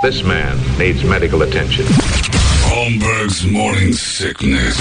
This 0.00 0.22
man 0.22 0.56
needs 0.78 1.02
medical 1.02 1.42
attention. 1.42 1.84
Holmberg's 2.70 3.44
morning 3.44 3.92
sickness. 3.92 4.76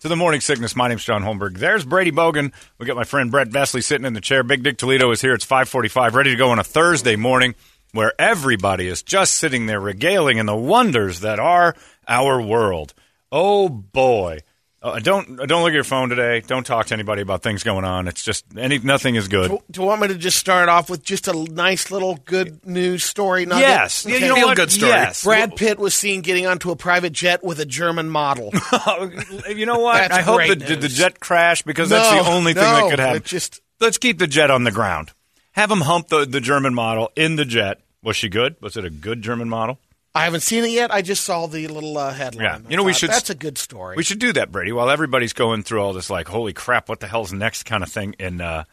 to 0.00 0.08
the 0.08 0.16
Morning 0.16 0.40
Sickness. 0.40 0.74
My 0.74 0.88
name's 0.88 1.04
John 1.04 1.22
Holmberg. 1.22 1.58
There's 1.58 1.84
Brady 1.84 2.10
Bogan. 2.10 2.54
We 2.78 2.86
got 2.86 2.96
my 2.96 3.04
friend 3.04 3.30
Brett 3.30 3.50
Vesley 3.50 3.84
sitting 3.84 4.06
in 4.06 4.14
the 4.14 4.22
chair. 4.22 4.44
Big 4.44 4.62
Dick 4.62 4.78
Toledo 4.78 5.10
is 5.10 5.20
here. 5.20 5.34
It's 5.34 5.44
545, 5.44 6.14
ready 6.14 6.30
to 6.30 6.36
go 6.36 6.52
on 6.52 6.58
a 6.58 6.64
Thursday 6.64 7.16
morning 7.16 7.54
where 7.92 8.14
everybody 8.18 8.88
is 8.88 9.02
just 9.02 9.34
sitting 9.34 9.66
there 9.66 9.78
regaling 9.78 10.38
in 10.38 10.46
the 10.46 10.56
wonders 10.56 11.20
that 11.20 11.38
are 11.38 11.76
our 12.08 12.40
world. 12.40 12.94
Oh, 13.30 13.68
boy. 13.68 14.38
Uh, 14.84 14.98
don't 14.98 15.36
don't 15.48 15.62
look 15.62 15.70
at 15.70 15.74
your 15.74 15.82
phone 15.82 16.10
today. 16.10 16.40
Don't 16.46 16.66
talk 16.66 16.84
to 16.86 16.94
anybody 16.94 17.22
about 17.22 17.42
things 17.42 17.62
going 17.62 17.86
on. 17.86 18.06
It's 18.06 18.22
just 18.22 18.44
any 18.54 18.78
nothing 18.78 19.14
is 19.14 19.28
good. 19.28 19.50
Do 19.50 19.62
do 19.70 19.80
you 19.80 19.86
want 19.86 20.02
me 20.02 20.08
to 20.08 20.14
just 20.14 20.36
start 20.36 20.68
off 20.68 20.90
with 20.90 21.02
just 21.02 21.26
a 21.26 21.32
nice 21.32 21.90
little 21.90 22.16
good 22.26 22.66
news 22.66 23.02
story? 23.02 23.46
nugget? 23.46 23.62
Yes, 23.62 24.04
Okay. 24.04 24.20
you 24.20 24.28
know 24.28 24.46
what? 24.46 24.76
Yes, 24.76 25.24
Brad 25.24 25.56
Pitt 25.56 25.78
was 25.78 25.94
seen 25.94 26.20
getting 26.20 26.46
onto 26.46 26.70
a 26.70 26.76
private 26.76 27.14
jet 27.14 27.42
with 27.42 27.60
a 27.60 27.64
German 27.64 28.10
model. 28.10 28.52
you 29.48 29.64
know 29.64 29.78
what? 29.78 29.94
That's 29.96 30.14
I 30.18 30.20
hope 30.20 30.36
great 30.36 30.58
the, 30.58 30.76
the 30.76 30.88
jet 30.88 31.18
crash 31.18 31.62
because 31.62 31.88
that's 31.88 32.10
the 32.10 32.30
only 32.30 32.52
thing 32.52 32.62
no, 32.62 32.74
that 32.74 32.90
could 32.90 32.98
happen. 32.98 33.16
it 33.16 33.24
just- 33.24 33.62
Let's 33.80 33.96
keep 33.96 34.18
the 34.18 34.26
jet 34.26 34.50
on 34.50 34.64
the 34.64 34.70
ground. 34.70 35.12
Have 35.52 35.70
him 35.70 35.80
hump 35.80 36.08
the, 36.08 36.26
the 36.26 36.40
German 36.42 36.74
model 36.74 37.10
in 37.16 37.36
the 37.36 37.44
jet. 37.46 37.80
Was 38.02 38.16
she 38.16 38.28
good? 38.28 38.56
Was 38.60 38.76
it 38.76 38.84
a 38.84 38.90
good 38.90 39.22
German 39.22 39.48
model? 39.48 39.78
I 40.14 40.24
haven't 40.24 40.40
seen 40.42 40.64
it 40.64 40.70
yet. 40.70 40.92
I 40.92 41.02
just 41.02 41.24
saw 41.24 41.46
the 41.46 41.66
little 41.66 41.98
uh, 41.98 42.12
headline. 42.12 42.44
Yeah. 42.44 42.58
You 42.70 42.76
know, 42.76 42.84
we 42.84 42.92
should- 42.92 43.10
That's 43.10 43.30
a 43.30 43.34
good 43.34 43.58
story. 43.58 43.96
We 43.96 44.04
should 44.04 44.20
do 44.20 44.32
that, 44.34 44.52
Brady. 44.52 44.70
While 44.70 44.88
everybody's 44.90 45.32
going 45.32 45.64
through 45.64 45.82
all 45.82 45.92
this, 45.92 46.08
like, 46.08 46.28
holy 46.28 46.52
crap, 46.52 46.88
what 46.88 47.00
the 47.00 47.08
hell's 47.08 47.32
next 47.32 47.64
kind 47.64 47.82
of 47.82 47.90
thing 47.90 48.14
in 48.18 48.40
uh, 48.40 48.64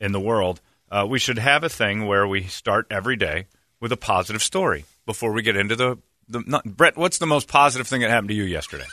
in 0.00 0.10
the 0.12 0.20
world, 0.20 0.60
uh, 0.90 1.06
we 1.08 1.18
should 1.20 1.38
have 1.38 1.62
a 1.62 1.68
thing 1.68 2.06
where 2.06 2.26
we 2.26 2.42
start 2.44 2.86
every 2.90 3.14
day 3.16 3.46
with 3.80 3.92
a 3.92 3.96
positive 3.96 4.42
story 4.42 4.84
before 5.06 5.32
we 5.32 5.42
get 5.42 5.54
into 5.56 5.76
the 5.76 5.98
the. 6.28 6.42
Not, 6.46 6.64
Brett, 6.64 6.96
what's 6.96 7.18
the 7.18 7.26
most 7.26 7.46
positive 7.46 7.86
thing 7.86 8.00
that 8.00 8.10
happened 8.10 8.28
to 8.30 8.34
you 8.34 8.44
yesterday? 8.44 8.86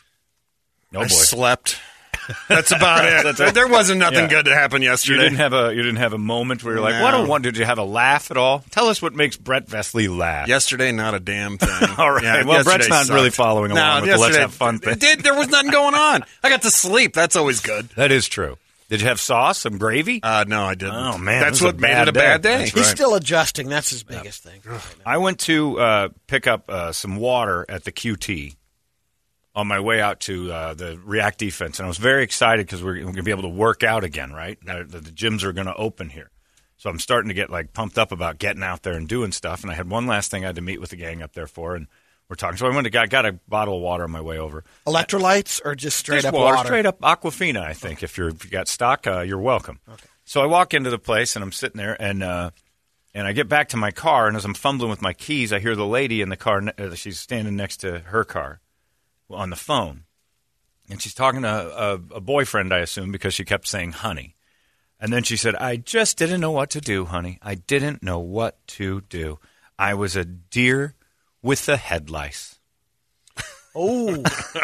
No 0.91 0.99
I 0.99 1.03
boy. 1.03 1.07
slept. 1.09 1.79
That's 2.47 2.71
about 2.71 3.05
it. 3.05 3.23
That's 3.23 3.39
it. 3.39 3.53
There 3.53 3.67
wasn't 3.67 3.99
nothing 3.99 4.19
Yeah. 4.19 4.27
good 4.27 4.45
to 4.45 4.53
happen 4.55 4.81
You 4.81 4.89
yesterday. 4.89 5.23
didn't 5.23 5.37
have 5.37 5.53
a 5.53 5.69
you 5.73 5.81
didn't 5.81 5.97
have 5.97 6.13
a 6.13 6.17
moment 6.17 6.63
where 6.63 6.75
you're 6.75 6.83
like, 6.83 7.01
what 7.01 7.13
a 7.13 7.19
No. 7.19 7.25
one. 7.25 7.41
Did 7.41 7.57
you 7.57 7.65
have 7.65 7.77
a 7.77 7.83
laugh 7.83 8.31
at 8.31 8.37
all? 8.37 8.63
Tell 8.71 8.87
us 8.89 9.01
what 9.01 9.13
makes 9.13 9.37
Brett 9.37 9.67
Vesley 9.67 10.07
laugh. 10.15 10.47
yesterday, 10.47 10.91
not 10.91 11.13
a 11.13 11.19
damn 11.19 11.57
thing. 11.57 11.89
All 11.97 12.11
right. 12.11 12.23
Yeah, 12.23 12.43
Well, 12.43 12.63
Brett's 12.63 12.87
yesterday 12.87 13.11
not 13.11 13.15
really 13.15 13.29
following 13.29 13.71
along 13.71 13.95
no, 13.97 14.01
with 14.01 14.11
the 14.11 14.17
let's 14.17 14.37
have 14.37 14.53
fun 14.53 14.79
thing. 14.79 14.93
It 14.93 14.99
did. 14.99 15.19
There 15.21 15.35
was 15.35 15.47
nothing 15.49 15.71
going 15.71 15.95
on. 15.95 16.23
I 16.43 16.49
got 16.49 16.61
to 16.63 16.71
sleep. 16.71 17.13
That's 17.13 17.35
always 17.35 17.61
good. 17.61 17.89
That 17.95 18.11
is 18.11 18.27
true. 18.27 18.57
Did 18.89 19.01
you 19.01 19.07
have 19.07 19.19
sauce, 19.19 19.59
some 19.59 19.77
gravy? 19.77 20.19
Uh, 20.23 20.45
no, 20.47 20.63
I 20.63 20.73
didn't. 20.73 20.95
Oh, 20.95 21.15
man, 21.19 21.41
that's 21.41 21.61
what 21.61 21.79
made 21.79 21.95
it 22.01 22.07
a 22.07 22.11
bad 22.11 22.41
day. 22.41 22.57
day. 22.57 22.63
He's 22.63 22.75
right. 22.75 22.85
still 22.85 23.13
adjusting. 23.13 23.69
That's 23.69 23.91
his 23.91 24.01
biggest 24.01 24.41
thing. 24.41 24.61
I 25.05 25.17
went 25.17 25.39
to 25.41 25.79
uh, 25.79 26.09
pick 26.25 26.47
up 26.47 26.67
uh, 26.71 26.91
some 26.91 27.17
water 27.17 27.67
at 27.69 27.83
the 27.83 27.91
QT 27.91 28.55
on 29.55 29.67
my 29.67 29.79
way 29.79 29.99
out 29.99 30.19
to 30.21 30.51
uh, 30.51 30.73
the 30.73 30.99
React 31.03 31.39
defense, 31.39 31.79
and 31.79 31.85
I 31.85 31.87
was 31.87 31.97
very 31.97 32.23
excited 32.23 32.65
because 32.65 32.83
we're, 32.83 32.99
going 32.99 33.15
to 33.15 33.23
be 33.23 33.31
able 33.31 33.43
to 33.43 33.49
work 33.49 33.83
out 33.83 34.03
again. 34.03 34.31
Right, 34.31 34.57
the, 34.63 34.85
the, 34.87 34.99
the 34.99 35.11
gyms 35.11 35.43
are 35.43 35.53
going 35.53 35.67
to 35.67 35.75
open 35.75 36.09
here, 36.09 36.31
so 36.77 36.89
I'm 36.89 36.99
starting 36.99 37.29
to 37.29 37.33
get 37.33 37.49
like 37.49 37.73
pumped 37.73 37.97
up 37.97 38.11
about 38.11 38.39
getting 38.39 38.63
out 38.63 38.83
there 38.83 38.93
and 38.93 39.07
doing 39.07 39.31
stuff. 39.31 39.63
And 39.63 39.71
I 39.71 39.75
had 39.75 39.89
one 39.89 40.07
last 40.07 40.31
thing 40.31 40.43
I 40.43 40.47
had 40.47 40.55
to 40.55 40.61
meet 40.61 40.79
with 40.79 40.91
the 40.91 40.95
gang 40.95 41.21
up 41.21 41.33
there 41.33 41.47
for, 41.47 41.75
and 41.75 41.87
we're 42.29 42.35
talking. 42.35 42.57
So 42.57 42.67
I 42.67 42.69
went 42.73 42.85
to 42.85 42.91
got, 42.91 43.09
got 43.09 43.25
a 43.25 43.33
bottle 43.47 43.77
of 43.77 43.81
water 43.81 44.03
on 44.03 44.11
my 44.11 44.21
way 44.21 44.37
over. 44.37 44.63
Electrolytes 44.85 45.61
or 45.65 45.75
just 45.75 45.97
straight 45.97 46.17
Just 46.17 46.27
up 46.27 46.35
water, 46.35 46.57
water? 46.57 46.67
straight 46.67 46.85
up 46.85 47.01
Aquafina. 47.01 47.61
I 47.61 47.73
think 47.73 48.03
if 48.03 48.17
you're 48.17 48.29
if 48.29 48.45
you 48.45 48.51
got 48.51 48.67
stock, 48.67 49.07
uh, 49.07 49.21
you're 49.21 49.39
welcome. 49.39 49.79
Okay. 49.89 50.05
So 50.25 50.41
I 50.41 50.45
walk 50.45 50.75
into 50.75 50.91
the 50.91 50.99
place 50.99 51.35
and 51.35 51.43
I'm 51.43 51.51
sitting 51.51 51.79
there 51.79 51.99
and 51.99 52.21
uh, 52.21 52.51
and 53.15 53.25
I 53.25 53.33
get 53.33 53.49
back 53.49 53.69
to 53.69 53.77
my 53.77 53.89
car 53.89 54.27
and 54.27 54.37
as 54.37 54.45
I'm 54.45 54.53
fumbling 54.53 54.91
with 54.91 55.01
my 55.01 55.13
keys, 55.13 55.51
I 55.51 55.59
hear 55.59 55.75
the 55.75 55.87
lady 55.87 56.21
in 56.21 56.29
the 56.29 56.37
car. 56.37 56.61
Uh, 56.77 56.93
she's 56.93 57.19
standing 57.19 57.55
next 57.55 57.77
to 57.77 57.99
her 57.99 58.23
car 58.23 58.61
on 59.29 59.49
the 59.49 59.55
phone, 59.55 60.03
and 60.89 61.01
she's 61.01 61.13
talking 61.13 61.41
to 61.43 61.47
a, 61.49 61.93
a 62.15 62.21
boyfriend, 62.21 62.73
I 62.73 62.79
assume, 62.79 63.11
because 63.11 63.33
she 63.33 63.45
kept 63.45 63.67
saying 63.67 63.91
"honey." 63.93 64.35
And 64.99 65.13
then 65.13 65.23
she 65.23 65.37
said, 65.37 65.55
"I 65.55 65.77
just 65.77 66.17
didn't 66.17 66.41
know 66.41 66.51
what 66.51 66.69
to 66.71 66.81
do, 66.81 67.05
honey. 67.05 67.39
I 67.41 67.55
didn't 67.55 68.03
know 68.03 68.19
what 68.19 68.65
to 68.69 69.01
do. 69.01 69.39
I 69.77 69.93
was 69.93 70.15
a 70.15 70.25
deer 70.25 70.95
with 71.41 71.65
the 71.65 71.77
head 71.77 72.09
lice." 72.09 72.59
Oh, 73.75 74.23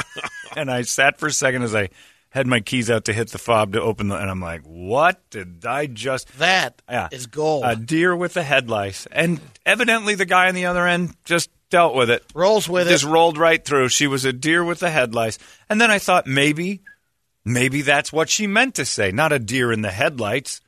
and 0.58 0.70
I 0.72 0.82
sat 0.82 1.20
for 1.20 1.28
a 1.28 1.32
second 1.32 1.62
as 1.62 1.76
I 1.76 1.90
had 2.32 2.48
my 2.48 2.60
keys 2.60 2.90
out 2.90 3.06
to 3.06 3.14
hit 3.14 3.30
the 3.30 3.38
fob 3.38 3.72
to 3.74 3.82
open 3.82 4.10
the, 4.10 4.18
and 4.18 4.30
I'm 4.30 4.42
like, 4.42 4.62
what 4.64 5.22
did 5.30 5.64
I 5.66 5.86
just? 5.86 6.28
that 6.40 6.82
is 6.90 6.94
Yeah. 6.94 7.08
is 7.12 7.28
gold. 7.28 7.64
A 7.66 7.76
deer 7.78 8.14
with 8.16 8.34
the 8.34 8.44
head 8.44 8.70
lice, 8.70 9.06
and 9.12 9.40
evidently 9.66 10.16
the 10.16 10.26
guy 10.26 10.48
on 10.50 10.56
the 10.56 10.66
other 10.66 10.86
end 10.86 11.16
just 11.24 11.50
dealt 11.70 11.96
with 11.96 12.10
it. 12.10 12.24
Rolls 12.34 12.70
with 12.70 12.88
just 12.88 13.04
it. 13.04 13.06
Just 13.06 13.14
rolled 13.14 13.38
right 13.38 13.64
through. 13.64 13.90
She 13.90 14.08
was 14.08 14.26
a 14.26 14.34
deer 14.34 14.64
with 14.64 14.80
the 14.80 14.90
head 14.90 15.14
lice, 15.14 15.38
and 15.70 15.80
then 15.80 15.92
I 15.92 16.00
thought 16.00 16.28
maybe, 16.28 16.82
maybe 17.44 17.82
that's 17.82 18.14
what 18.14 18.30
she 18.30 18.48
meant 18.48 18.76
to 18.76 18.86
say, 18.86 19.12
not 19.12 19.32
a 19.32 19.40
deer 19.40 19.72
in 19.72 19.82
the 19.82 19.92
headlights. 19.92 20.62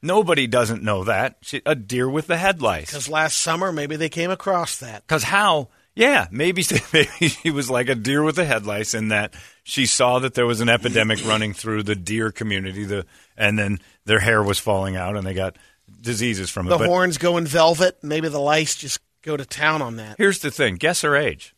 Nobody 0.00 0.46
doesn't 0.46 0.82
know 0.82 1.04
that. 1.04 1.38
She, 1.42 1.60
a 1.66 1.74
deer 1.74 2.08
with 2.08 2.28
the 2.28 2.36
head 2.36 2.62
lice. 2.62 2.90
Because 2.90 3.08
last 3.08 3.38
summer, 3.38 3.72
maybe 3.72 3.96
they 3.96 4.08
came 4.08 4.30
across 4.30 4.78
that. 4.78 5.02
Because 5.02 5.24
how? 5.24 5.68
Yeah, 5.96 6.28
maybe 6.30 6.64
maybe 6.92 7.28
she 7.28 7.50
was 7.50 7.68
like 7.68 7.88
a 7.88 7.96
deer 7.96 8.22
with 8.22 8.36
the 8.36 8.44
headlights 8.44 8.94
in 8.94 9.08
that 9.08 9.34
she 9.64 9.86
saw 9.86 10.20
that 10.20 10.34
there 10.34 10.46
was 10.46 10.60
an 10.60 10.68
epidemic 10.68 11.26
running 11.26 11.52
through 11.52 11.82
the 11.82 11.96
deer 11.96 12.30
community, 12.30 12.84
the 12.84 13.04
and 13.36 13.58
then 13.58 13.80
their 14.04 14.20
hair 14.20 14.40
was 14.40 14.60
falling 14.60 14.94
out 14.94 15.16
and 15.16 15.26
they 15.26 15.34
got 15.34 15.56
diseases 16.00 16.50
from 16.50 16.66
it. 16.66 16.70
The 16.70 16.78
But 16.78 16.86
horns 16.86 17.18
going 17.18 17.46
velvet. 17.46 17.98
Maybe 18.04 18.28
the 18.28 18.38
lice 18.38 18.76
just 18.76 19.00
go 19.22 19.36
to 19.36 19.44
town 19.44 19.82
on 19.82 19.96
that. 19.96 20.16
here's 20.18 20.40
the 20.40 20.50
thing: 20.50 20.76
guess 20.76 21.02
her 21.02 21.16
age. 21.16 21.54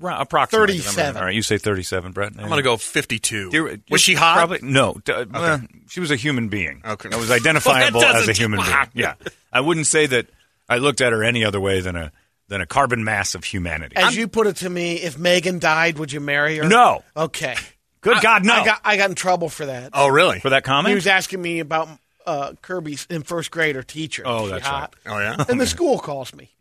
Around, 0.00 0.20
approximately 0.22 0.78
37. 0.78 1.16
All 1.16 1.24
right, 1.24 1.34
you 1.34 1.42
say 1.42 1.58
thirty-seven, 1.58 2.12
Brett. 2.12 2.32
I'm 2.38 2.48
gonna 2.48 2.62
go 2.62 2.76
52. 2.76 3.50
Deer- 3.50 3.80
was 3.90 4.00
she 4.00 4.14
hot? 4.14 4.36
Probably 4.36 4.60
no. 4.62 4.94
d- 5.04 5.12
uh, 5.12 5.58
she 5.88 5.98
was 5.98 6.12
a 6.12 6.16
human 6.16 6.48
being. 6.48 6.80
Okay. 6.84 7.08
that 7.08 7.18
was 7.18 7.30
identifiable 7.32 8.00
Well, 8.00 8.12
that 8.12 8.22
as 8.22 8.28
a 8.28 8.32
human 8.32 8.60
being. 8.60 8.76
Yeah, 8.94 9.14
I 9.52 9.60
wouldn't 9.60 9.88
say 9.88 10.06
that. 10.06 10.28
I 10.68 10.78
looked 10.78 11.00
at 11.00 11.12
her 11.12 11.24
any 11.24 11.44
other 11.44 11.58
way 11.60 11.80
than 11.80 11.96
a 11.96 12.12
than 12.46 12.60
a 12.60 12.66
carbon 12.66 13.02
mass 13.02 13.34
of 13.34 13.42
humanity. 13.42 13.96
As 13.96 14.16
you 14.16 14.28
put 14.28 14.46
it 14.46 14.56
to 14.58 14.70
me, 14.70 14.94
if 14.94 15.18
Megan 15.18 15.58
died, 15.58 15.98
would 15.98 16.12
you 16.12 16.20
marry 16.20 16.58
her? 16.58 16.64
No. 16.68 17.02
Okay. 17.16 17.56
Good 18.00 18.22
God, 18.22 18.44
no! 18.44 18.54
I 18.54 18.64
got 18.64 18.80
I 18.84 18.96
got 18.96 19.10
in 19.10 19.16
trouble 19.16 19.48
for 19.48 19.66
that. 19.66 19.90
Oh, 19.92 20.06
really? 20.08 20.38
For 20.38 20.50
that 20.50 20.62
comment? 20.62 20.88
he 20.90 20.94
was 20.94 21.08
asking 21.08 21.42
me 21.42 21.58
about 21.58 21.88
uh, 22.30 22.52
Kirby's 22.62 23.06
in 23.10 23.22
first 23.22 23.50
grade 23.50 23.76
her 23.76 23.82
teacher. 23.82 24.22
Oh, 24.24 24.48
that's 24.48 24.66
hot. 24.66 24.94
Oh, 25.06 25.18
yeah? 25.18 25.44
And 25.48 25.60
the 25.60 25.66
school 25.66 25.98
calls 25.98 26.34
me 26.34 26.50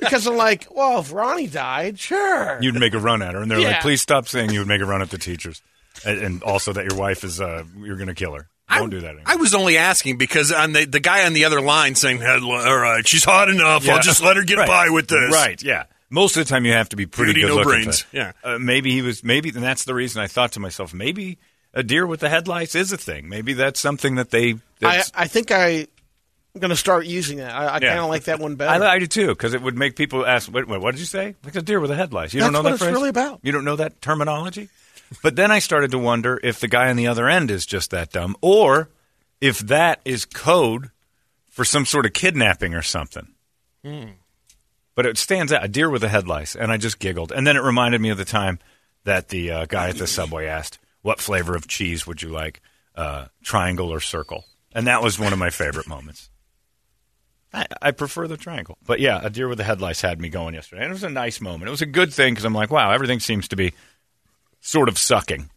because 0.00 0.26
I'm 0.26 0.36
like, 0.36 0.66
well, 0.70 1.00
if 1.00 1.12
Ronnie 1.12 1.46
died, 1.46 1.98
sure. 1.98 2.58
You'd 2.60 2.78
make 2.78 2.94
a 2.94 2.98
run 2.98 3.22
at 3.22 3.34
her, 3.34 3.40
and 3.42 3.50
they're 3.50 3.60
like, 3.60 3.80
"Please 3.80 4.00
stop 4.02 4.28
saying 4.28 4.50
you 4.50 4.60
would 4.60 4.68
make 4.68 4.80
a 4.80 4.86
run 4.86 5.02
at 5.02 5.10
the 5.10 5.18
teachers," 5.18 5.62
and, 6.04 6.18
and 6.18 6.42
also 6.42 6.72
that 6.72 6.84
your 6.90 6.98
wife 6.98 7.24
is 7.24 7.40
uh, 7.40 7.64
you're 7.80 7.96
going 7.96 8.08
to 8.08 8.14
kill 8.14 8.34
her. 8.34 8.48
Don't 8.70 8.88
I, 8.88 8.90
do 8.90 9.00
that 9.00 9.06
anymore. 9.08 9.24
I 9.26 9.36
was 9.36 9.54
only 9.54 9.78
asking 9.78 10.18
because 10.18 10.52
on 10.52 10.72
the 10.74 10.84
the 10.84 11.00
guy 11.00 11.24
on 11.26 11.32
the 11.32 11.44
other 11.46 11.60
line 11.60 11.94
saying, 11.94 12.22
"All 12.22 12.76
right, 12.76 13.06
she's 13.06 13.24
hot 13.24 13.48
enough. 13.48 13.84
Yeah. 13.84 13.94
I'll 13.94 14.02
just 14.02 14.22
let 14.22 14.36
her 14.36 14.44
get 14.44 14.58
Right. 14.58 14.68
by 14.68 14.90
with 14.90 15.08
this." 15.08 15.32
Right, 15.32 15.62
yeah. 15.62 15.84
Most 16.10 16.36
of 16.38 16.44
the 16.46 16.48
time, 16.48 16.64
you 16.64 16.72
have 16.72 16.88
to 16.90 16.96
be 16.96 17.04
pretty 17.04 17.34
Beauty, 17.34 17.48
good 17.48 17.54
no 17.54 17.56
looking. 17.56 17.82
brains. 17.84 18.00
to- 18.00 18.06
Yeah. 18.16 18.32
Uh, 18.42 18.58
maybe 18.58 18.92
he 18.92 19.02
was. 19.02 19.22
Maybe, 19.22 19.50
and 19.50 19.62
that's 19.62 19.84
the 19.84 19.94
reason 19.94 20.22
I 20.22 20.26
thought 20.26 20.52
to 20.52 20.60
myself, 20.60 20.94
maybe 20.94 21.38
a 21.78 21.82
deer 21.82 22.06
with 22.06 22.20
the 22.20 22.28
headlights 22.28 22.74
is 22.74 22.92
a 22.92 22.96
thing. 22.96 23.28
Maybe 23.28 23.52
that's 23.54 23.78
something 23.80 24.16
that 24.16 24.30
they. 24.30 24.56
I, 24.82 25.02
I 25.14 25.26
think 25.28 25.50
I, 25.50 25.86
I'm 26.54 26.60
going 26.60 26.70
to 26.70 26.76
start 26.76 27.06
using 27.06 27.38
that. 27.38 27.54
I, 27.54 27.66
I 27.66 27.74
Yeah. 27.80 27.88
kind 27.90 28.00
of 28.00 28.08
like 28.08 28.24
that 28.24 28.40
one 28.40 28.56
better. 28.56 28.84
I, 28.84 28.94
I 28.94 28.98
do 28.98 29.06
too, 29.06 29.28
because 29.28 29.54
it 29.54 29.62
would 29.62 29.76
make 29.78 29.96
people 29.96 30.26
ask, 30.26 30.52
wait, 30.52 30.66
wait, 30.68 30.80
"What 30.80 30.92
did 30.92 31.00
you 31.00 31.06
say?" 31.06 31.36
Like 31.44 31.54
a 31.56 31.62
deer 31.62 31.80
with 31.80 31.90
the 31.90 31.96
headlights. 31.96 32.34
You 32.34 32.40
don't 32.40 32.52
know 32.52 32.58
what 32.60 32.70
that 32.70 32.74
it's 32.74 32.82
phrase? 32.82 32.92
really 32.94 33.08
about. 33.10 33.40
You 33.42 33.52
don't 33.52 33.64
know 33.64 33.76
that 33.76 34.00
terminology. 34.02 34.68
but 35.22 35.36
then 35.36 35.50
I 35.50 35.58
started 35.60 35.90
to 35.92 35.98
wonder 35.98 36.38
if 36.42 36.60
the 36.60 36.68
guy 36.68 36.90
on 36.90 36.96
the 36.96 37.06
other 37.06 37.28
end 37.28 37.50
is 37.50 37.64
just 37.64 37.90
that 37.92 38.10
dumb, 38.12 38.36
or 38.42 38.90
if 39.40 39.58
that 39.60 40.00
is 40.04 40.24
code 40.24 40.90
for 41.48 41.64
some 41.64 41.86
sort 41.86 42.06
of 42.06 42.12
kidnapping 42.12 42.74
or 42.74 42.82
something. 42.82 43.28
But 44.94 45.06
it 45.06 45.16
stands 45.16 45.52
out, 45.52 45.64
a 45.64 45.68
deer 45.68 45.88
with 45.88 46.02
the 46.02 46.08
headlights, 46.08 46.56
and 46.56 46.72
I 46.72 46.76
just 46.76 46.98
giggled. 46.98 47.30
And 47.32 47.46
then 47.46 47.56
it 47.56 47.62
reminded 47.62 48.00
me 48.00 48.10
of 48.10 48.18
the 48.18 48.24
time 48.24 48.58
that 49.04 49.28
the 49.28 49.50
uh, 49.50 49.66
guy 49.66 49.88
at 49.90 49.96
the 49.96 50.06
subway 50.08 50.46
asked, 50.46 50.78
"What 51.02 51.20
flavor 51.20 51.54
of 51.54 51.66
cheese 51.68 52.06
would 52.06 52.22
you 52.22 52.28
like, 52.28 52.60
uh, 52.94 53.26
triangle 53.42 53.92
or 53.92 54.00
circle?" 54.00 54.44
And 54.72 54.86
that 54.86 55.02
was 55.02 55.18
one 55.18 55.32
of 55.32 55.38
my 55.38 55.50
favorite 55.50 55.88
moments. 55.88 56.30
I, 57.52 57.66
I 57.80 57.90
prefer 57.92 58.28
the 58.28 58.36
triangle, 58.36 58.76
but 58.84 59.00
yeah, 59.00 59.20
a 59.22 59.30
deer 59.30 59.48
with 59.48 59.56
the 59.58 59.64
headlights 59.64 60.02
had 60.02 60.20
me 60.20 60.28
going 60.28 60.54
yesterday, 60.54 60.82
and 60.82 60.90
it 60.90 60.94
was 60.94 61.04
a 61.04 61.08
nice 61.10 61.40
moment. 61.40 61.68
It 61.68 61.70
was 61.70 61.80
a 61.82 61.86
good 61.86 62.12
thing 62.12 62.34
because 62.34 62.44
I'm 62.44 62.52
like, 62.52 62.70
wow, 62.70 62.90
everything 62.90 63.20
seems 63.20 63.48
to 63.48 63.56
be 63.56 63.72
sort 64.60 64.88
of 64.90 64.98
sucking. 64.98 65.48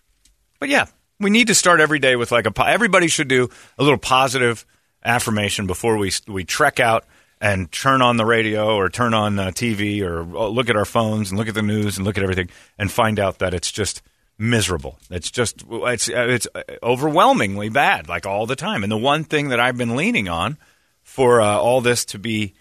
But 0.60 0.70
yeah, 0.70 0.86
we 1.20 1.30
need 1.30 1.48
to 1.48 1.56
start 1.56 1.82
every 1.82 2.00
day 2.00 2.16
with 2.16 2.32
like 2.32 2.46
a. 2.46 2.52
po- 2.52 2.64
Everybody 2.64 3.08
should 3.08 3.28
do 3.28 3.50
a 3.78 3.84
little 3.84 3.98
positive 4.00 4.66
affirmation 5.04 5.68
before 5.68 5.98
we 5.98 6.12
we 6.28 6.44
trek 6.46 6.80
out 6.80 7.06
and 7.42 7.72
turn 7.72 8.02
on 8.02 8.18
the 8.18 8.26
radio 8.26 8.76
or 8.76 8.88
turn 8.90 9.14
on 9.14 9.38
uh, 9.40 9.48
TV 9.48 10.02
or 10.02 10.22
uh, 10.22 10.48
look 10.48 10.70
at 10.70 10.78
our 10.78 10.86
phones 10.86 11.30
and 11.30 11.38
look 11.38 11.50
at 11.50 11.56
the 11.56 11.62
news 11.62 11.98
and 11.98 12.06
look 12.06 12.18
at 12.18 12.24
everything 12.24 12.50
and 12.78 12.92
find 12.92 13.20
out 13.20 13.40
that 13.40 13.54
it's 13.54 13.72
just 13.72 14.02
miserable. 14.42 14.98
It's 15.10 15.30
just 15.30 15.64
it's 15.70 16.10
it's 16.10 16.48
overwhelmingly 16.82 17.70
bad, 17.70 18.10
like 18.10 18.26
all 18.26 18.46
the 18.48 18.56
time. 18.56 18.84
And 18.84 18.92
the 18.92 18.98
one 18.98 19.24
thing 19.24 19.50
that 19.50 19.60
I've 19.60 19.78
been 19.78 19.96
leaning 19.96 20.28
on 20.28 20.58
for 21.04 21.40
uh, 21.40 21.58
all 21.58 21.80
this 21.82 22.06
to 22.06 22.20
be, 22.20 22.56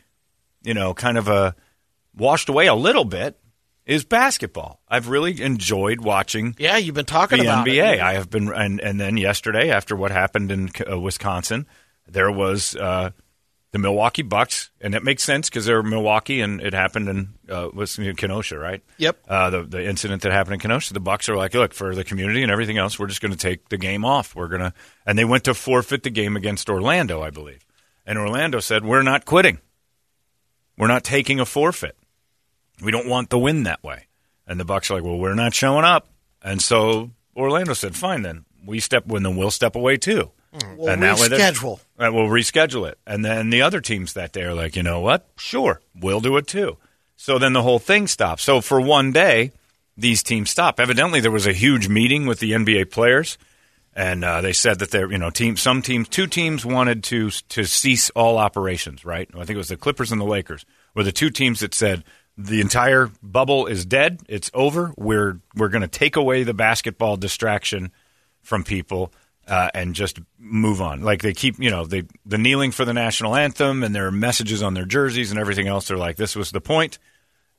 you 0.63 0.75
know, 0.75 0.95
kind 0.95 1.17
of 1.17 1.27
a 1.27 1.57
washed 2.15 2.49
away 2.49 2.67
a 2.67 2.75
little 2.75 3.07
bit 3.07 3.41
is 3.87 4.05
basketball. 4.05 4.81
I've 4.89 5.09
really 5.09 5.41
enjoyed 5.43 6.01
watching 6.01 6.55
yeah, 6.59 6.77
you've 6.77 6.95
been 6.95 7.07
talking 7.07 7.39
the 7.39 7.45
about 7.45 7.67
NBA. 7.67 7.95
it. 7.95 8.01
I 8.01 8.13
have 8.13 8.31
been, 8.31 8.53
and, 8.53 8.81
and 8.81 9.01
then 9.01 9.17
yesterday, 9.17 9.71
after 9.71 9.97
what 9.97 10.11
happened 10.13 10.53
in 10.53 10.71
uh, 10.89 11.01
Wisconsin, 11.01 11.67
there 12.07 12.31
was 12.31 12.77
uh, 12.77 13.11
the 13.73 13.79
Milwaukee 13.79 14.23
Bucks, 14.23 14.71
and 14.81 14.95
it 14.95 15.05
makes 15.05 15.23
sense 15.23 15.49
because 15.49 15.65
they're 15.65 15.83
Milwaukee, 15.83 16.41
and 16.41 16.61
it 16.61 16.75
happened 16.75 17.09
in 17.09 17.29
uh, 17.49 17.69
was 17.73 17.99
in 17.99 18.17
Kenosha, 18.17 18.59
right? 18.59 18.83
Yep. 18.99 19.25
Uh, 19.29 19.51
the 19.51 19.63
the 19.63 19.85
incident 19.85 20.23
that 20.23 20.33
happened 20.33 20.55
in 20.55 20.61
Kenosha, 20.61 20.93
the 20.93 21.01
Bucks 21.01 21.29
are 21.29 21.37
like, 21.37 21.55
look, 21.55 21.73
for 21.73 21.95
the 21.95 22.05
community 22.05 22.43
and 22.43 22.51
everything 22.51 22.79
else, 22.79 22.99
we're 22.99 23.07
just 23.07 23.21
going 23.21 23.33
to 23.33 23.39
take 23.39 23.69
the 23.69 23.79
game 23.79 24.05
off. 24.05 24.35
We're 24.35 24.49
gonna, 24.49 24.75
and 25.07 25.19
they 25.19 25.25
went 25.25 25.45
to 25.45 25.55
forfeit 25.55 26.03
the 26.03 26.11
game 26.11 26.37
against 26.37 26.69
Orlando, 26.69 27.23
I 27.23 27.31
believe, 27.31 27.65
and 28.07 28.19
Orlando 28.19 28.61
said, 28.61 28.85
we're 28.85 29.03
not 29.03 29.25
quitting. 29.25 29.59
We're 30.77 30.89
not 30.89 31.05
taking 31.05 31.39
a 31.41 31.45
forfeit. 31.45 31.97
We 32.83 32.91
don't 32.91 33.07
want 33.09 33.29
the 33.29 33.39
win 33.39 33.65
that 33.65 33.85
way. 33.85 34.07
And 34.47 34.59
the 34.59 34.65
Bucks 34.65 34.91
are 34.91 34.95
like, 34.95 35.05
well, 35.05 35.19
we're 35.19 35.35
not 35.35 35.55
showing 35.55 35.85
up. 35.85 36.09
And 36.43 36.63
so 36.63 37.11
Orlando 37.37 37.75
said, 37.75 37.95
fine, 37.95 38.23
then 38.23 38.47
we 38.67 38.81
step, 38.81 39.07
well, 39.07 39.21
then 39.21 39.37
we'll 39.37 39.51
step 39.51 39.77
away 39.77 39.99
too. 39.99 40.31
We'll 40.53 40.89
and 40.89 41.03
reschedule. 41.03 41.79
Uh, 41.99 42.11
we'll 42.13 42.27
reschedule 42.27 42.89
it. 42.89 42.99
And 43.07 43.25
then 43.25 43.51
the 43.51 43.63
other 43.63 43.81
teams 43.81 44.15
that 44.15 44.33
day 44.33 44.43
are 44.43 44.55
like, 44.55 44.75
you 44.75 44.83
know 44.83 45.01
what? 45.01 45.29
Sure, 45.37 45.81
we'll 45.95 46.21
do 46.21 46.37
it 46.37 46.47
too. 46.47 46.77
So 47.17 47.39
then 47.39 47.53
the 47.53 47.63
whole 47.63 47.79
thing 47.79 48.07
stops. 48.07 48.43
So 48.43 48.61
for 48.61 48.81
one 48.81 49.13
day, 49.13 49.53
these 49.97 50.23
teams 50.23 50.51
stop. 50.51 50.81
Evidently, 50.81 51.21
there 51.21 51.31
was 51.31 51.47
a 51.47 51.53
huge 51.53 51.89
meeting 51.89 52.27
with 52.27 52.41
the 52.41 52.53
NBA 52.53 52.91
players, 52.91 53.39
and 53.95 54.25
uh, 54.25 54.41
they 54.41 54.53
said 54.53 54.79
that 54.79 54.91
they're, 54.91 55.11
you 55.11 55.19
know, 55.19 55.31
team, 55.31 55.57
some 55.57 55.83
teams, 55.83 56.09
two 56.09 56.27
teams 56.27 56.65
wanted 56.65 57.05
to 57.05 57.31
to 57.31 57.65
cease 57.65 58.11
all 58.11 58.39
operations. 58.39 59.05
Right? 59.05 59.29
I 59.35 59.39
think 59.39 59.51
it 59.51 59.57
was 59.57 59.69
the 59.69 59.77
Clippers 59.77 60.11
and 60.11 60.21
the 60.21 60.25
Lakers 60.25 60.65
were 60.95 61.05
the 61.05 61.13
two 61.13 61.31
teams 61.31 61.61
that 61.61 61.75
said 61.75 62.03
the 62.37 62.61
entire 62.61 63.11
bubble 63.23 63.67
is 63.67 63.85
dead. 63.85 64.21
It's 64.29 64.51
over. 64.55 64.95
We're 64.97 65.41
we're 65.55 65.69
going 65.69 65.83
to 65.83 65.89
take 65.89 66.17
away 66.17 66.43
the 66.43 66.55
basketball 66.55 67.17
distraction 67.17 67.93
from 68.43 68.65
people 68.65 69.13
uh, 69.51 69.69
and 69.75 69.95
just 69.95 70.21
move 70.39 70.81
on. 70.81 71.03
Like 71.03 71.23
they 71.23 71.35
keep, 71.35 71.59
you 71.59 71.71
know, 71.71 71.85
they 71.85 72.05
the 72.25 72.39
kneeling 72.39 72.71
for 72.71 72.85
the 72.85 72.95
national 72.95 73.35
anthem 73.35 73.83
and 73.83 73.95
their 73.95 74.11
messages 74.11 74.63
on 74.63 74.75
their 74.75 74.85
jerseys 74.85 75.31
and 75.31 75.41
everything 75.41 75.67
else. 75.67 75.89
They're 75.89 75.97
like, 75.97 76.17
this 76.17 76.37
was 76.37 76.53
the 76.53 76.61
point, 76.61 76.99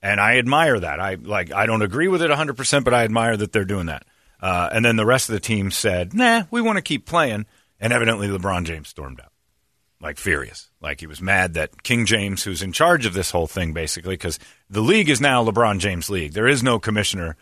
and 0.01 0.19
I 0.19 0.37
admire 0.37 0.79
that. 0.79 0.99
I 0.99 1.15
like, 1.15 1.51
I 1.51 1.65
don't 1.65 1.81
agree 1.81 2.07
with 2.07 2.21
it 2.21 2.29
100, 2.29 2.55
percent 2.55 2.85
but 2.85 2.93
I 2.93 3.03
admire 3.03 3.35
that 3.35 3.51
they're 3.51 3.65
doing 3.65 3.87
that. 3.87 4.05
Uh, 4.41 4.69
and 4.71 4.83
then 4.83 4.95
the 4.95 5.05
rest 5.05 5.29
of 5.29 5.33
the 5.33 5.39
team 5.39 5.69
said, 5.69 6.15
nah, 6.15 6.43
we 6.49 6.61
want 6.61 6.77
to 6.77 6.81
keep 6.81 7.05
playing. 7.05 7.45
And 7.79 7.93
evidently, 7.93 8.27
LeBron 8.27 8.63
James 8.63 8.87
stormed 8.87 9.19
out 9.19 9.31
like 10.01 10.17
furious. 10.17 10.69
Like 10.81 10.99
he 10.99 11.07
was 11.07 11.21
mad 11.21 11.53
that 11.53 11.83
King 11.83 12.05
James, 12.05 12.43
who's 12.43 12.61
in 12.61 12.71
charge 12.71 13.05
of 13.05 13.13
this 13.13 13.31
whole 13.31 13.47
thing, 13.47 13.73
basically, 13.73 14.13
because 14.13 14.39
the 14.69 14.81
league 14.81 15.09
is 15.09 15.21
now 15.21 15.43
LeBron 15.43 15.79
James 15.79 16.09
league. 16.09 16.33
There 16.33 16.47
is 16.47 16.63
no 16.63 16.79
commissioner 16.79 17.37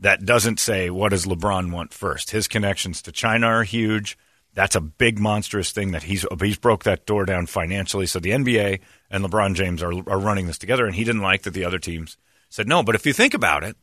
that 0.00 0.24
doesn't 0.24 0.58
say 0.58 0.90
what 0.90 1.10
does 1.10 1.26
LeBron 1.26 1.72
want 1.72 1.92
first. 1.92 2.30
His 2.30 2.48
connections 2.48 3.02
to 3.02 3.12
China 3.12 3.46
are 3.46 3.62
huge. 3.62 4.18
That's 4.52 4.74
a 4.74 4.80
big 4.80 5.18
monstrous 5.20 5.70
thing 5.70 5.92
that 5.92 6.02
he's 6.02 6.26
he's 6.40 6.58
broke 6.58 6.84
that 6.84 7.06
door 7.06 7.24
down 7.24 7.46
financially. 7.46 8.06
So 8.06 8.18
the 8.18 8.30
NBA 8.30 8.80
and 9.10 9.24
LeBron 9.24 9.54
James 9.54 9.82
are 9.82 9.92
are 9.92 10.18
running 10.18 10.46
this 10.46 10.58
together, 10.58 10.86
and 10.86 10.94
he 10.94 11.04
didn't 11.04 11.22
like 11.22 11.42
that 11.42 11.54
the 11.54 11.64
other 11.64 11.78
teams 11.78 12.16
said 12.48 12.66
no. 12.66 12.82
But 12.82 12.96
if 12.96 13.06
you 13.06 13.12
think 13.12 13.34
about 13.34 13.62
it, 13.62 13.76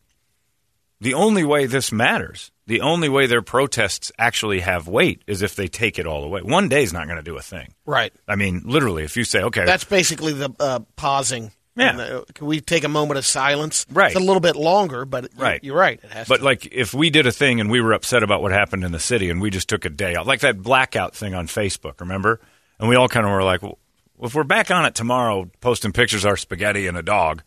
the 1.00 1.14
only 1.14 1.44
way 1.44 1.68
this 1.68 1.92
matters, 1.92 2.52
the 2.66 2.82
only 2.82 3.08
way 3.08 3.28
their 3.28 3.42
protests 3.42 4.12
actually 4.18 4.62
have 4.62 4.88
weight, 4.88 5.22
is 5.28 5.42
if 5.42 5.56
they 5.56 5.68
take 5.68 6.00
it 6.00 6.08
all 6.08 6.24
away. 6.24 6.42
One 6.42 6.70
day 6.70 6.84
is 6.84 6.92
not 6.94 7.06
going 7.06 7.18
to 7.18 7.24
do 7.24 7.38
a 7.38 7.42
thing. 7.42 7.74
Right. 7.86 8.12
I 8.28 8.36
mean, 8.36 8.64
literally, 8.66 9.04
if 9.04 9.16
you 9.16 9.24
say, 9.24 9.44
okay, 9.44 9.66
That's 9.66 9.84
basically 9.84 10.34
the 10.34 10.54
uh, 10.60 10.80
pausing. 10.96 11.52
Yeah. 11.78 11.90
And, 11.92 12.02
uh, 12.02 12.22
can 12.34 12.48
we 12.48 12.60
take 12.60 12.84
a 12.84 12.90
moment 12.90 13.18
of 13.18 13.26
silence? 13.26 13.86
Right. 13.92 14.08
It's 14.12 14.16
a 14.20 14.24
little 14.24 14.40
bit 14.40 14.56
longer, 14.56 15.06
but 15.06 15.30
Right. 15.38 15.64
you're 15.64 15.78
right. 15.78 16.00
It 16.04 16.12
has 16.12 16.28
But 16.28 16.38
to. 16.38 16.44
like, 16.44 16.68
if 16.72 16.94
we 16.94 17.10
did 17.10 17.28
a 17.28 17.32
thing 17.32 17.60
and 17.60 17.70
we 17.70 17.82
were 17.82 17.94
upset 17.94 18.24
about 18.24 18.42
what 18.42 18.52
happened 18.52 18.84
in 18.84 18.92
the 18.92 19.00
city, 19.00 19.30
and 19.30 19.40
we 19.42 19.50
just 19.50 19.70
took 19.70 19.86
a 19.86 19.90
day 19.90 20.16
off, 20.16 20.26
like 20.28 20.40
that 20.42 20.62
blackout 20.62 21.16
thing 21.16 21.34
on 21.36 21.48
Facebook, 21.48 22.00
remember? 22.02 22.40
And 22.80 22.90
we 22.90 22.96
all 22.96 23.08
kind 23.08 23.26
of 23.26 23.32
were 23.32 23.44
like, 23.44 23.62
well, 23.62 23.78
if 24.24 24.34
we're 24.36 24.44
back 24.44 24.72
on 24.72 24.86
it 24.86 24.96
tomorrow, 24.96 25.50
posting 25.62 25.92
pictures 25.92 26.26
of 26.26 26.30
our 26.30 26.38
spaghetti 26.38 26.88
and 26.88 26.98
a 26.98 27.04
dog, 27.04 27.44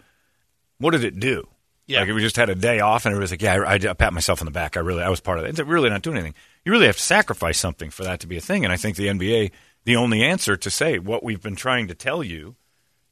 what 0.78 0.93
did 0.93 1.05
it 1.05 1.19
do? 1.19 1.49
Yeah. 1.87 2.00
Like, 2.00 2.11
if 2.11 2.14
we 2.14 2.21
just 2.21 2.37
had 2.37 2.49
a 2.49 2.55
day 2.55 2.78
off, 2.78 3.05
and 3.05 3.12
everybody's 3.12 3.33
like, 3.33 3.43
yeah, 3.43 3.55
I, 3.66 3.75
I 3.75 3.95
pat 3.95 4.12
myself 4.12 4.40
on 4.40 4.45
the 4.45 4.52
back. 4.52 4.76
I 4.76 4.81
really, 4.81 5.02
I 5.02 5.09
was 5.09 5.19
part 5.21 5.38
of 5.40 5.45
it. 5.45 5.49
It's 5.49 5.61
really 5.61 5.90
not 5.90 6.02
doing 6.02 6.16
anything. 6.19 6.35
You 6.64 6.71
really 6.71 6.87
have 6.87 6.97
to 6.97 7.02
sacrifice 7.02 7.59
something 7.59 7.90
for 7.90 8.05
that 8.05 8.21
to 8.21 8.28
be 8.28 8.37
a 8.37 8.40
thing. 8.40 8.62
And 8.64 8.73
I 8.73 8.76
think 8.76 8.97
the 8.97 9.09
NBA, 9.09 9.50
the 9.85 9.97
only 9.97 10.23
answer 10.23 10.57
to 10.57 10.71
say 10.71 11.00
what 11.00 11.25
we've 11.25 11.43
been 11.43 11.57
trying 11.57 11.88
to 11.88 11.95
tell 11.97 12.23
you 12.23 12.55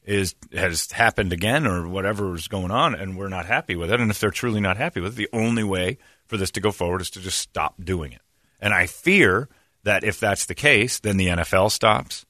is 0.05 0.35
has 0.53 0.91
happened 0.91 1.31
again 1.33 1.67
or 1.67 1.87
whatever 1.87 2.33
is 2.33 2.47
going 2.47 2.71
on 2.71 2.95
and 2.95 3.17
we're 3.17 3.29
not 3.29 3.45
happy 3.45 3.75
with 3.75 3.91
it. 3.91 3.99
And 3.99 4.09
if 4.09 4.19
they're 4.19 4.31
truly 4.31 4.59
not 4.59 4.77
happy 4.77 4.99
with 4.99 5.13
it 5.13 5.17
the 5.17 5.29
only 5.33 5.63
way 5.63 5.97
for 6.25 6.37
this 6.37 6.51
to 6.51 6.61
go 6.61 6.71
forward 6.71 7.01
is 7.01 7.09
to 7.11 7.19
just 7.19 7.39
stop 7.39 7.75
doing 7.83 8.11
it. 8.11 8.21
And 8.59 8.73
i 8.73 8.87
fear 8.87 9.49
that 9.83 10.03
if 10.03 10.19
that's 10.19 10.45
the 10.45 10.55
case 10.55 10.99
then 10.99 11.17
the 11.17 11.27
nfl 11.27 11.71
stops 11.71 12.25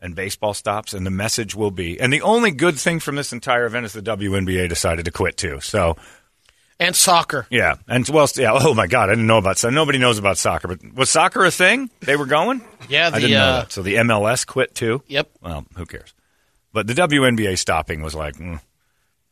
and 0.00 0.14
baseball 0.14 0.52
stops 0.52 0.92
and 0.92 1.06
the 1.06 1.10
message 1.10 1.54
will 1.54 1.70
be. 1.70 1.98
And 1.98 2.12
the 2.12 2.20
only 2.20 2.50
good 2.50 2.78
thing 2.78 3.00
from 3.00 3.16
this 3.16 3.32
entire 3.32 3.64
event 3.64 3.86
is 3.86 3.94
the 3.94 4.02
WNBA 4.02 4.68
decided 4.68 5.06
to 5.06 5.10
quit 5.10 5.38
too. 5.38 5.60
So 5.60 5.96
and 6.78 6.94
soccer. 6.94 7.46
yeah. 7.50 7.76
And 7.88 8.06
well 8.08 8.28
yeah 8.36 8.50
oh 8.52 8.74
my 8.74 8.86
god 8.86 9.08
i 9.08 9.12
didn't 9.12 9.26
know 9.26 9.38
about 9.38 9.56
so 9.56 9.70
nobody 9.70 9.98
knows 9.98 10.18
about 10.18 10.36
soccer 10.36 10.68
but 10.68 10.94
was 10.94 11.08
soccer 11.08 11.44
a 11.44 11.50
thing? 11.50 11.88
They 12.00 12.16
were 12.16 12.26
going? 12.26 12.60
Yeah, 12.88 13.10
i 13.12 13.18
didn't 13.18 13.30
know 13.30 13.38
uh, 13.38 13.60
that. 13.60 13.72
So 13.72 13.82
the 13.82 13.94
mls 13.94 14.46
quit 14.46 14.74
too? 14.74 15.02
Yep. 15.06 15.30
well, 15.40 15.64
who 15.76 15.86
cares? 15.86 16.12
But 16.74 16.86
the 16.88 16.92
WNBA 16.92 17.56
stopping 17.56 18.02
was 18.02 18.14
like, 18.14 18.34
mm, 18.34 18.60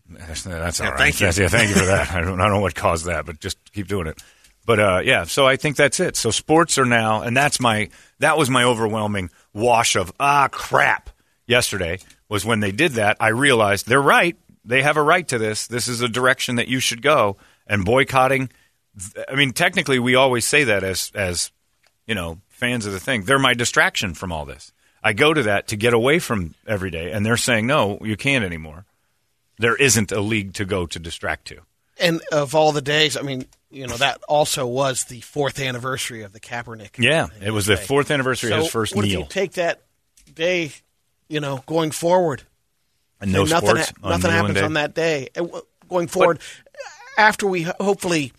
that's, 0.08 0.44
that's 0.44 0.80
all 0.80 0.86
Yeah, 0.86 0.90
right. 0.92 0.98
thank 0.98 1.20
you. 1.20 1.26
That's- 1.26 1.38
yeah, 1.38 1.48
thank 1.48 1.68
you 1.68 1.74
for 1.74 1.86
that. 1.86 2.10
I 2.14 2.20
don't, 2.22 2.40
I 2.40 2.44
don't 2.44 2.54
know 2.54 2.60
what 2.60 2.74
caused 2.74 3.04
that, 3.06 3.26
but 3.26 3.40
just 3.40 3.58
keep 3.72 3.88
doing 3.88 4.06
it. 4.06 4.22
But 4.64 4.78
uh, 4.78 5.00
yeah, 5.04 5.24
so 5.24 5.44
I 5.46 5.56
think 5.56 5.76
that's 5.76 5.98
it. 6.00 6.16
So 6.16 6.30
sports 6.30 6.78
are 6.78 6.84
now, 6.84 7.22
and 7.22 7.36
that's 7.36 7.58
my 7.58 7.88
that 8.20 8.38
was 8.38 8.48
my 8.48 8.62
overwhelming 8.62 9.28
wash 9.52 9.96
of 9.96 10.12
ah 10.20 10.48
crap. 10.50 11.10
Yesterday 11.48 11.98
was 12.28 12.46
when 12.46 12.60
they 12.60 12.70
did 12.70 12.92
that. 12.92 13.16
I 13.18 13.28
realized 13.28 13.88
they're 13.88 14.00
right. 14.00 14.36
They 14.64 14.82
have 14.82 14.96
a 14.96 15.02
right 15.02 15.26
to 15.28 15.38
this. 15.38 15.66
This 15.66 15.88
is 15.88 16.00
a 16.00 16.08
direction 16.08 16.54
that 16.56 16.68
you 16.68 16.78
should 16.78 17.02
go. 17.02 17.36
And 17.66 17.84
boycotting. 17.84 18.50
I 19.28 19.34
mean, 19.34 19.52
technically, 19.52 19.98
we 19.98 20.14
always 20.14 20.44
say 20.46 20.62
that 20.64 20.84
as 20.84 21.10
as 21.14 21.50
you 22.06 22.14
know 22.14 22.38
fans 22.48 22.86
of 22.86 22.92
the 22.92 23.00
thing. 23.00 23.24
They're 23.24 23.40
my 23.40 23.54
distraction 23.54 24.14
from 24.14 24.30
all 24.30 24.44
this. 24.44 24.72
I 25.02 25.12
go 25.12 25.34
to 25.34 25.42
that 25.44 25.68
to 25.68 25.76
get 25.76 25.94
away 25.94 26.18
from 26.18 26.54
every 26.66 26.90
day, 26.90 27.10
and 27.12 27.26
they're 27.26 27.36
saying 27.36 27.66
no, 27.66 27.98
you 28.02 28.16
can't 28.16 28.44
anymore. 28.44 28.84
There 29.58 29.76
isn't 29.76 30.12
a 30.12 30.20
league 30.20 30.54
to 30.54 30.64
go 30.64 30.86
to 30.86 30.98
distract 30.98 31.46
to. 31.48 31.58
And 31.98 32.22
of 32.32 32.54
all 32.54 32.72
the 32.72 32.80
days, 32.82 33.16
I 33.16 33.22
mean, 33.22 33.44
you 33.70 33.86
know, 33.86 33.96
that 33.96 34.20
also 34.28 34.66
was 34.66 35.04
the 35.04 35.20
fourth 35.20 35.60
anniversary 35.60 36.22
of 36.22 36.32
the 36.32 36.40
Kaepernick. 36.40 36.98
Yeah, 36.98 37.28
it 37.40 37.50
was 37.50 37.66
the 37.66 37.76
fourth 37.76 38.10
anniversary 38.10 38.50
So 38.50 38.56
of 38.56 38.62
his 38.62 38.72
first 38.72 38.96
what 38.96 39.04
kneel, 39.04 39.20
If 39.20 39.26
you 39.26 39.30
take 39.30 39.52
that 39.52 39.82
day, 40.34 40.72
you 41.28 41.40
know, 41.40 41.62
going 41.66 41.90
forward, 41.90 42.42
and 43.20 43.32
no 43.32 43.42
and 43.42 43.50
nothing, 43.50 43.68
sports. 43.68 43.92
ha- 44.02 44.08
nothing 44.10 44.30
happens 44.30 44.54
day. 44.54 44.62
on 44.62 44.72
that 44.74 44.94
day. 44.94 45.28
Going 45.88 46.08
forward, 46.08 46.40
after 47.18 47.46
we 47.46 47.62
hopefully 47.62 48.32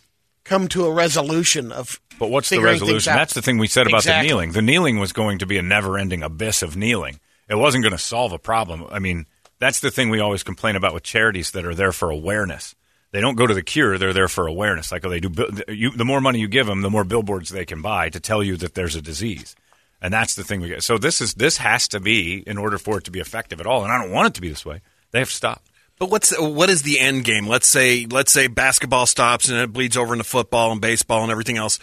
come 0.44 0.68
to 0.70 0.86
a 0.86 0.92
resolution 0.92 1.72
of. 1.72 2.00
But 2.20 2.30
what's 2.30 2.50
the 2.50 2.60
resolution? 2.62 3.14
That's 3.14 3.34
the 3.34 3.42
thing 3.42 3.58
we 3.58 3.68
said 3.68 3.88
about 3.88 4.00
Exactly. 4.00 4.28
the 4.28 4.34
kneeling. 4.34 4.52
The 4.54 4.62
kneeling 4.62 5.00
was 5.00 5.14
going 5.14 5.40
to 5.40 5.46
be 5.46 5.58
a 5.58 5.62
never-ending 5.62 6.24
abyss 6.24 6.62
of 6.62 6.76
kneeling. 6.78 7.20
It 7.50 7.56
wasn't 7.56 7.84
going 7.84 7.92
to 7.94 7.98
solve 7.98 8.32
a 8.32 8.40
problem. 8.40 8.86
I 8.90 9.00
mean, 9.00 9.26
that's 9.60 9.80
the 9.80 9.92
thing 9.92 10.10
we 10.10 10.20
always 10.20 10.44
complain 10.44 10.76
about 10.76 10.94
with 10.94 11.04
charities 11.04 11.52
that 11.52 11.66
are 11.66 11.76
there 11.76 11.92
for 11.92 12.10
awareness. 12.10 12.76
They 13.12 13.22
don't 13.22 13.36
go 13.36 13.46
to 13.46 13.54
the 13.54 13.62
cure; 13.62 13.98
they're 13.98 14.14
there 14.14 14.28
for 14.28 14.48
awareness. 14.48 14.92
Like 14.92 15.04
they 15.04 15.20
do. 15.20 15.30
You, 15.68 15.92
the 15.92 16.06
more 16.06 16.20
money 16.20 16.40
you 16.40 16.48
give 16.48 16.66
them, 16.66 16.82
the 16.82 16.90
more 16.90 17.04
billboards 17.04 17.50
they 17.50 17.66
can 17.66 17.82
buy 17.82 18.10
to 18.10 18.20
tell 18.20 18.42
you 18.42 18.58
that 18.58 18.74
there's 18.74 18.96
a 18.96 19.04
disease, 19.04 19.56
and 20.02 20.12
that's 20.12 20.34
the 20.34 20.44
thing 20.44 20.62
we 20.62 20.70
get. 20.70 20.82
So 20.84 20.98
this 20.98 21.22
is 21.22 21.36
this 21.36 21.58
has 21.58 21.88
to 21.90 22.00
be 22.00 22.38
in 22.48 22.58
order 22.58 22.80
for 22.80 22.98
it 22.98 23.04
to 23.04 23.12
be 23.12 23.20
effective 23.20 23.60
at 23.60 23.68
all. 23.68 23.84
And 23.84 23.92
I 23.92 24.02
don't 24.02 24.12
want 24.12 24.30
it 24.30 24.34
to 24.36 24.42
be 24.42 24.50
this 24.50 24.66
way. 24.66 24.82
They 25.12 25.20
have 25.20 25.30
to 25.30 25.36
stop. 25.36 25.62
But 26.00 26.10
what's 26.10 26.36
what 26.40 26.72
is 26.72 26.82
the 26.82 27.00
end 27.00 27.24
game? 27.24 27.46
Let's 27.46 27.68
say 27.68 28.08
let's 28.10 28.32
say 28.32 28.48
basketball 28.48 29.06
stops 29.06 29.48
and 29.48 29.60
it 29.60 29.72
bleeds 29.72 29.96
over 29.96 30.14
into 30.16 30.24
football 30.24 30.72
and 30.72 30.82
baseball 30.82 31.22
and 31.22 31.32
everything 31.32 31.58
else. 31.58 31.78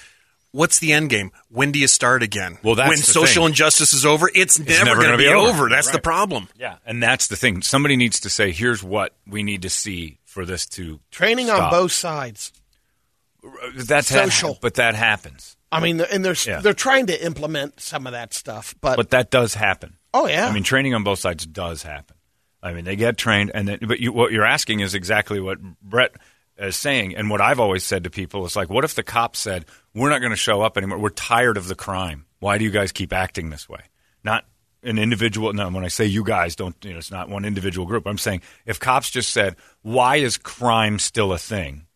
What's 0.52 0.80
the 0.80 0.92
end 0.92 1.11
game? 1.11 1.30
When 1.49 1.71
do 1.71 1.78
you 1.78 1.87
start 1.87 2.23
again? 2.25 2.59
Well, 2.64 2.75
that's 2.75 2.88
when 2.88 2.99
the 2.99 3.04
social 3.04 3.45
thing. 3.45 3.50
injustice 3.52 3.92
is 3.92 4.04
over. 4.04 4.28
It's, 4.35 4.59
never, 4.59 4.71
never 4.85 4.95
going 4.97 5.07
gonna 5.07 5.16
be 5.19 5.25
be 5.25 5.28
over. 5.28 5.49
over. 5.49 5.69
That's 5.69 5.90
the 5.92 6.00
problem. 6.00 6.49
Yeah, 6.59 6.76
and 6.85 7.00
that's 7.02 7.28
the 7.28 7.37
thing. 7.37 7.62
Somebody 7.62 7.97
needs 7.97 8.19
to 8.21 8.30
say, 8.30 8.50
"Here's 8.50 8.83
what 8.83 9.14
we 9.26 9.42
need 9.45 9.62
to 9.62 9.71
see 9.71 10.19
for 10.25 10.45
this 10.45 10.66
to 10.71 10.99
Training 11.12 11.50
on 11.50 11.71
both 11.71 11.92
sides. 11.92 12.52
That's 13.75 14.09
Social. 14.09 14.59
but 14.61 14.75
that 14.75 14.95
happens. 14.95 15.57
I 15.73 15.80
mean, 15.80 16.00
and 16.00 16.25
they're 16.25 16.35
Yeah. 16.47 16.61
they're 16.61 16.75
trying 16.75 17.07
to 17.07 17.25
implement 17.25 17.80
some 17.80 18.07
of 18.07 18.12
that 18.12 18.35
stuff, 18.35 18.75
but, 18.80 18.97
But 18.97 19.11
that 19.11 19.30
does 19.30 19.54
happen. 19.54 19.97
oh 20.12 20.26
yeah, 20.26 20.49
I 20.49 20.52
mean, 20.52 20.64
training 20.64 20.95
on 20.95 21.04
both 21.04 21.21
sides 21.21 21.47
does 21.47 21.83
happen. 21.85 22.16
I 22.62 22.73
mean, 22.75 22.85
they 22.85 22.97
get 22.97 23.16
trained, 23.16 23.52
and 23.54 23.66
then, 23.69 23.78
but 23.87 24.00
you, 24.00 24.12
what 24.12 24.33
you're 24.33 24.45
asking 24.45 24.80
is 24.80 24.95
exactly 24.95 25.40
what 25.40 25.59
Brett 25.80 26.12
is 26.61 26.76
saying, 26.76 27.17
and 27.17 27.31
what 27.31 27.40
I've 27.40 27.61
always 27.61 27.85
said 27.85 28.05
to 28.05 28.11
people 28.11 28.45
is 28.45 28.57
like, 28.57 28.71
what 28.71 28.85
if 28.85 28.95
the 28.95 29.02
cops 29.02 29.38
said, 29.38 29.64
"We're 29.95 30.11
not 30.11 30.21
going 30.21 30.31
to 30.31 30.37
show 30.37 30.62
up 30.62 30.76
anymore. 30.76 30.99
We're 30.99 31.11
tired 31.11 31.57
of 31.57 31.69
the 31.69 31.75
crime. 31.75 32.26
Why 32.38 32.59
do 32.59 32.64
you 32.64 32.71
guys 32.71 32.93
keep 32.93 33.12
acting 33.12 33.50
this 33.50 33.69
way?" 33.69 33.81
Not 34.23 34.45
an 34.83 34.99
individual. 34.99 35.52
No, 35.52 35.69
when 35.71 35.85
I 35.85 35.88
say 35.88 36.07
you 36.07 36.25
guys, 36.25 36.57
don't 36.57 36.76
you 36.85 36.93
know? 36.93 36.99
It's 36.99 37.11
not 37.11 37.29
one 37.29 37.45
individual 37.45 37.87
group. 37.87 38.07
I'm 38.07 38.19
saying 38.19 38.43
if 38.67 38.79
cops 38.79 39.11
just 39.11 39.31
said, 39.31 39.57
"Why 39.83 40.17
is 40.17 40.37
crime 40.37 40.99
still 40.99 41.33
a 41.33 41.38
thing?" 41.38 41.87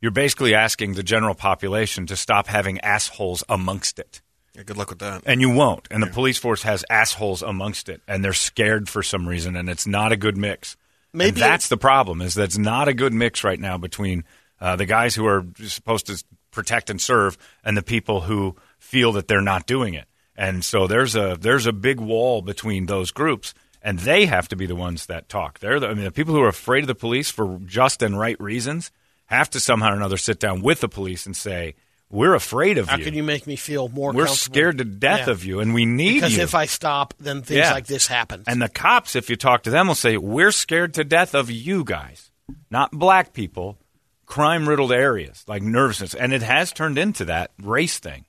You're 0.00 0.10
basically 0.10 0.54
asking 0.54 0.94
the 0.94 1.02
general 1.02 1.34
population 1.34 2.06
to 2.06 2.16
stop 2.16 2.48
having 2.48 2.80
assholes 2.80 3.42
amongst 3.48 3.98
it. 3.98 4.20
Yeah, 4.54 4.62
good 4.62 4.76
luck 4.76 4.90
with 4.90 5.00
that. 5.00 5.22
And 5.26 5.40
you 5.40 5.50
won't. 5.50 5.88
And 5.90 6.02
the 6.02 6.06
police 6.06 6.38
force 6.38 6.62
has 6.62 6.84
assholes 6.88 7.42
amongst 7.42 7.88
it, 7.88 8.02
and 8.06 8.24
they're 8.24 8.32
scared 8.32 8.88
for 8.88 9.02
some 9.02 9.28
reason, 9.28 9.56
and 9.56 9.68
it's 9.68 9.86
not 9.86 10.12
a 10.12 10.16
good 10.16 10.36
mix. 10.36 10.76
Maybe 11.12 11.28
And 11.28 11.36
that's 11.36 11.68
the 11.68 11.76
problem 11.76 12.20
is 12.20 12.34
that's 12.34 12.58
not 12.58 12.88
a 12.88 12.94
good 12.94 13.12
mix 13.12 13.44
right 13.44 13.58
now 13.58 13.78
between 13.78 14.24
uh, 14.60 14.76
the 14.76 14.86
guys 14.86 15.14
who 15.14 15.26
are 15.26 15.46
supposed 15.64 16.06
to 16.06 16.22
protect 16.50 16.90
and 16.90 17.00
serve 17.00 17.36
and 17.64 17.76
the 17.76 17.82
people 17.82 18.22
who 18.22 18.56
feel 18.78 19.12
that 19.12 19.28
they're 19.28 19.40
not 19.40 19.66
doing 19.66 19.94
it. 19.94 20.06
And 20.36 20.64
so 20.64 20.86
there's 20.86 21.16
a 21.16 21.36
there's 21.40 21.66
a 21.66 21.72
big 21.72 21.98
wall 22.00 22.42
between 22.42 22.86
those 22.86 23.10
groups, 23.10 23.54
and 23.80 23.98
they 23.98 24.26
have 24.26 24.48
to 24.48 24.56
be 24.56 24.66
the 24.66 24.76
ones 24.76 25.06
that 25.06 25.28
talk. 25.28 25.60
They're 25.60 25.80
the, 25.80 25.88
I 25.88 25.94
mean 25.94 26.04
the 26.04 26.10
people 26.10 26.34
who 26.34 26.42
are 26.42 26.48
afraid 26.48 26.80
of 26.80 26.88
the 26.88 26.94
police 26.94 27.30
for 27.30 27.58
just 27.64 28.02
and 28.02 28.18
right 28.18 28.38
reasons 28.40 28.90
have 29.26 29.50
to 29.50 29.60
somehow 29.60 29.92
or 29.92 29.96
another 29.96 30.16
sit 30.18 30.38
down 30.38 30.60
with 30.60 30.80
the 30.80 30.88
police 30.88 31.26
and 31.26 31.36
say 31.36 31.74
we're 32.10 32.34
afraid 32.34 32.78
of 32.78 32.88
how 32.88 32.96
you. 32.96 33.02
How 33.02 33.04
can 33.10 33.14
you 33.14 33.22
make 33.22 33.46
me 33.46 33.56
feel 33.56 33.88
more? 33.88 34.12
We're 34.12 34.26
scared 34.28 34.78
to 34.78 34.84
death 34.84 35.26
Yeah. 35.26 35.32
of 35.32 35.44
you, 35.44 35.60
and 35.60 35.74
we 35.74 35.86
need 35.86 36.14
because 36.14 36.36
you. 36.36 36.42
if 36.42 36.54
I 36.54 36.66
stop, 36.66 37.14
then 37.18 37.42
things 37.42 37.58
Yeah. 37.58 37.72
like 37.72 37.86
this 37.86 38.06
happen. 38.06 38.44
And 38.46 38.62
the 38.62 38.68
cops, 38.68 39.16
if 39.16 39.28
you 39.28 39.36
talk 39.36 39.62
to 39.64 39.70
them, 39.70 39.88
will 39.88 39.94
say, 39.94 40.16
We're 40.16 40.52
scared 40.52 40.94
to 40.94 41.04
death 41.04 41.34
of 41.34 41.50
you 41.50 41.82
guys, 41.84 42.30
not 42.70 42.92
black 42.92 43.32
people, 43.32 43.78
crime 44.24 44.68
riddled 44.68 44.92
areas 44.92 45.44
like 45.46 45.62
nervousness. 45.62 46.14
And 46.14 46.32
it 46.32 46.42
has 46.42 46.72
turned 46.72 46.98
into 46.98 47.24
that 47.26 47.50
race 47.62 47.98
thing. 47.98 48.24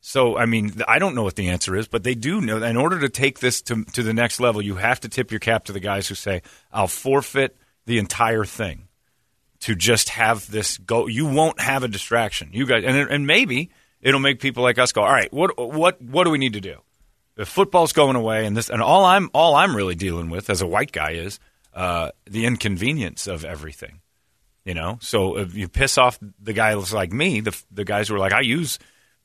So, 0.00 0.38
I 0.38 0.46
mean, 0.46 0.72
I 0.86 0.98
don't 0.98 1.14
know 1.14 1.22
what 1.24 1.36
the 1.36 1.48
answer 1.48 1.74
is, 1.76 1.88
but 1.88 2.02
they 2.04 2.14
do 2.14 2.40
know. 2.40 2.62
In 2.62 2.76
order 2.76 3.00
to 3.00 3.08
take 3.08 3.40
this 3.40 3.60
to, 3.62 3.84
to 3.84 4.02
the 4.02 4.14
next 4.14 4.40
level, 4.40 4.62
you 4.62 4.76
have 4.76 5.00
to 5.00 5.08
tip 5.08 5.30
your 5.30 5.40
cap 5.40 5.64
to 5.64 5.72
the 5.72 5.80
guys 5.80 6.08
who 6.08 6.14
say, 6.14 6.42
I'll 6.72 6.88
forfeit 6.88 7.56
the 7.84 7.98
entire 7.98 8.44
thing 8.44 8.87
to 9.60 9.74
just 9.74 10.10
have 10.10 10.50
this 10.50 10.78
go. 10.78 11.06
You 11.06 11.26
won't 11.26 11.60
have 11.60 11.82
a 11.82 11.88
distraction. 11.88 12.50
You 12.52 12.66
guys, 12.66 12.84
and, 12.84 12.96
and 12.96 13.26
maybe 13.26 13.70
it'll 14.00 14.20
make 14.20 14.40
people 14.40 14.62
like 14.62 14.78
us 14.78 14.92
go, 14.92 15.02
all 15.02 15.12
right, 15.12 15.32
what, 15.32 15.58
what, 15.58 16.00
what 16.00 16.24
do 16.24 16.30
we 16.30 16.38
need 16.38 16.52
to 16.54 16.60
do? 16.60 16.76
If 17.36 17.48
football's 17.48 17.92
going 17.92 18.16
away, 18.16 18.46
and 18.46 18.56
this, 18.56 18.68
and 18.68 18.82
all 18.82 19.04
I'm, 19.04 19.30
all 19.32 19.54
I'm 19.54 19.76
really 19.76 19.94
dealing 19.94 20.30
with 20.30 20.50
as 20.50 20.60
a 20.60 20.66
white 20.66 20.90
guy 20.92 21.12
is 21.12 21.38
uh, 21.74 22.10
the 22.28 22.46
inconvenience 22.46 23.26
of 23.26 23.44
everything. 23.44 24.00
You 24.64 24.74
know, 24.74 24.98
so 25.00 25.38
if 25.38 25.54
you 25.54 25.66
piss 25.66 25.96
off 25.96 26.18
the 26.38 26.52
guys 26.52 26.92
like 26.92 27.10
me, 27.10 27.40
the 27.40 27.58
the 27.70 27.84
guys 27.84 28.08
who 28.08 28.16
are 28.16 28.18
like, 28.18 28.34
I 28.34 28.40
use. 28.40 28.78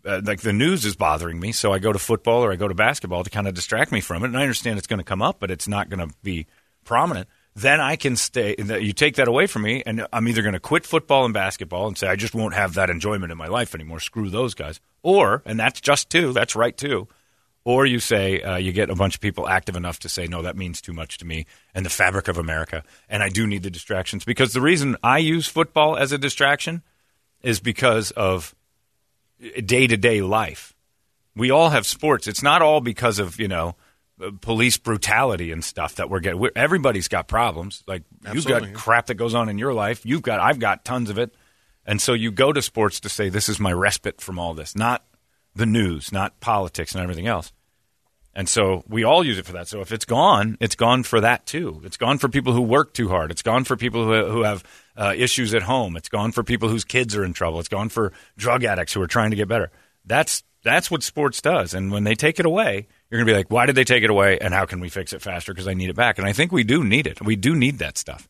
Uh, 0.06 0.22
like 0.24 0.42
the 0.42 0.54
news 0.54 0.84
is 0.84 0.98
bothering 0.98 1.40
me, 1.40 1.54
so 1.54 1.72
I 1.72 1.80
go 1.80 1.92
to 1.94 2.00
football 2.00 2.44
or 2.44 2.52
I 2.52 2.58
go 2.58 2.68
to 2.68 2.74
basketball 2.74 3.24
to 3.24 3.30
kind 3.30 3.48
of 3.48 3.54
distract 3.54 3.92
me 3.92 4.02
from 4.02 4.24
it. 4.24 4.28
And 4.28 4.38
I 4.38 4.42
understand 4.42 4.78
it's 4.78 4.88
going 4.88 5.00
to 5.00 5.04
come 5.06 5.22
up, 5.22 5.40
but 5.40 5.50
it's 5.50 5.68
not 5.68 5.90
going 5.90 6.06
to 6.06 6.14
be 6.24 6.46
prominent. 6.84 7.30
Then 7.56 7.80
I 7.80 7.96
can 7.98 8.16
stay. 8.16 8.56
You 8.58 8.94
take 8.94 9.16
that 9.18 9.28
away 9.28 9.46
from 9.46 9.62
me, 9.62 9.84
and 9.86 10.08
I'm 10.12 10.28
either 10.28 10.42
going 10.42 10.54
to 10.54 10.60
quit 10.60 10.86
football 10.86 11.24
and 11.26 11.34
basketball 11.34 11.88
and 11.88 11.98
say 11.98 12.08
I 12.08 12.16
just 12.16 12.34
won't 12.34 12.56
have 12.56 12.74
that 12.74 12.90
enjoyment 12.90 13.32
in 13.32 13.38
my 13.38 13.48
life 13.48 13.76
anymore. 13.76 14.00
Screw 14.00 14.30
those 14.30 14.56
guys. 14.56 14.80
Or, 15.04 15.44
and 15.46 15.60
that's 15.60 15.80
just 15.80 16.10
too. 16.10 16.34
That's 16.34 16.56
right 16.56 16.76
too. 16.76 17.08
Or 17.66 17.86
you 17.86 18.00
say 18.00 18.42
uh, 18.42 18.58
you 18.58 18.74
get 18.74 18.90
a 18.90 18.96
bunch 18.96 19.16
of 19.16 19.22
people 19.22 19.48
active 19.48 19.76
enough 19.76 20.00
to 20.00 20.10
say 20.10 20.28
no, 20.28 20.42
that 20.42 20.58
means 20.58 20.82
too 20.82 20.94
much 20.94 21.18
to 21.20 21.26
me 21.26 21.46
and 21.74 21.86
the 21.86 21.90
fabric 21.90 22.28
of 22.28 22.38
America, 22.38 22.84
and 23.08 23.24
I 23.24 23.30
do 23.30 23.48
need 23.48 23.64
the 23.64 23.70
distractions 23.70 24.26
because 24.26 24.52
the 24.52 24.60
reason 24.60 24.98
I 25.02 25.20
use 25.20 25.48
football 25.48 25.96
as 25.96 26.12
a 26.12 26.18
distraction 26.18 26.82
is 27.42 27.62
because 27.62 28.12
of 28.12 28.54
day 29.66 29.88
to 29.88 29.96
day 29.96 30.22
life. 30.22 30.74
We 31.36 31.52
all 31.52 31.70
have 31.70 31.86
sports. 31.86 32.28
It's 32.28 32.44
not 32.44 32.62
all 32.62 32.82
because 32.82 33.18
of 33.18 33.40
you 33.40 33.48
know 33.48 33.76
police 34.42 34.78
brutality 34.78 35.52
and 35.52 35.64
stuff 35.64 35.96
that 35.96 36.10
we're 36.10 36.20
getting. 36.20 36.40
We're, 36.40 36.52
everybody's 36.56 37.08
got 37.08 37.28
problems. 37.28 37.84
Like 37.88 38.04
you've 38.32 38.46
got 38.46 38.74
crap 38.74 39.08
that 39.08 39.16
goes 39.16 39.34
on 39.34 39.50
in 39.50 39.58
your 39.58 39.74
life. 39.74 40.06
You've 40.06 40.22
got 40.22 40.40
I've 40.40 40.60
got 40.60 40.86
tons 40.86 41.10
of 41.10 41.18
it, 41.18 41.34
and 41.86 42.02
so 42.02 42.14
you 42.14 42.32
go 42.32 42.54
to 42.54 42.62
sports 42.62 43.00
to 43.02 43.10
say 43.10 43.30
this 43.30 43.50
is 43.50 43.60
my 43.60 43.74
respite 43.74 44.22
from 44.22 44.40
all 44.40 44.54
this, 44.54 44.76
not 44.76 45.04
the 45.56 45.66
news, 45.66 46.12
not 46.12 46.40
politics 46.40 46.94
and 46.94 47.02
everything 47.04 47.28
else. 47.28 47.52
And 48.36 48.50
so 48.50 48.84
we 48.88 49.04
all 49.04 49.24
use 49.24 49.38
it 49.38 49.46
for 49.46 49.54
that. 49.54 49.68
So 49.68 49.82
if 49.82 49.92
it's 49.92 50.06
gone, 50.06 50.58
it's 50.60 50.76
gone 50.76 51.04
for 51.04 51.22
that 51.22 51.46
too. 51.46 51.82
It's 51.84 51.98
gone 51.98 52.18
for 52.18 52.28
people 52.30 52.52
who 52.54 52.62
work 52.62 52.94
too 52.94 53.08
hard. 53.08 53.30
It's 53.30 53.44
gone 53.44 53.64
for 53.64 53.78
people 53.78 54.06
who, 54.06 54.26
who 54.32 54.44
have 54.44 54.64
uh, 54.98 55.14
issues 55.16 55.54
at 55.54 55.62
home. 55.62 55.96
It's 55.96 56.10
gone 56.10 56.32
for 56.32 56.44
people 56.44 56.68
whose 56.68 56.84
kids 56.84 57.16
are 57.16 57.24
in 57.24 57.34
trouble. 57.34 57.60
It's 57.60 57.70
gone 57.70 57.90
for 57.90 58.12
drug 58.36 58.64
addicts 58.64 58.94
who 58.94 59.02
are 59.02 59.08
trying 59.08 59.30
to 59.30 59.36
get 59.36 59.48
better. 59.48 59.70
That's 60.06 60.44
that's 60.64 60.90
what 60.90 61.04
sports 61.04 61.42
does. 61.42 61.74
And 61.74 61.92
when 61.92 62.06
they 62.06 62.16
take 62.16 62.40
it 62.40 62.46
away, 62.46 62.88
you're 63.14 63.20
going 63.20 63.28
to 63.28 63.34
be 63.34 63.38
like, 63.38 63.52
why 63.52 63.68
did 63.68 63.76
they 63.76 63.84
take 63.84 64.04
it 64.04 64.10
away? 64.10 64.40
And 64.40 64.56
how 64.56 64.66
can 64.66 64.80
we 64.80 64.90
fix 64.90 65.14
it 65.14 65.22
faster? 65.22 65.54
Because 65.54 65.68
I 65.68 65.76
need 65.76 65.92
it 65.92 65.96
back. 65.96 66.18
And 66.18 66.26
I 66.26 66.34
think 66.34 66.52
we 66.52 66.64
do 66.64 66.84
need 66.84 67.06
it. 67.06 67.22
We 67.22 67.36
do 67.36 67.56
need 67.56 67.78
that 67.78 67.96
stuff. 67.96 68.28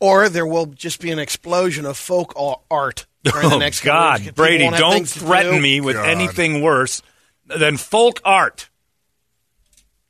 or 0.00 0.30
there 0.30 0.46
will 0.46 0.64
just 0.64 1.00
be 1.02 1.10
an 1.10 1.18
explosion 1.18 1.84
of 1.84 1.98
folk 1.98 2.32
art 2.70 3.04
during 3.24 3.50
the 3.50 3.56
oh 3.56 3.58
next 3.58 3.82
God, 3.82 4.20
weeks. 4.20 4.30
People 4.30 4.44
Brady, 4.44 4.70
don't 4.70 5.06
threaten 5.06 5.56
do. 5.56 5.60
me 5.60 5.82
with 5.82 5.96
God. 5.96 6.08
anything 6.08 6.62
worse 6.62 7.02
than 7.44 7.76
folk 7.76 8.20
art. 8.24 8.70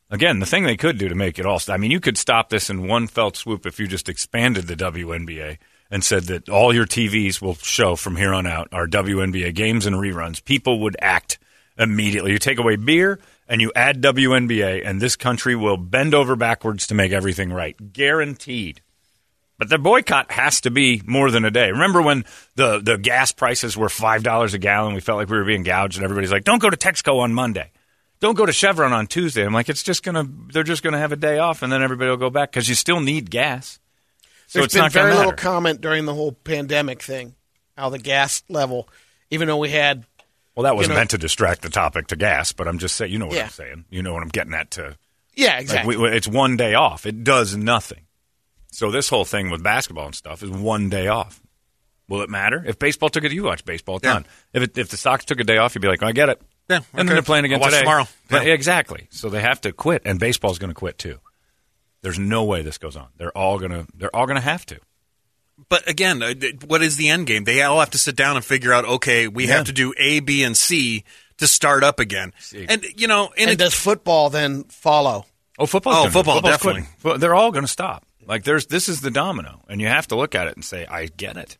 Again, 0.09 0.39
the 0.39 0.47
thing 0.47 0.63
they 0.63 0.77
could 0.77 0.97
do 0.97 1.09
to 1.09 1.15
make 1.17 1.39
it 1.41 1.47
all. 1.47 1.61
I 1.69 1.77
mean, 1.77 1.91
you 1.91 1.99
could 2.01 2.17
stop 2.17 2.49
this 2.49 2.71
in 2.71 2.87
one 2.87 3.09
felt 3.09 3.37
swoop 3.37 3.67
if 3.67 3.81
you 3.81 3.89
just 3.89 4.09
expanded 4.09 4.69
the 4.69 4.77
WNBA 4.77 5.59
and 5.91 6.05
said 6.05 6.25
that 6.25 6.49
all 6.49 6.73
your 6.73 6.87
TVs 6.87 7.43
will 7.43 7.57
show 7.57 7.97
from 7.97 8.17
here 8.17 8.33
on 8.33 8.47
out 8.47 8.69
are 8.73 8.87
WNBA 8.87 9.53
games 9.55 9.87
and 9.87 9.97
reruns. 9.97 10.45
People 10.45 10.81
would 10.81 10.97
act 11.01 11.39
immediately. 11.79 12.33
You 12.33 12.39
take 12.39 12.59
away 12.59 12.77
beer 12.77 13.19
and 13.51 13.61
you 13.61 13.73
add 13.75 14.01
WNBA, 14.01 14.87
and 14.87 15.01
this 15.03 15.17
country 15.17 15.57
will 15.57 15.77
bend 15.77 16.15
over 16.15 16.37
backwards 16.37 16.87
to 16.87 16.95
make 16.95 17.11
everything 17.11 17.53
right. 17.53 17.93
Guaranteed. 17.93 18.81
But 19.59 19.69
the 19.69 19.77
boycott 19.77 20.31
has 20.31 20.61
to 20.63 20.71
be 20.71 21.03
more 21.05 21.33
than 21.33 21.45
a 21.45 21.51
day. 21.51 21.71
Remember 21.73 22.01
when 22.01 22.25
the, 22.55 22.79
the 22.79 22.97
gas 22.97 23.33
prices 23.33 23.77
were 23.77 23.91
five 23.91 24.23
dollars 24.23 24.55
a 24.55 24.59
gallon? 24.59 24.95
We 24.95 25.01
felt 25.01 25.19
like 25.19 25.29
we 25.29 25.37
were 25.37 25.45
being 25.45 25.65
gouged, 25.65 25.97
and 25.97 26.05
everybody's 26.05 26.31
like, 26.31 26.45
"Don't 26.45 26.63
go 26.63 26.71
to 26.71 26.77
Texaco 26.77 27.19
on 27.19 27.35
Monday, 27.35 27.73
don't 28.21 28.37
go 28.37 28.47
to 28.47 28.53
Chevron 28.53 28.93
on 28.93 29.09
Tuesday." 29.09 29.45
I'm 29.45 29.53
like, 29.53 29.69
"It's 29.69 29.83
just 29.83 30.05
gonna, 30.05 30.25
they're 30.53 30.63
just 30.63 30.85
gonna 30.85 30.99
have 30.99 31.13
a 31.13 31.17
day 31.17 31.39
off, 31.39 31.63
and 31.63 31.73
then 31.73 31.83
everybody 31.83 32.09
will 32.09 32.17
go 32.17 32.31
back 32.31 32.53
because 32.53 32.69
you 32.69 32.77
still 32.77 33.01
need 33.01 33.31
gas." 33.31 33.81
So 34.47 34.61
There's 34.61 34.67
it's 34.67 34.75
been 34.75 34.83
not 34.85 34.93
very 34.93 35.15
little 35.15 35.33
comment 35.33 35.81
during 35.81 36.07
the 36.07 36.15
whole 36.15 36.33
pandemic 36.33 37.03
thing, 37.03 37.35
how 37.77 37.91
the 37.91 37.99
gas 37.99 38.45
level, 38.49 38.89
even 39.31 39.47
though 39.49 39.59
we 39.59 39.71
had 39.71 40.07
Well, 40.57 40.65
that 40.65 40.75
wasn't 40.77 40.91
You 40.91 40.95
know- 40.95 41.01
meant 41.01 41.11
to 41.11 41.19
distract 41.19 41.63
the 41.63 41.71
topic 41.71 42.09
to 42.09 42.17
gas, 42.17 42.53
but 42.53 42.67
I'm 42.69 42.79
just 42.79 42.97
saying, 42.97 43.13
you 43.13 43.19
know 43.19 43.27
what 43.27 43.37
Yeah. 43.37 43.45
I'm 43.45 43.51
saying. 43.51 43.85
You 43.91 44.03
know 44.03 44.13
what 44.13 44.23
I'm 44.23 44.29
getting 44.29 44.55
at 44.55 44.71
to. 44.73 44.97
Yeah, 45.35 45.53
Like 45.55 45.61
exactly. 45.63 45.97
we, 45.97 46.09
it's 46.11 46.29
one 46.29 46.57
day 46.57 46.75
off. 46.75 47.07
It 47.07 47.23
does 47.25 47.57
nothing. 47.57 48.07
So 48.73 48.91
this 48.91 49.09
whole 49.09 49.25
thing 49.25 49.51
with 49.51 49.63
basketball 49.63 50.07
and 50.07 50.15
stuff 50.15 50.43
is 50.43 50.51
one 50.51 50.89
day 50.91 51.09
off. 51.09 51.41
Will 52.09 52.23
it 52.23 52.29
matter 52.31 52.63
if 52.67 52.79
baseball 52.79 53.09
took 53.09 53.23
it? 53.25 53.33
You 53.33 53.45
watch 53.45 53.65
baseball. 53.65 53.97
It's 53.97 54.05
Yeah. 54.05 54.15
done. 54.15 54.27
If 54.53 54.63
it, 54.65 54.79
if 54.79 54.89
the 54.89 54.97
Sox 54.97 55.25
took 55.25 55.39
a 55.41 55.45
day 55.45 55.59
off, 55.59 55.75
you'd 55.75 55.83
be 55.83 55.89
like, 55.89 56.03
I 56.03 56.13
get 56.13 56.29
it. 56.29 56.43
Yeah, 56.69 56.81
And 56.95 57.09
then 57.09 57.15
they're 57.15 57.23
playing 57.23 57.45
again 57.45 57.57
I'll 57.57 57.61
watch 57.63 57.71
today. 57.71 57.83
tomorrow. 57.83 58.07
But- 58.29 58.47
Yeah. 58.47 58.53
Exactly. 58.53 59.07
So 59.11 59.29
they 59.29 59.41
have 59.41 59.61
to 59.63 59.73
quit, 59.73 60.03
and 60.05 60.19
baseball's 60.21 60.59
going 60.59 60.71
to 60.71 60.75
quit 60.75 60.99
too. 60.99 61.19
There's 62.03 62.19
no 62.19 62.45
way 62.45 62.63
this 62.63 62.79
goes 62.79 62.97
on. 62.97 63.09
They're 63.17 63.37
all 63.37 63.59
gonna. 63.59 63.87
They're 63.95 64.15
all 64.15 64.27
gonna 64.27 64.41
have 64.41 64.65
to. 64.67 64.79
But 65.69 65.89
again, 65.89 66.23
uh, 66.23 66.35
what 66.67 66.83
is 66.83 66.97
the 66.97 67.09
end 67.09 67.27
game? 67.27 67.45
They 67.45 67.63
all 67.63 67.81
have 67.81 67.91
to 67.91 67.99
sit 67.99 68.17
down 68.17 68.37
and 68.37 68.45
figure 68.45 68.73
out. 68.73 68.85
Okay, 68.85 69.29
we 69.29 69.47
Yeah. 69.47 69.57
have 69.59 69.67
to 69.67 69.73
do 69.73 69.93
A, 69.99 70.21
B, 70.21 70.43
and 70.43 70.57
C 70.57 71.05
to 71.39 71.47
start 71.47 71.85
up 71.85 72.01
again. 72.01 72.33
And 72.69 72.85
you 72.97 73.07
know, 73.07 73.27
and, 73.37 73.43
and 73.43 73.51
it, 73.51 73.59
does 73.59 73.75
football 73.75 74.31
then 74.31 74.65
follow? 74.65 75.27
Oh, 75.59 75.67
football. 75.67 76.07
Oh, 76.07 76.11
football, 76.11 76.41
definitely. 76.41 76.85
Well, 77.03 77.19
they're 77.19 77.35
all 77.35 77.51
going 77.53 77.65
to 77.65 77.71
stop. 77.71 78.05
Like 78.27 78.45
there's 78.45 78.67
this 78.67 78.89
is 78.89 79.01
the 79.01 79.11
domino, 79.11 79.63
and 79.69 79.81
you 79.81 79.89
have 79.89 80.07
to 80.09 80.17
look 80.17 80.35
at 80.35 80.47
it 80.47 80.55
and 80.55 80.65
say, 80.65 80.87
I 80.87 81.07
get 81.07 81.37
it, 81.37 81.59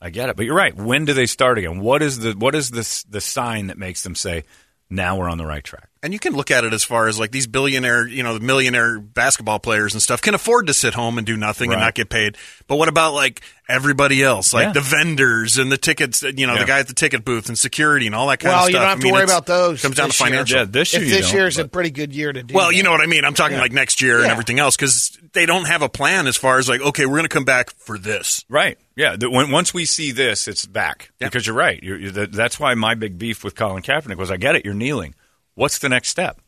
I 0.00 0.10
get 0.10 0.28
it. 0.28 0.36
But 0.36 0.44
you're 0.46 0.54
right. 0.56 0.74
When 0.76 1.04
do 1.06 1.12
they 1.14 1.26
start 1.26 1.58
again? 1.58 1.80
What 1.80 2.02
is 2.02 2.18
the 2.18 2.32
what 2.32 2.54
is 2.54 2.70
the 2.70 3.04
the 3.08 3.20
sign 3.20 3.68
that 3.68 3.78
makes 3.78 4.02
them 4.02 4.14
say, 4.14 4.44
now 4.90 5.16
we're 5.16 5.28
on 5.28 5.38
the 5.38 5.46
right 5.46 5.64
track? 5.64 5.88
And 6.02 6.12
you 6.12 6.18
can 6.18 6.34
look 6.34 6.50
at 6.50 6.62
it 6.64 6.72
as 6.72 6.84
far 6.84 7.08
as 7.08 7.18
like 7.18 7.32
these 7.32 7.46
billionaire, 7.46 8.06
you 8.06 8.22
know, 8.22 8.34
the 8.34 8.40
millionaire 8.44 9.00
basketball 9.00 9.58
players 9.58 9.92
and 9.94 10.02
stuff 10.02 10.20
can 10.22 10.34
afford 10.34 10.66
to 10.68 10.74
sit 10.74 10.94
home 10.94 11.18
and 11.18 11.26
do 11.26 11.36
nothing 11.36 11.72
and 11.72 11.80
not 11.80 11.94
get 11.94 12.08
paid. 12.10 12.36
But 12.66 12.76
what 12.76 12.88
about 12.88 13.14
like 13.14 13.40
everybody 13.68 14.22
else, 14.22 14.54
like 14.54 14.66
Yeah. 14.66 14.72
the 14.72 14.80
vendors 14.80 15.58
and 15.58 15.72
the 15.72 15.76
tickets, 15.78 16.22
you 16.22 16.46
know, 16.46 16.52
Yeah. 16.54 16.60
the 16.60 16.64
guy 16.66 16.78
at 16.80 16.86
the 16.88 16.94
ticket 16.94 17.24
booth 17.24 17.48
and 17.48 17.58
security 17.58 18.06
and 18.06 18.14
all 18.14 18.28
that 18.28 18.38
kind 18.38 18.52
Well, 18.52 18.64
of 18.66 18.70
stuff? 18.70 18.74
Well, 18.74 18.82
you 18.82 18.84
don't 18.84 18.88
have 18.88 18.98
I 18.98 19.00
to 19.00 19.04
mean, 19.04 19.14
worry 19.14 19.24
about 19.24 19.46
those. 19.46 19.82
Comes 19.82 19.96
down 19.96 20.04
to 20.04 20.08
this 20.12 20.20
year. 20.20 20.28
financial. 20.28 20.58
Yeah, 20.58 20.64
this 20.68 20.92
year 20.92 21.02
if 21.02 21.08
this 21.08 21.26
don't, 21.28 21.34
year's 21.36 21.58
a 21.58 21.66
pretty 21.66 21.90
good 21.90 22.12
year 22.12 22.32
to 22.32 22.42
do. 22.42 22.54
Well, 22.54 22.68
that. 22.68 22.76
you 22.76 22.82
know 22.82 22.92
what 22.92 23.00
I 23.00 23.06
mean. 23.06 23.24
I'm 23.24 23.34
talking 23.34 23.58
like 23.58 23.72
next 23.72 24.00
year 24.02 24.18
and 24.22 24.30
everything 24.30 24.58
else 24.60 24.76
because 24.76 25.18
they 25.32 25.46
don't 25.46 25.66
have 25.66 25.82
a 25.82 25.88
plan 25.88 26.26
as 26.28 26.36
far 26.36 26.58
as 26.58 26.68
like, 26.68 26.80
okay, 26.80 27.06
we're 27.06 27.16
going 27.16 27.24
to 27.24 27.28
come 27.28 27.44
back 27.44 27.70
for 27.70 27.98
this. 27.98 28.44
Right. 28.48 28.78
Yeah. 28.94 29.16
The, 29.16 29.28
when, 29.30 29.50
once 29.50 29.74
we 29.74 29.84
see 29.86 30.12
this, 30.12 30.46
it's 30.46 30.66
back. 30.66 31.10
Yeah. 31.20 31.26
Because 31.28 31.46
you're 31.46 31.56
right. 31.56 31.82
You're, 31.82 31.98
you 31.98 32.10
that, 32.12 32.32
that's 32.32 32.60
why 32.60 32.74
my 32.74 32.94
big 32.94 33.18
beef 33.18 33.42
with 33.42 33.54
Colin 33.56 33.82
Kaepernick 33.82 34.16
was 34.16 34.30
I 34.30 34.36
get 34.36 34.54
it. 34.56 34.64
You're 34.64 34.74
kneeling. 34.74 35.14
What's 35.56 35.78
the 35.80 35.88
next 35.88 36.10
step? 36.10 36.40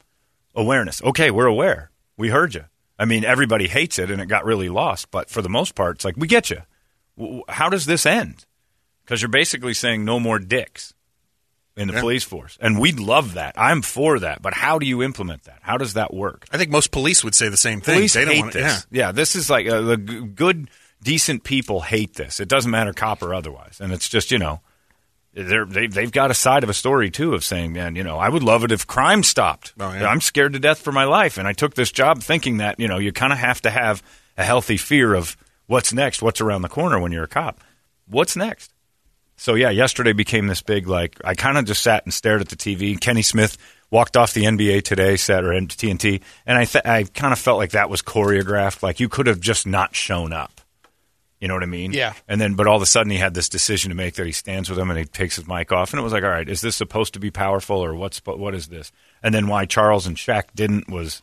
Awareness. 0.55 1.03
Okay, 1.03 1.33
we're 1.33 1.47
aware. 1.47 1.91
We 2.17 2.29
heard 2.29 2.55
you. 2.55 2.65
I 2.99 3.05
mean, 3.05 3.25
everybody 3.25 3.67
hates 3.67 3.99
it 3.99 4.11
and 4.11 4.21
it 4.21 4.27
got 4.27 4.45
really 4.45 4.69
lost. 4.69 5.11
But 5.11 5.29
for 5.31 5.43
the 5.43 5.49
most 5.49 5.75
part, 5.75 5.97
it's 5.97 6.05
like, 6.05 6.17
we 6.17 6.29
get 6.29 6.51
you. 6.51 6.63
How 7.49 7.69
does 7.69 7.87
this 7.87 8.07
end? 8.07 8.45
Because 9.05 9.23
you're 9.23 9.29
basically 9.31 9.75
saying 9.75 10.05
no 10.05 10.21
more 10.21 10.39
dicks 10.39 10.95
in 11.77 11.89
the 11.89 11.95
police 12.01 12.25
force. 12.25 12.59
And 12.61 12.79
we'd 12.79 12.99
love 12.99 13.35
that. 13.35 13.55
I'm 13.57 13.83
for 13.83 14.19
that. 14.19 14.43
But 14.43 14.53
how 14.53 14.79
do 14.79 14.87
you 14.87 15.03
implement 15.03 15.45
that? 15.45 15.61
How 15.63 15.79
does 15.79 15.95
that 15.95 16.13
work? 16.13 16.47
I 16.53 16.59
think 16.59 16.71
most 16.71 16.91
police 16.91 17.25
would 17.25 17.35
say 17.35 17.49
the 17.49 17.57
same 17.57 17.81
thing. 17.81 17.95
Police 17.95 18.15
they 18.15 18.25
don't 18.25 18.35
hate 18.35 18.41
want 18.41 18.53
this. 18.53 18.87
Yeah. 18.91 19.13
this 19.13 19.37
is 19.37 19.49
like 19.49 19.69
uh, 19.69 19.81
the 19.83 19.97
g- 19.97 20.21
good, 20.27 20.69
decent 21.03 21.45
people 21.45 21.81
hate 21.81 22.15
this. 22.15 22.41
It 22.41 22.49
doesn't 22.49 22.71
matter 22.71 22.93
cop 22.93 23.23
or 23.23 23.33
otherwise, 23.33 23.81
and 23.81 23.93
it's 23.93 24.09
just 24.09 24.31
you 24.33 24.39
know, 24.39 24.61
they're, 25.39 25.65
they 25.65 25.87
they've 25.87 26.11
got 26.11 26.31
a 26.31 26.35
side 26.35 26.65
of 26.65 26.71
a 26.71 26.75
story 26.75 27.11
too 27.11 27.35
of 27.35 27.45
saying, 27.45 27.73
man, 27.73 27.95
you 27.95 28.03
know, 28.03 28.19
I 28.19 28.29
would 28.29 28.43
love 28.43 28.65
it 28.65 28.73
if 28.73 28.87
crime 28.87 29.23
stopped. 29.23 29.73
Oh, 29.79 29.93
yeah. 29.93 30.07
I'm 30.07 30.21
scared 30.21 30.55
to 30.55 30.59
death 30.59 30.81
for 30.81 30.93
my 30.93 31.05
life, 31.05 31.39
and 31.39 31.47
I 31.47 31.53
took 31.53 31.75
this 31.75 31.93
job 31.93 32.23
thinking 32.23 32.59
that 32.59 32.81
you 32.81 32.89
know 32.89 32.99
you 32.99 33.13
kind 33.13 33.33
of 33.33 33.39
have 33.39 33.63
to 33.63 33.71
have 33.71 34.03
a 34.37 34.45
healthy 34.45 34.77
fear 34.77 35.15
of 35.15 35.37
what's 35.67 35.93
next, 35.93 36.23
what's 36.23 36.41
around 36.41 36.63
the 36.63 36.69
corner 36.69 36.99
when 36.99 37.13
you're 37.13 37.25
a 37.25 37.29
cop. 37.29 37.61
What's 38.09 38.37
next? 38.37 38.73
So 39.37 39.55
yeah, 39.55 39.71
yesterday 39.71 40.13
became 40.13 40.49
this 40.49 40.63
big 40.63 40.89
like 40.89 41.21
I 41.25 41.35
kind 41.35 41.57
of 41.57 41.65
just 41.65 41.83
sat 41.83 42.05
and 42.05 42.13
stared 42.13 42.41
at 42.41 42.49
the 42.49 42.57
TV. 42.57 42.99
Kenny 43.01 43.23
Smith 43.23 43.57
walked 43.91 44.17
off 44.17 44.35
the 44.35 44.45
NBA 44.45 44.83
today, 44.83 45.17
sat 45.17 45.45
or 45.45 45.51
TNT, 45.53 46.21
and 46.47 46.59
I 46.59 46.65
th- 46.65 46.85
I 46.85 47.05
kind 47.05 47.33
of 47.33 47.39
felt 47.39 47.59
like 47.59 47.71
that 47.71 47.89
was 47.89 48.03
choreographed. 48.03 48.83
Like 48.83 48.99
you 48.99 49.09
could 49.09 49.29
have 49.29 49.41
just 49.41 49.67
not 49.67 49.95
shown 49.95 50.33
up. 50.33 50.58
You 51.41 51.47
know 51.47 51.55
what 51.55 51.63
I 51.63 51.67
mean? 51.67 51.93
Yeah. 51.93 52.15
And 52.27 52.41
then, 52.41 52.55
but 52.55 52.67
all 52.67 52.77
of 52.77 52.83
a 52.83 52.87
sudden, 52.87 53.11
he 53.11 53.19
had 53.19 53.35
this 53.35 53.49
decision 53.49 53.91
to 53.91 53.95
make 53.95 54.15
that 54.15 54.27
he 54.27 54.33
stands 54.33 54.69
with 54.69 54.79
him 54.79 54.91
and 54.91 54.99
he 54.99 55.05
takes 55.05 55.37
his 55.37 55.47
mic 55.47 55.71
off, 55.71 55.93
and 55.93 56.01
it 56.01 56.03
was 56.03 56.13
like, 56.13 56.25
all 56.25 56.31
right, 56.31 56.49
is 56.49 56.61
this 56.61 56.75
supposed 56.75 57.15
to 57.15 57.21
be 57.21 57.31
powerful 57.31 57.77
or 57.77 57.95
what's 57.95 58.21
what 58.25 58.55
is 58.55 58.69
this? 58.69 58.91
And 59.23 59.35
then 59.35 59.47
why 59.47 59.65
Charles 59.65 60.07
and 60.07 60.17
Shaq 60.17 60.45
didn't 60.55 60.89
was 60.89 61.23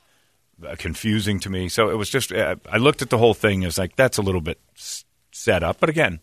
uh, 0.66 0.76
confusing 0.78 1.39
to 1.42 1.50
me. 1.50 1.68
So 1.68 1.89
it 1.89 1.96
was 1.96 2.10
just 2.10 2.32
uh, 2.32 2.56
I 2.72 2.78
looked 2.78 3.02
at 3.02 3.10
the 3.10 3.18
whole 3.18 3.34
thing 3.34 3.66
as 3.66 3.78
like 3.78 3.96
that's 3.98 4.18
a 4.18 4.22
little 4.22 4.42
bit 4.42 4.60
set 5.32 5.63
up, 5.63 5.80
but 5.80 5.89
again, 5.89 6.22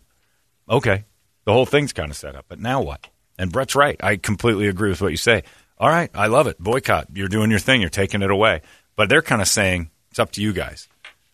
okay, 0.71 1.05
the 1.45 1.53
whole 1.53 1.66
thing's 1.66 1.93
kind 1.93 2.11
of 2.11 2.16
set 2.16 2.35
up. 2.35 2.47
But 2.49 2.61
now 2.61 2.81
what? 2.81 3.09
And 3.38 3.53
Brett's 3.53 3.75
right. 3.75 4.03
I 4.03 4.16
completely 4.16 4.69
agree 4.69 4.90
with 4.90 5.03
what 5.03 5.11
you 5.11 5.16
say. 5.16 5.43
All 5.79 5.88
right, 5.88 6.11
I 6.14 6.29
love 6.29 6.47
it. 6.47 6.59
Boycott. 6.59 7.09
You're 7.12 7.29
doing 7.29 7.51
your 7.51 7.59
thing. 7.59 7.81
You're 7.81 7.90
taking 7.90 8.23
it 8.23 8.31
away. 8.31 8.62
But 8.97 9.09
they're 9.09 9.23
kind 9.23 9.43
of 9.43 9.49
saying 9.49 9.90
it's 10.11 10.19
up 10.19 10.33
to 10.33 10.43
you 10.43 10.53
guys. 10.53 10.88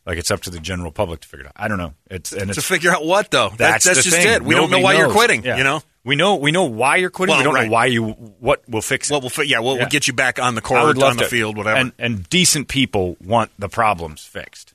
Like 0.08 0.18
it's 0.18 0.30
up 0.30 0.40
to 0.42 0.50
the 0.50 0.58
general 0.58 0.90
public 0.90 1.20
to 1.20 1.28
figure 1.28 1.44
it 1.44 1.48
out. 1.48 1.52
I 1.56 1.68
don't 1.68 1.76
know. 1.78 1.92
It's 2.10 2.32
and 2.32 2.44
To 2.46 2.58
it's 2.58 2.64
figure 2.66 2.90
out 2.90 3.04
what 3.04 3.30
though. 3.30 3.50
that's, 3.50 3.58
That's, 3.58 3.84
that's 3.84 3.98
the 3.98 4.02
just 4.10 4.16
thing. 4.16 4.26
it. 4.36 4.42
We 4.42 4.54
don't 4.54 4.70
know 4.70 4.78
Nobody 4.78 4.82
why 4.84 5.04
you're 5.04 5.12
quitting. 5.12 5.44
Yeah. 5.44 5.58
You 5.58 5.64
know 5.64 5.82
we 6.02 6.16
know 6.16 6.36
we 6.36 6.50
know 6.50 6.64
why 6.64 6.96
you're 6.96 7.10
quitting. 7.10 7.32
Well, 7.34 7.40
we 7.40 7.44
don't 7.44 7.54
right. 7.54 7.66
know 7.66 7.72
why 7.72 7.86
you 7.86 8.04
what 8.40 8.66
will 8.66 8.80
fix 8.80 9.10
it. 9.10 9.12
what 9.12 9.22
will 9.22 9.28
fit? 9.28 9.46
Yeah, 9.48 9.60
what 9.60 9.74
Yeah. 9.74 9.82
will 9.82 9.90
get 9.90 10.06
you 10.08 10.14
back 10.14 10.38
on 10.38 10.54
the 10.54 10.62
court, 10.62 10.96
on 11.02 11.16
the 11.18 11.24
to- 11.24 11.28
field, 11.28 11.58
whatever. 11.58 11.76
And, 11.76 11.92
and 11.98 12.26
decent 12.30 12.68
people 12.68 13.18
want 13.22 13.50
the 13.58 13.68
problems 13.68 14.24
fixed. 14.24 14.72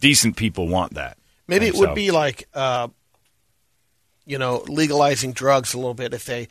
Decent 0.00 0.36
people 0.36 0.66
want 0.66 0.94
that. 0.94 1.16
Maybe 1.46 1.68
And 1.68 1.76
it 1.76 1.78
would 1.78 1.94
be 1.94 2.10
like, 2.10 2.48
uh, 2.52 2.88
you 4.26 4.38
know, 4.38 4.64
legalizing 4.66 5.32
drugs 5.32 5.74
a 5.74 5.76
little 5.78 5.94
bit 5.94 6.12
if 6.14 6.24
they, 6.24 6.48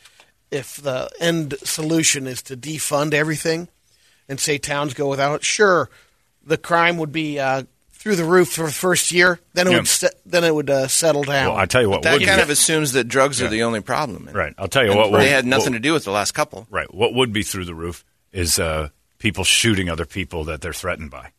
if 0.52 0.78
the 0.78 1.10
end 1.20 1.56
solution 1.64 2.28
is 2.28 2.42
to 2.44 2.56
defund 2.56 3.14
everything, 3.14 3.68
and 4.30 4.40
say 4.40 4.58
towns 4.58 4.94
go 4.94 5.10
without 5.10 5.36
it. 5.36 5.44
Sure, 5.44 5.90
the 6.46 6.58
crime 6.58 6.98
would 6.98 7.12
be 7.12 7.40
uh, 7.40 7.64
through 8.00 8.16
the 8.16 8.24
roof 8.26 8.50
for 8.54 8.66
the 8.66 8.72
first 8.72 9.12
year. 9.12 9.40
Then 9.54 9.68
it 9.68 9.72
Yeah. 9.72 9.78
would 9.78 9.88
se- 9.88 10.10
then 10.26 10.44
it 10.44 10.56
would 10.56 10.70
uh, 10.70 10.88
settle 10.88 11.24
down. 11.24 11.50
Well, 11.50 11.58
I 11.58 11.66
tell 11.66 11.82
you 11.82 11.90
what. 11.90 12.02
That 12.02 12.22
kind 12.24 12.38
be- 12.38 12.42
of 12.42 12.50
assumes 12.50 12.94
that 12.94 13.04
drugs 13.08 13.40
Yeah. 13.40 13.48
are 13.48 13.50
the 13.50 13.64
only 13.64 13.82
problem. 13.82 14.30
right. 14.34 14.54
I'll 14.58 14.68
tell 14.68 14.84
you 14.86 14.92
And 14.92 15.12
what. 15.12 15.20
they 15.20 15.30
had 15.30 15.46
nothing 15.46 15.74
what- 15.74 15.78
to 15.78 15.80
do 15.80 15.94
with 15.94 16.06
the 16.06 16.12
last 16.12 16.32
couple. 16.34 16.66
Right. 16.70 16.92
What 16.94 17.14
would 17.14 17.32
be 17.34 17.44
through 17.44 17.66
the 17.66 17.76
roof 17.76 18.04
is 18.32 18.58
uh, 18.60 18.90
people 19.20 19.44
shooting 19.44 19.90
other 19.90 20.06
people 20.06 20.46
that 20.46 20.62
they're 20.62 20.74
threatened 20.74 21.12
by. 21.12 21.32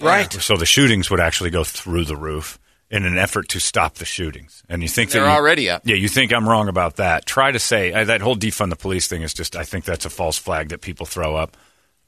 right. 0.00 0.32
So 0.32 0.56
the 0.56 0.66
shootings 0.66 1.08
would 1.10 1.20
actually 1.20 1.50
go 1.50 1.64
through 1.64 2.04
the 2.04 2.16
roof 2.16 2.58
in 2.90 3.04
an 3.06 3.16
effort 3.16 3.48
to 3.48 3.58
stop 3.60 3.94
the 3.94 4.04
shootings. 4.04 4.62
And 4.68 4.82
you 4.82 4.88
think 4.88 5.10
They're 5.10 5.22
you- 5.24 5.28
already 5.30 5.70
up. 5.70 5.82
Yeah, 5.84 5.96
you 5.96 6.08
think 6.08 6.32
I'm 6.32 6.48
wrong 6.48 6.68
about 6.68 6.96
that. 6.96 7.24
Try 7.26 7.50
to 7.50 7.58
say 7.58 7.92
uh, 7.92 8.04
that 8.04 8.20
whole 8.20 8.36
defund 8.36 8.70
the 8.70 8.76
police 8.76 9.06
thing 9.08 9.22
is 9.22 9.32
just. 9.32 9.56
I 9.56 9.64
think 9.64 9.84
that's 9.84 10.04
a 10.04 10.10
false 10.10 10.36
flag 10.36 10.68
that 10.68 10.80
people 10.82 11.06
throw 11.06 11.34
up 11.34 11.56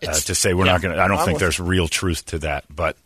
uh, 0.06 0.12
to 0.12 0.34
say 0.34 0.52
we're 0.52 0.66
yeah, 0.66 0.72
not 0.72 0.82
going 0.82 0.94
to. 0.94 1.00
I 1.02 1.08
don't 1.08 1.18
I'm 1.18 1.24
think 1.24 1.38
there's 1.38 1.58
real 1.58 1.88
truth 1.88 2.26
to 2.26 2.38
that. 2.40 2.64
But 2.68 2.96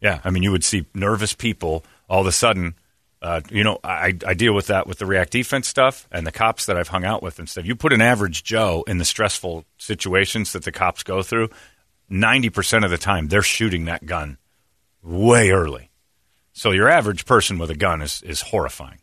yeah, 0.00 0.20
I 0.24 0.30
mean, 0.30 0.42
you 0.42 0.50
would 0.50 0.64
see 0.64 0.86
nervous 0.94 1.34
people 1.34 1.84
all 2.08 2.22
of 2.22 2.26
a 2.26 2.32
sudden. 2.32 2.74
Uh, 3.22 3.42
you 3.50 3.62
know, 3.62 3.78
I, 3.84 4.16
I 4.26 4.32
deal 4.32 4.54
with 4.54 4.68
that 4.68 4.86
with 4.86 4.98
the 4.98 5.04
React 5.04 5.32
defense 5.32 5.68
stuff 5.68 6.08
and 6.10 6.26
the 6.26 6.32
cops 6.32 6.66
that 6.66 6.78
I've 6.78 6.88
hung 6.88 7.04
out 7.04 7.22
with 7.22 7.38
and 7.38 7.48
stuff. 7.48 7.66
You 7.66 7.76
put 7.76 7.92
an 7.92 8.00
average 8.00 8.44
Joe 8.44 8.82
in 8.86 8.96
the 8.96 9.04
stressful 9.04 9.66
situations 9.76 10.52
that 10.54 10.64
the 10.64 10.72
cops 10.72 11.02
go 11.02 11.22
through, 11.22 11.50
90% 12.10 12.84
of 12.84 12.90
the 12.90 12.96
time 12.96 13.28
they're 13.28 13.42
shooting 13.42 13.84
that 13.84 14.06
gun 14.06 14.38
way 15.02 15.50
early. 15.50 15.90
So 16.52 16.70
your 16.70 16.88
average 16.88 17.26
person 17.26 17.58
with 17.58 17.70
a 17.70 17.76
gun 17.76 18.00
is, 18.00 18.22
is 18.22 18.40
horrifying 18.40 18.98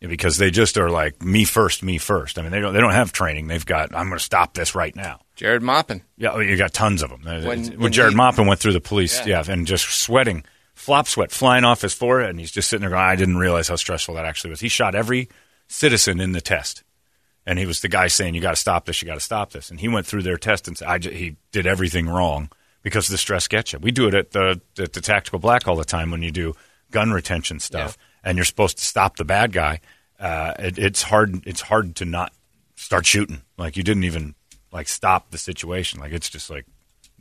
because 0.00 0.36
they 0.38 0.50
just 0.50 0.78
are 0.78 0.90
like 0.90 1.22
me 1.22 1.44
first, 1.44 1.82
me 1.82 1.98
first. 1.98 2.38
I 2.38 2.42
mean, 2.42 2.50
they 2.50 2.60
don't 2.60 2.72
they 2.72 2.80
don't 2.80 2.92
have 2.92 3.12
training. 3.12 3.48
They've 3.48 3.64
got 3.64 3.94
I'm 3.94 4.08
going 4.08 4.18
to 4.18 4.24
stop 4.24 4.54
this 4.54 4.74
right 4.74 4.94
now. 4.94 5.20
Jared 5.40 5.62
Moppin. 5.62 6.02
Yeah, 6.18 6.32
oh, 6.32 6.38
you 6.40 6.56
got 6.58 6.74
tons 6.74 7.02
of 7.02 7.08
them. 7.08 7.22
When- 7.24 7.44
When, 7.46 7.64
when 7.80 7.92
Jared 7.92 8.12
he- 8.12 8.16
Moppin 8.18 8.46
went 8.46 8.60
through 8.60 8.74
the 8.74 8.80
police, 8.80 9.18
Yeah. 9.26 9.42
yeah. 9.46 9.52
and 9.52 9.66
just 9.66 9.86
sweating, 9.88 10.44
flop 10.74 11.08
sweat 11.08 11.30
flying 11.32 11.64
off 11.64 11.80
his 11.80 11.94
forehead, 11.94 12.28
and 12.28 12.38
he's 12.38 12.50
just 12.52 12.68
sitting 12.68 12.82
there 12.82 12.90
going, 12.90 13.00
I 13.02 13.16
didn't 13.16 13.38
realize 13.38 13.68
how 13.68 13.76
stressful 13.76 14.16
that 14.16 14.26
actually 14.26 14.50
was. 14.50 14.60
He 14.60 14.68
shot 14.68 14.94
every 14.94 15.30
citizen 15.66 16.20
in 16.20 16.32
the 16.32 16.42
test. 16.42 16.84
And 17.46 17.58
he 17.58 17.64
was 17.64 17.80
the 17.80 17.88
guy 17.88 18.08
saying, 18.08 18.34
you 18.34 18.42
got 18.42 18.50
to 18.50 18.60
stop 18.60 18.84
this, 18.84 19.00
you 19.00 19.06
got 19.06 19.14
to 19.14 19.20
stop 19.20 19.52
this. 19.52 19.70
And 19.70 19.80
he 19.80 19.88
went 19.88 20.06
through 20.06 20.22
their 20.24 20.36
test 20.36 20.68
and 20.68 20.76
said, 20.76 21.04
he 21.06 21.36
did 21.52 21.66
everything 21.66 22.06
wrong 22.06 22.50
because 22.82 23.08
the 23.08 23.16
stress 23.16 23.48
gets 23.48 23.72
you. 23.72 23.78
We 23.78 23.92
do 23.92 24.06
it 24.08 24.14
at 24.14 24.32
the, 24.32 24.60
at 24.78 24.92
the 24.92 25.00
Tactical 25.00 25.38
Black 25.38 25.66
all 25.66 25.74
the 25.76 25.84
time 25.86 26.10
when 26.10 26.22
you 26.22 26.30
do 26.30 26.54
gun 26.90 27.12
retention 27.12 27.58
stuff 27.58 27.96
and 28.22 28.36
you're 28.36 28.44
supposed 28.44 28.76
to 28.76 28.84
stop 28.84 29.16
the 29.16 29.24
bad 29.24 29.52
guy. 29.52 29.80
Uh, 30.18 30.52
it, 30.58 30.78
it's 30.78 31.02
hard. 31.02 31.46
It's 31.46 31.62
hard 31.62 31.96
to 31.96 32.04
not 32.04 32.34
start 32.76 33.06
shooting. 33.06 33.40
Like 33.56 33.78
you 33.78 33.82
didn't 33.82 34.04
even 34.04 34.34
like 34.72 34.88
stop 34.88 35.30
the 35.30 35.38
situation. 35.38 36.00
Like 36.00 36.12
it's 36.12 36.28
just 36.28 36.50
like 36.50 36.66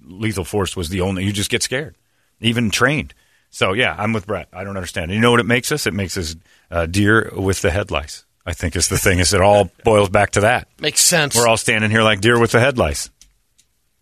lethal 0.04 0.46
force 0.46 0.76
was 0.76 0.90
the 0.90 1.02
only. 1.02 1.26
You 1.26 1.34
just 1.34 1.50
get 1.50 1.64
scared, 1.64 1.96
even 2.40 2.72
trained. 2.72 3.14
So 3.50 3.74
yeah, 3.74 3.96
I'm 3.98 4.14
with 4.14 4.28
Brett. 4.28 4.48
I 4.54 4.64
don't 4.64 4.78
understand. 4.78 5.12
You 5.12 5.20
know 5.20 5.32
what 5.32 5.40
it 5.40 5.46
makes 5.46 5.72
us? 5.72 5.88
It 5.88 5.94
makes 5.94 6.18
us 6.18 6.36
uh, 6.70 6.86
deer 6.86 7.32
with 7.36 7.62
the 7.62 7.72
headlights. 7.72 8.26
I 8.46 8.54
think 8.54 8.76
is 8.76 8.88
the 8.88 8.98
thing. 8.98 9.20
Is 9.20 9.34
it 9.34 9.42
all 9.42 9.70
boils 9.84 10.10
back 10.10 10.32
to 10.32 10.42
that? 10.42 10.68
Makes 10.80 11.02
sense. 11.02 11.36
We're 11.36 11.48
all 11.48 11.58
standing 11.58 11.92
here 11.92 12.02
like 12.02 12.22
deer 12.22 12.40
with 12.40 12.52
the 12.52 12.60
headlights. 12.60 13.12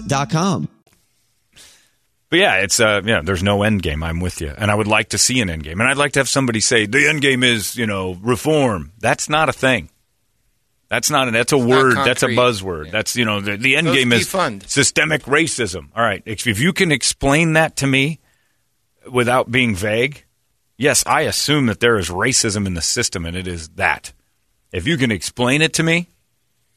UAPpodcast.com. 0.00 0.68
But 2.30 2.38
yeah, 2.38 2.56
it's 2.56 2.80
uh, 2.80 3.02
yeah. 3.04 3.20
There's 3.22 3.42
no 3.42 3.62
end 3.62 3.82
game. 3.82 4.02
I'm 4.02 4.18
with 4.18 4.40
you, 4.40 4.54
and 4.56 4.70
I 4.70 4.74
would 4.74 4.86
like 4.86 5.10
to 5.10 5.18
see 5.18 5.42
an 5.42 5.50
end 5.50 5.64
game, 5.64 5.80
and 5.80 5.90
I'd 5.90 5.98
like 5.98 6.12
to 6.12 6.20
have 6.20 6.30
somebody 6.30 6.60
say 6.60 6.86
the 6.86 7.06
end 7.06 7.20
game 7.20 7.42
is 7.42 7.76
you 7.76 7.86
know 7.86 8.16
reform. 8.22 8.92
That's 8.98 9.28
not 9.28 9.50
a 9.50 9.52
thing. 9.52 9.90
That's 10.88 11.10
not 11.10 11.28
an. 11.28 11.34
That's 11.34 11.52
a 11.52 11.58
not 11.58 11.68
word. 11.68 11.96
That's 11.96 12.22
a 12.22 12.28
concrete. 12.28 12.36
buzzword. 12.36 12.90
That's 12.90 13.16
you 13.16 13.26
know 13.26 13.42
the, 13.42 13.58
the 13.58 13.76
end 13.76 13.88
Those 13.88 13.96
game 13.96 14.12
is 14.14 14.28
defund. 14.28 14.66
systemic 14.66 15.24
racism. 15.24 15.88
All 15.94 16.02
right, 16.02 16.22
if 16.24 16.46
if 16.46 16.58
you 16.58 16.72
can 16.72 16.90
explain 16.90 17.52
that 17.52 17.76
to 17.76 17.86
me 17.86 18.18
without 19.10 19.50
being 19.50 19.74
vague, 19.74 20.24
yes, 20.78 21.04
I 21.06 21.22
assume 21.22 21.66
that 21.66 21.80
there 21.80 21.98
is 21.98 22.08
racism 22.08 22.66
in 22.66 22.72
the 22.72 22.82
system, 22.82 23.26
and 23.26 23.36
it 23.36 23.46
is 23.46 23.68
that. 23.70 24.14
If 24.72 24.86
you 24.86 24.96
can 24.96 25.10
explain 25.10 25.60
it 25.60 25.74
to 25.74 25.82
me, 25.82 26.08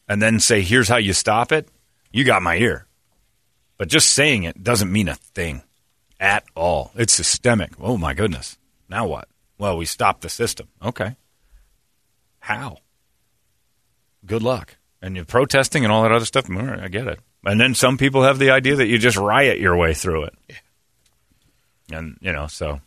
and 0.09 0.21
then 0.21 0.41
say 0.41 0.63
here's 0.63 0.89
how 0.89 0.97
you 0.97 1.13
stop 1.13 1.53
it, 1.53 1.69
you 2.11 2.25
got 2.25 2.41
my 2.41 2.57
ear. 2.57 2.84
But 3.77 3.89
just 3.89 4.09
saying 4.11 4.43
it 4.43 4.63
doesn't 4.63 4.91
mean 4.91 5.09
a 5.09 5.15
thing 5.15 5.63
at 6.19 6.43
all. 6.55 6.91
It's 6.95 7.13
systemic. 7.13 7.71
Oh 7.79 7.97
my 7.97 8.13
goodness. 8.13 8.57
Now 8.89 9.07
what? 9.07 9.27
Well, 9.57 9.77
we 9.77 9.85
stop 9.85 10.21
the 10.21 10.29
system. 10.29 10.67
Okay. 10.81 11.15
How? 12.39 12.77
Good 14.25 14.43
luck. 14.43 14.77
And 15.01 15.15
you're 15.15 15.25
protesting 15.25 15.83
and 15.83 15.91
all 15.91 16.03
that 16.03 16.11
other 16.11 16.25
stuff. 16.25 16.49
I 16.49 16.87
get 16.87 17.07
it. 17.07 17.19
And 17.45 17.59
then 17.59 17.75
some 17.75 17.97
people 17.97 18.23
have 18.23 18.39
the 18.39 18.51
idea 18.51 18.75
that 18.77 18.87
you 18.87 18.97
just 18.97 19.17
riot 19.17 19.59
your 19.59 19.75
way 19.75 19.93
through 19.93 20.23
it. 20.23 20.33
Yeah. 20.49 21.97
And 21.97 22.17
you 22.21 22.31
know, 22.31 22.47
so 22.47 22.81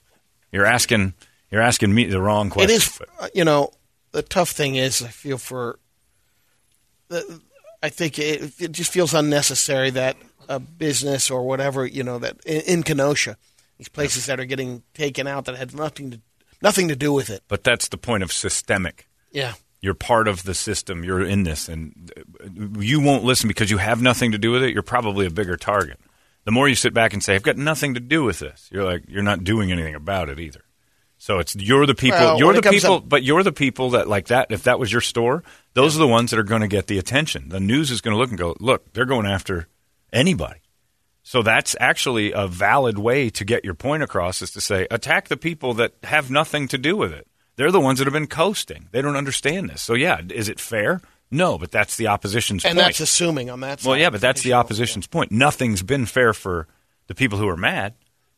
you're 0.51 0.67
asking 0.67 1.15
you're 1.51 1.63
asking 1.63 1.95
me 1.95 2.05
the 2.05 2.21
wrong 2.21 2.51
question. 2.51 2.71
It 2.71 2.77
is, 2.77 3.01
uh, 3.21 3.29
you 3.35 3.45
know, 3.45 3.71
the 4.13 4.23
tough 4.23 4.51
thing 4.51 4.75
is, 4.77 5.03
I 5.03 5.09
feel 5.09 5.39
for, 5.39 5.79
I 7.83 7.89
think 7.89 8.19
it, 8.19 8.61
it 8.61 8.73
just 8.73 8.93
feels 8.93 9.15
unnecessary 9.15 9.91
that 9.91 10.17
a 10.49 10.59
business 10.59 11.31
or 11.31 11.45
whatever, 11.47 11.87
you 11.87 12.03
know, 12.03 12.19
that 12.19 12.37
in, 12.45 12.61
in 12.63 12.83
Kenosha, 12.83 13.37
these 13.77 13.89
places 13.89 14.27
that 14.27 14.41
are 14.41 14.45
getting 14.45 14.83
taken 14.95 15.27
out 15.27 15.45
that 15.45 15.57
had 15.57 15.75
nothing 15.75 16.11
to 16.11 16.21
nothing 16.63 16.89
to 16.89 16.97
do 16.97 17.13
with 17.13 17.31
it. 17.31 17.43
But 17.49 17.63
that's 17.65 17.89
the 17.89 17.99
point 17.99 18.23
of 18.23 18.33
systemic. 18.33 19.09
Yeah. 19.31 19.55
You're 19.81 19.95
part 19.95 20.27
of 20.27 20.43
the 20.43 20.55
system. 20.55 21.05
You're 21.05 21.23
in 21.23 21.45
this, 21.45 21.69
and 21.69 22.11
uh, 22.17 22.81
you 22.81 23.01
won't 23.01 23.23
listen 23.23 23.47
because 23.47 23.71
you 23.71 23.79
have 23.79 24.03
nothing 24.03 24.33
to 24.33 24.39
do 24.39 24.51
with 24.51 24.65
it. 24.65 24.73
You're 24.75 24.83
probably 24.83 25.25
a 25.27 25.31
bigger 25.31 25.57
target. 25.57 26.01
The 26.45 26.51
more 26.51 26.69
you 26.69 26.75
sit 26.75 26.93
back 26.93 27.13
and 27.13 27.23
say, 27.23 27.37
"I've 27.37 27.45
got 27.45 27.57
nothing 27.57 27.95
to 27.95 28.01
do 28.01 28.25
with 28.25 28.41
this," 28.41 28.69
you're 28.73 28.85
like, 28.85 29.05
you're 29.07 29.23
not 29.23 29.45
doing 29.45 29.71
anything 29.71 29.95
about 29.95 30.31
it 30.31 30.41
either. 30.41 30.65
So 31.19 31.39
it's 31.39 31.55
you're 31.55 31.87
the 31.87 31.95
people. 31.95 32.19
Well, 32.19 32.39
you're 32.39 32.55
the 32.55 32.63
people, 32.63 33.01
to- 33.01 33.07
but 33.07 33.23
you're 33.23 33.45
the 33.45 33.53
people 33.53 33.91
that 33.91 34.09
like 34.09 34.29
that. 34.29 34.51
If 34.51 34.65
that 34.65 34.81
was 34.81 34.91
your 34.91 35.01
store, 35.01 35.45
those 35.75 35.95
are 35.95 36.01
the 36.01 36.09
ones 36.09 36.31
that 36.33 36.41
are 36.41 36.45
going 36.45 36.63
to 36.63 36.69
get 36.69 36.89
the 36.89 36.99
attention. 36.99 37.49
The 37.51 37.61
news 37.61 37.93
is 37.93 38.01
going 38.01 38.15
to 38.15 38.19
look 38.19 38.31
and 38.31 38.39
go, 38.39 38.57
"Look, 38.59 38.93
they're 38.95 39.05
going 39.05 39.27
after 39.27 39.69
anybody." 40.13 40.61
So 41.23 41.43
that's 41.43 41.77
actually 41.79 42.33
a 42.33 42.47
valid 42.47 42.99
way 42.99 43.29
to 43.31 43.45
get 43.45 43.65
your 43.65 43.75
point 43.75 44.03
across 44.03 44.41
is 44.41 44.51
to 44.53 44.61
say 44.63 44.87
attack 44.91 45.29
the 45.29 45.37
people 45.37 45.75
that 45.75 45.93
have 46.05 46.31
nothing 46.31 46.69
to 46.69 46.79
do 46.79 46.97
with 46.97 47.13
it. 47.13 47.27
They're 47.57 47.71
the 47.71 47.81
ones 47.81 47.99
that 47.99 48.07
have 48.07 48.15
been 48.15 48.29
coasting. 48.29 48.89
They 48.93 49.03
don't 49.03 49.17
understand 49.17 49.69
this. 49.69 49.83
So 49.83 49.95
yeah, 49.95 50.21
is 50.31 50.49
it 50.49 50.59
fair? 50.61 51.01
No, 51.31 51.59
but 51.59 51.71
that's 51.71 51.97
the 51.97 52.07
opposition's 52.07 52.65
And 52.65 52.77
point. 52.77 52.87
that's 52.87 53.01
assuming 53.01 53.51
on 53.51 53.61
that 53.61 53.81
side. 53.81 53.89
well, 53.91 53.99
yeah, 53.99 54.09
but 54.09 54.23
that's 54.23 54.41
the 54.43 54.55
opposition's 54.55 55.07
point. 55.07 55.31
Nothing's 55.31 55.83
been 55.83 56.07
fair 56.07 56.33
for 56.33 56.67
the 57.09 57.15
people 57.15 57.37
who 57.39 57.49
are 57.49 57.57
mad. 57.57 57.93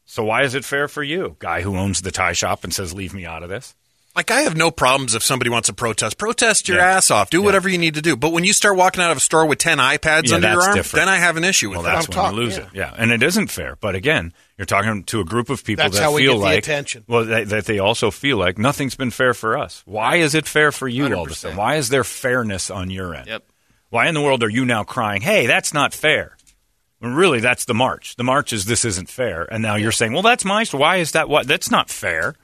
So 0.07 0.25
why 0.25 0.43
is 0.43 0.57
it 0.57 0.65
fair 0.65 0.89
for 0.89 1.05
you, 1.05 1.37
guy 1.39 1.61
who 1.61 1.77
owns 1.77 2.03
the 2.03 2.11
tie 2.11 2.33
shop 2.33 2.65
and 2.65 2.75
says 2.75 2.93
leave 2.93 3.15
me 3.15 3.25
out 3.25 3.45
of 3.45 3.49
this? 3.49 3.77
Like 4.17 4.31
I 4.33 4.41
have 4.41 4.57
no 4.57 4.71
problems 4.73 5.15
if 5.15 5.23
somebody 5.23 5.51
wants 5.51 5.67
to 5.69 5.73
protest. 5.73 6.19
Protest 6.19 6.69
your 6.69 6.79
Yeah. 6.79 6.97
ass 6.97 7.11
off. 7.13 7.31
Do 7.31 7.39
Yeah. 7.39 7.45
whatever 7.45 7.69
you 7.69 7.79
need 7.79 7.95
to 7.95 8.03
do. 8.03 8.17
But 8.17 8.33
when 8.33 8.43
you 8.45 8.53
start 8.53 8.77
walking 8.77 9.03
out 9.03 9.13
of 9.13 9.17
a 9.17 9.21
store 9.21 9.47
with 9.47 9.59
ten 9.61 9.79
iPads 9.79 10.29
Yeah, 10.29 10.35
under 10.37 10.51
your 10.51 10.63
arm, 10.63 10.75
different. 10.75 11.01
then 11.07 11.09
I 11.09 11.19
have 11.19 11.37
an 11.37 11.45
issue 11.45 11.69
with 11.71 11.77
Well, 11.79 11.85
that. 11.85 11.95
that's 11.95 12.09
when 12.09 12.17
talking, 12.17 12.37
you 12.39 12.45
lose 12.45 12.57
yeah. 12.57 12.63
it. 12.65 12.69
Yeah, 12.75 12.93
and 12.99 13.13
it 13.13 13.23
isn't 13.23 13.49
fair. 13.53 13.77
But 13.81 13.95
again, 13.95 14.33
you're 14.59 14.67
talking 14.67 15.05
to 15.05 15.21
a 15.21 15.25
group 15.25 15.49
of 15.49 15.63
people 15.65 15.85
That's 15.85 15.97
that 15.97 16.03
how 16.03 16.13
we 16.13 16.23
feel 16.23 16.33
get 16.35 16.39
the 16.39 16.45
like 16.45 16.59
attention. 16.59 17.05
well 17.07 17.25
that, 17.25 17.49
that 17.51 17.65
they 17.67 17.79
also 17.79 18.11
feel 18.11 18.37
like 18.37 18.59
nothing's 18.59 18.97
been 18.97 19.13
fair 19.13 19.33
for 19.33 19.57
us. 19.57 19.83
Why 19.87 20.17
is 20.17 20.35
it 20.35 20.47
fair 20.49 20.73
for 20.73 20.89
you 20.89 21.15
all 21.15 21.23
of 21.27 21.31
a 21.31 21.35
sudden? 21.35 21.57
Why 21.57 21.77
is 21.77 21.89
there 21.89 22.05
fairness 22.05 22.69
on 22.69 22.91
your 22.91 23.15
end? 23.15 23.29
Yep. 23.29 23.45
Why 23.91 24.09
in 24.09 24.15
the 24.15 24.21
world 24.23 24.43
are 24.43 24.51
you 24.51 24.65
now 24.65 24.83
crying, 24.83 25.23
"Hey, 25.23 25.47
that's 25.47 25.73
not 25.73 25.95
fair"? 25.95 26.37
Well, 27.01 27.13
really, 27.13 27.41
that's 27.41 27.65
the 27.65 27.75
march. 27.75 28.17
The 28.17 28.25
march 28.25 28.53
is 28.53 28.65
this 28.67 28.85
isn't 28.85 29.09
fair, 29.09 29.47
and 29.51 29.63
now 29.63 29.77
you're 29.77 29.93
saying, 29.93 30.13
"Well, 30.13 30.23
that's 30.23 30.45
my 30.45 30.65
store. 30.65 30.81
Why 30.81 30.97
is 30.97 31.13
that? 31.13 31.29
What? 31.29 31.47
That's 31.47 31.71
not 31.71 31.89
fair." 31.91 32.35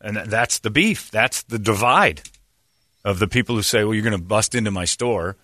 And 0.00 0.16
th- 0.16 0.28
that's 0.28 0.58
the 0.60 0.70
beef. 0.70 1.10
That's 1.10 1.42
the 1.44 1.58
divide 1.58 2.22
of 3.04 3.18
the 3.18 3.26
people 3.28 3.54
who 3.56 3.62
say, 3.62 3.84
"Well, 3.84 3.94
you're 3.94 4.02
going 4.04 4.16
to 4.16 4.22
bust 4.22 4.54
into 4.54 4.70
my 4.70 4.84
store." 4.84 5.36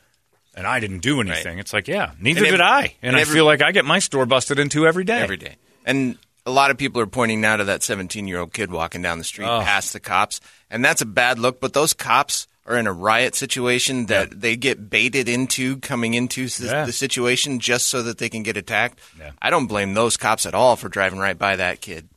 And 0.55 0.67
I 0.67 0.81
didn't 0.81 0.99
do 0.99 1.21
anything. 1.23 1.59
It's 1.59 1.73
like, 1.73 1.89
yeah, 1.89 2.11
neither 2.21 2.41
And 2.41 2.51
did 2.51 2.61
every- 2.61 2.65
I. 2.67 2.81
And, 2.81 2.93
and 3.03 3.17
I 3.17 3.21
every- 3.23 3.35
feel 3.37 3.47
like 3.47 3.63
I 3.63 3.73
get 3.73 3.87
my 3.87 3.99
store 4.01 4.27
busted 4.27 4.59
into 4.59 4.87
every 4.87 5.03
day. 5.05 5.21
every 5.21 5.39
day. 5.39 5.57
And 5.87 6.19
a 6.45 6.51
lot 6.51 6.71
of 6.71 6.77
people 6.77 7.01
are 7.01 7.07
pointing 7.07 7.41
now 7.41 7.57
to 7.57 7.65
that 7.65 7.83
17 7.83 8.29
year 8.29 8.39
old 8.41 8.53
kid 8.53 8.71
walking 8.71 9.01
down 9.01 9.17
the 9.17 9.25
street 9.25 9.47
Oh. 9.47 9.63
past 9.63 9.95
the 9.95 10.01
cops, 10.01 10.41
and 10.71 10.85
that's 10.85 11.01
a 11.01 11.07
bad 11.07 11.39
look. 11.39 11.59
But 11.59 11.73
those 11.73 11.95
cops 11.95 12.49
are 12.67 12.77
in 12.77 12.87
a 12.87 12.93
riot 12.93 13.35
situation 13.35 14.07
that 14.07 14.43
they 14.43 14.55
get 14.57 14.91
baited 14.91 15.27
into 15.27 15.79
coming 15.79 16.13
into 16.13 16.45
s- 16.45 16.61
Yeah. 16.61 16.85
the 16.85 16.93
situation 16.93 17.59
just 17.59 17.87
so 17.87 18.03
that 18.03 18.19
they 18.19 18.29
can 18.29 18.43
get 18.43 18.59
attacked. 18.59 18.99
Yeah. 19.19 19.31
I 19.41 19.49
don't 19.49 19.67
blame 19.69 19.95
those 19.95 20.19
cops 20.19 20.45
at 20.45 20.55
all 20.55 20.77
for 20.77 20.91
driving 20.91 21.19
right 21.19 21.39
by 21.39 21.57
that 21.57 21.81
kid. 21.81 22.09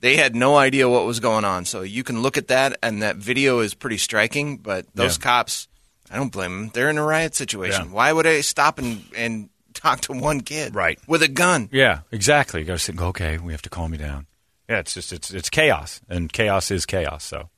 They 0.00 0.16
had 0.16 0.36
no 0.36 0.56
idea 0.56 0.88
what 0.88 1.06
was 1.06 1.20
going 1.20 1.44
on. 1.44 1.64
So 1.64 1.82
you 1.82 2.04
can 2.04 2.20
look 2.22 2.36
at 2.36 2.48
that, 2.48 2.78
and 2.82 3.02
that 3.02 3.16
video 3.16 3.60
is 3.60 3.74
pretty 3.74 3.98
striking. 3.98 4.58
But 4.58 4.86
those 4.94 5.16
Yeah. 5.16 5.22
cops, 5.22 5.68
I 6.10 6.16
don't 6.16 6.30
blame 6.32 6.52
them. 6.52 6.70
They're 6.74 6.90
in 6.90 6.98
a 6.98 7.04
riot 7.04 7.34
situation. 7.34 7.86
Yeah. 7.86 7.92
Why 7.92 8.12
would 8.12 8.26
I 8.26 8.40
stop 8.42 8.78
and, 8.78 9.04
and 9.16 9.48
talk 9.74 10.00
to 10.02 10.12
one 10.12 10.40
kid 10.42 10.74
Right. 10.74 10.98
with 11.06 11.22
a 11.22 11.28
gun? 11.28 11.68
Yeah, 11.72 12.00
exactly. 12.12 12.60
You 12.60 12.66
got 12.66 12.78
to 12.78 12.92
go, 12.92 13.06
okay, 13.08 13.38
we 13.38 13.52
have 13.52 13.62
to 13.62 13.70
calm 13.70 13.92
you 13.92 13.98
down. 13.98 14.26
Yeah, 14.68 14.80
it's 14.80 14.94
just 14.94 15.12
it's 15.12 15.30
it's 15.30 15.48
chaos, 15.48 16.00
and 16.08 16.30
chaos 16.32 16.70
is 16.72 16.84
chaos. 16.86 17.22
So, 17.24 17.50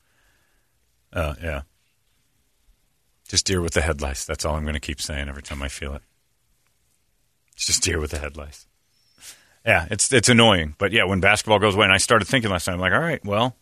uh, 1.12 1.34
yeah, 1.42 1.62
just 3.28 3.46
deer 3.46 3.60
with 3.60 3.72
the 3.72 3.80
headlights. 3.80 4.24
That's 4.26 4.44
all 4.44 4.54
I'm 4.56 4.62
going 4.62 4.74
to 4.74 4.80
keep 4.80 5.00
saying 5.00 5.28
every 5.28 5.42
time 5.42 5.62
I 5.62 5.68
feel 5.68 5.94
it. 5.94 6.02
It's 7.56 7.66
just 7.66 7.82
deer 7.82 7.98
with 7.98 8.10
the 8.12 8.18
headlights. 8.18 8.67
Yeah, 9.68 9.86
it's 9.90 10.10
it's 10.14 10.30
annoying, 10.30 10.74
but 10.78 10.92
yeah, 10.92 11.04
when 11.04 11.20
basketball 11.20 11.58
goes 11.58 11.74
away, 11.74 11.84
and 11.84 11.92
I 11.92 11.98
started 11.98 12.24
thinking 12.24 12.50
last 12.50 12.66
night, 12.66 12.72
I'm 12.72 12.80
like, 12.80 12.94
all 12.94 13.00
right, 13.00 13.22
well, 13.22 13.54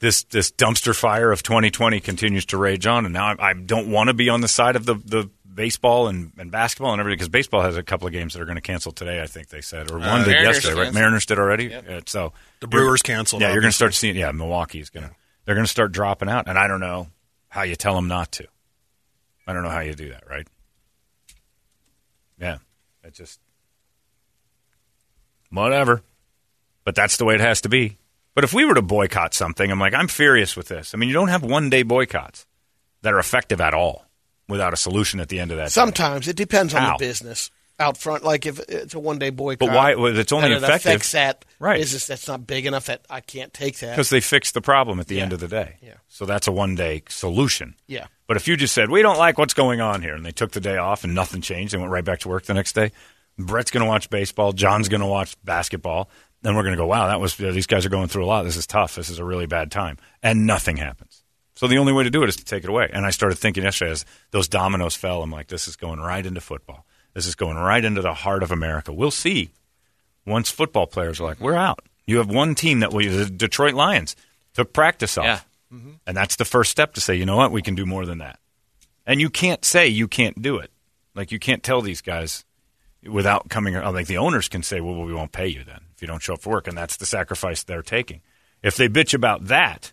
this 0.00 0.24
this 0.24 0.50
dumpster 0.50 0.92
fire 0.92 1.30
of 1.30 1.44
2020 1.44 2.00
continues 2.00 2.46
to 2.46 2.56
rage 2.56 2.84
on, 2.84 3.04
and 3.04 3.12
now 3.12 3.28
I, 3.28 3.50
I 3.50 3.52
don't 3.52 3.92
want 3.92 4.08
to 4.08 4.14
be 4.14 4.28
on 4.28 4.40
the 4.40 4.48
side 4.48 4.74
of 4.74 4.84
the 4.84 4.94
the 4.94 5.30
baseball 5.54 6.08
and, 6.08 6.32
and 6.36 6.50
basketball 6.50 6.92
and 6.92 6.98
everything 6.98 7.16
because 7.16 7.28
baseball 7.28 7.62
has 7.62 7.76
a 7.76 7.82
couple 7.84 8.08
of 8.08 8.12
games 8.12 8.34
that 8.34 8.42
are 8.42 8.44
going 8.44 8.56
to 8.56 8.60
cancel 8.60 8.90
today. 8.90 9.22
I 9.22 9.28
think 9.28 9.50
they 9.50 9.60
said, 9.60 9.88
or 9.88 10.00
uh, 10.00 10.00
one 10.00 10.24
did 10.24 10.30
Mariners 10.30 10.56
yesterday. 10.56 10.80
Right? 10.80 10.92
Mariners 10.92 11.26
did 11.26 11.38
already. 11.38 11.66
Yeah, 11.66 12.00
so 12.06 12.32
The 12.58 12.66
Brewers 12.66 13.02
canceled, 13.02 13.42
Yeah, 13.42 13.52
you're 13.52 13.62
going 13.62 13.70
to 13.70 13.76
start 13.76 13.94
seeing. 13.94 14.16
Yeah, 14.16 14.32
Milwaukee's 14.32 14.90
going 14.90 15.06
to. 15.06 15.14
They're 15.44 15.54
going 15.54 15.64
to 15.64 15.70
start 15.70 15.92
dropping 15.92 16.28
out, 16.28 16.48
and 16.48 16.58
I 16.58 16.66
don't 16.66 16.80
know 16.80 17.06
how 17.48 17.62
you 17.62 17.76
tell 17.76 17.94
them 17.94 18.08
not 18.08 18.32
to. 18.32 18.48
I 19.46 19.52
don't 19.52 19.62
know 19.62 19.70
how 19.70 19.78
you 19.78 19.94
do 19.94 20.08
that, 20.08 20.28
right? 20.28 20.48
Yeah, 22.40 22.58
it 23.04 23.14
just 23.14 23.38
whatever. 25.50 26.02
But 26.84 26.94
that's 26.94 27.16
the 27.16 27.24
way 27.24 27.34
it 27.34 27.40
has 27.40 27.60
to 27.62 27.68
be. 27.68 27.98
But 28.34 28.44
if 28.44 28.52
we 28.54 28.64
were 28.64 28.74
to 28.74 28.82
boycott 28.82 29.34
something, 29.34 29.70
I'm 29.70 29.80
like, 29.80 29.94
I'm 29.94 30.08
furious 30.08 30.56
with 30.56 30.68
this. 30.68 30.94
I 30.94 30.98
mean, 30.98 31.08
you 31.08 31.14
don't 31.14 31.28
have 31.28 31.42
one 31.42 31.70
day 31.70 31.82
boycotts 31.82 32.46
that 33.02 33.12
are 33.14 33.18
effective 33.18 33.60
at 33.60 33.74
all 33.74 34.04
without 34.48 34.72
a 34.72 34.76
solution 34.76 35.18
at 35.20 35.28
the 35.28 35.40
end 35.40 35.50
of 35.50 35.56
that. 35.56 35.64
day. 35.64 35.70
Sometimes 35.70 36.28
it 36.28 36.36
depends 36.36 36.74
on 36.74 36.82
How? 36.82 36.96
the 36.96 37.04
business 37.04 37.50
out 37.78 37.96
front. 37.96 38.24
Like 38.24 38.46
if 38.46 38.58
it's 38.68 38.94
a 38.94 38.98
one 38.98 39.18
day 39.18 39.30
boycott, 39.30 39.68
But 39.68 39.74
why- 39.74 39.94
well, 39.96 40.16
it's 40.16 40.32
only 40.32 40.50
it 40.52 40.56
effective- 40.62 40.92
affects 40.92 41.12
that 41.12 41.44
Right. 41.58 41.78
business 41.80 42.06
that's 42.06 42.28
not 42.28 42.46
big 42.46 42.66
enough 42.66 42.86
that 42.86 43.04
I 43.10 43.20
can't 43.20 43.52
take 43.52 43.78
that. 43.80 43.90
because 43.90 44.10
they 44.10 44.20
fixed 44.20 44.54
the 44.54 44.60
problem 44.60 45.00
at 45.00 45.08
the 45.08 45.20
end 45.20 45.32
of 45.32 45.40
the 45.40 45.48
day. 45.48 45.76
Yeah. 45.82 45.94
So 46.08 46.24
that's 46.26 46.46
a 46.46 46.52
one 46.52 46.74
day 46.74 47.02
solution. 47.08 47.74
Yeah. 47.86 48.06
But 48.26 48.36
if 48.36 48.46
you 48.48 48.56
just 48.56 48.74
said 48.74 48.90
we 48.90 49.02
don't 49.02 49.18
like 49.18 49.38
what's 49.38 49.54
going 49.54 49.80
on 49.80 50.02
here, 50.02 50.14
and 50.14 50.24
they 50.24 50.32
took 50.32 50.52
the 50.52 50.60
day 50.60 50.76
off 50.76 51.04
and 51.04 51.14
nothing 51.14 51.40
changed, 51.40 51.72
and 51.74 51.82
went 51.82 51.92
right 51.92 52.04
back 52.04 52.20
to 52.20 52.28
work 52.28 52.44
the 52.44 52.54
next 52.54 52.74
day, 52.74 52.92
Brett's 53.38 53.70
going 53.70 53.84
to 53.84 53.88
watch 53.88 54.08
baseball, 54.10 54.52
John's 54.52 54.88
going 54.88 55.00
to 55.00 55.06
watch 55.06 55.36
basketball, 55.44 56.08
then 56.42 56.54
we're 56.54 56.62
going 56.62 56.74
to 56.74 56.78
go, 56.78 56.86
wow, 56.86 57.08
that 57.08 57.20
was 57.20 57.36
these 57.36 57.66
guys 57.66 57.84
are 57.84 57.90
going 57.90 58.08
through 58.08 58.24
a 58.24 58.26
lot. 58.26 58.44
This 58.44 58.56
is 58.56 58.66
tough. 58.66 58.94
This 58.94 59.10
is 59.10 59.18
a 59.18 59.24
really 59.24 59.46
bad 59.46 59.70
time, 59.70 59.98
and 60.22 60.46
nothing 60.46 60.76
happens. 60.76 61.22
So 61.54 61.66
the 61.66 61.78
only 61.78 61.92
way 61.92 62.04
to 62.04 62.10
do 62.10 62.22
it 62.22 62.28
is 62.28 62.36
to 62.36 62.44
take 62.44 62.64
it 62.64 62.70
away. 62.70 62.90
And 62.92 63.06
I 63.06 63.10
started 63.10 63.36
thinking 63.36 63.64
yesterday 63.64 63.92
as 63.92 64.04
those 64.30 64.46
dominoes 64.46 64.94
fell, 64.94 65.22
I'm 65.22 65.30
like, 65.30 65.48
this 65.48 65.66
is 65.68 65.76
going 65.76 66.00
right 66.00 66.24
into 66.24 66.40
football. 66.40 66.86
This 67.14 67.26
is 67.26 67.34
going 67.34 67.56
right 67.56 67.82
into 67.82 68.02
the 68.02 68.12
heart 68.12 68.42
of 68.42 68.52
America. 68.52 68.92
We'll 68.92 69.10
see 69.10 69.50
once 70.26 70.50
football 70.50 70.86
players 70.86 71.18
are 71.18 71.24
like, 71.24 71.40
we're 71.40 71.54
out. 71.54 71.80
You 72.06 72.18
have 72.18 72.28
one 72.28 72.54
team 72.54 72.80
that 72.80 72.92
we, 72.92 73.08
the 73.08 73.24
Detroit 73.24 73.72
Lions, 73.74 74.16
took 74.52 74.72
practice 74.72 75.16
off. 75.16 75.24
Yeah. 75.24 75.40
And 76.06 76.16
that's 76.16 76.36
the 76.36 76.44
first 76.44 76.70
step 76.70 76.94
to 76.94 77.00
say, 77.00 77.14
you 77.14 77.26
know 77.26 77.36
what, 77.36 77.52
we 77.52 77.62
can 77.62 77.74
do 77.74 77.86
more 77.86 78.06
than 78.06 78.18
that. 78.18 78.38
And 79.06 79.20
you 79.20 79.30
can't 79.30 79.64
say 79.64 79.88
you 79.88 80.08
can't 80.08 80.40
do 80.40 80.58
it. 80.58 80.70
Like 81.14 81.32
you 81.32 81.38
can't 81.38 81.62
tell 81.62 81.80
these 81.80 82.02
guys 82.02 82.44
without 83.02 83.48
coming. 83.48 83.74
Like 83.74 84.06
the 84.06 84.18
owners 84.18 84.48
can 84.48 84.62
say, 84.62 84.80
well, 84.80 84.94
we 85.02 85.12
won't 85.12 85.32
pay 85.32 85.46
you 85.48 85.64
then 85.64 85.80
if 85.94 86.02
you 86.02 86.08
don't 86.08 86.22
show 86.22 86.34
up 86.34 86.42
for 86.42 86.50
work, 86.50 86.68
and 86.68 86.76
that's 86.76 86.96
the 86.96 87.06
sacrifice 87.06 87.62
they're 87.64 87.82
taking. 87.82 88.20
If 88.62 88.76
they 88.76 88.88
bitch 88.88 89.14
about 89.14 89.46
that, 89.46 89.92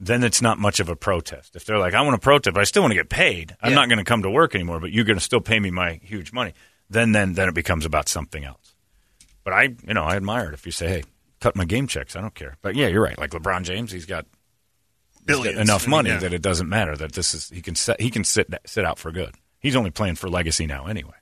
then 0.00 0.24
it's 0.24 0.42
not 0.42 0.58
much 0.58 0.80
of 0.80 0.88
a 0.88 0.96
protest. 0.96 1.54
If 1.56 1.64
they're 1.64 1.78
like, 1.78 1.94
I 1.94 2.00
want 2.02 2.14
to 2.14 2.24
protest, 2.24 2.54
but 2.54 2.60
I 2.60 2.64
still 2.64 2.82
want 2.82 2.90
to 2.92 2.96
get 2.96 3.08
paid. 3.08 3.56
I'm 3.60 3.70
Yeah. 3.70 3.76
not 3.76 3.88
going 3.88 3.98
to 3.98 4.04
come 4.04 4.22
to 4.22 4.30
work 4.30 4.54
anymore, 4.54 4.80
but 4.80 4.90
you're 4.92 5.04
going 5.04 5.18
to 5.18 5.24
still 5.24 5.40
pay 5.40 5.58
me 5.60 5.70
my 5.70 6.00
huge 6.02 6.32
money. 6.32 6.54
Then, 6.90 7.12
then, 7.12 7.34
then 7.34 7.48
it 7.48 7.54
becomes 7.54 7.84
about 7.86 8.08
something 8.08 8.44
else. 8.44 8.74
But 9.44 9.52
I, 9.54 9.62
you 9.86 9.94
know, 9.94 10.04
I 10.04 10.16
admire 10.16 10.48
it 10.48 10.54
if 10.54 10.66
you 10.66 10.72
say, 10.72 10.88
hey, 10.88 11.04
cut 11.40 11.56
my 11.56 11.64
game 11.64 11.86
checks. 11.86 12.14
I 12.16 12.20
don't 12.20 12.34
care. 12.34 12.56
But 12.62 12.74
yeah, 12.76 12.88
you're 12.88 13.02
right. 13.02 13.18
Like 13.18 13.30
LeBron 13.30 13.62
James, 13.64 13.90
he's 13.92 14.06
got 14.06 14.26
he's 15.26 15.36
got 15.36 15.42
Billions. 15.44 15.58
enough 15.60 15.86
money 15.88 16.10
yeah. 16.10 16.18
that 16.18 16.32
it 16.32 16.42
doesn't 16.42 16.68
matter 16.68 16.96
that 16.96 17.12
this 17.12 17.32
is 17.34 17.48
he 17.48 17.62
can 17.62 17.74
set, 17.74 18.00
he 18.00 18.10
can 18.10 18.24
sit 18.24 18.52
sit 18.66 18.84
out 18.84 18.98
for 18.98 19.10
good. 19.12 19.34
He's 19.60 19.74
only 19.76 19.90
playing 19.90 20.16
for 20.16 20.28
legacy 20.28 20.66
now 20.66 20.86
anyway. 20.86 21.14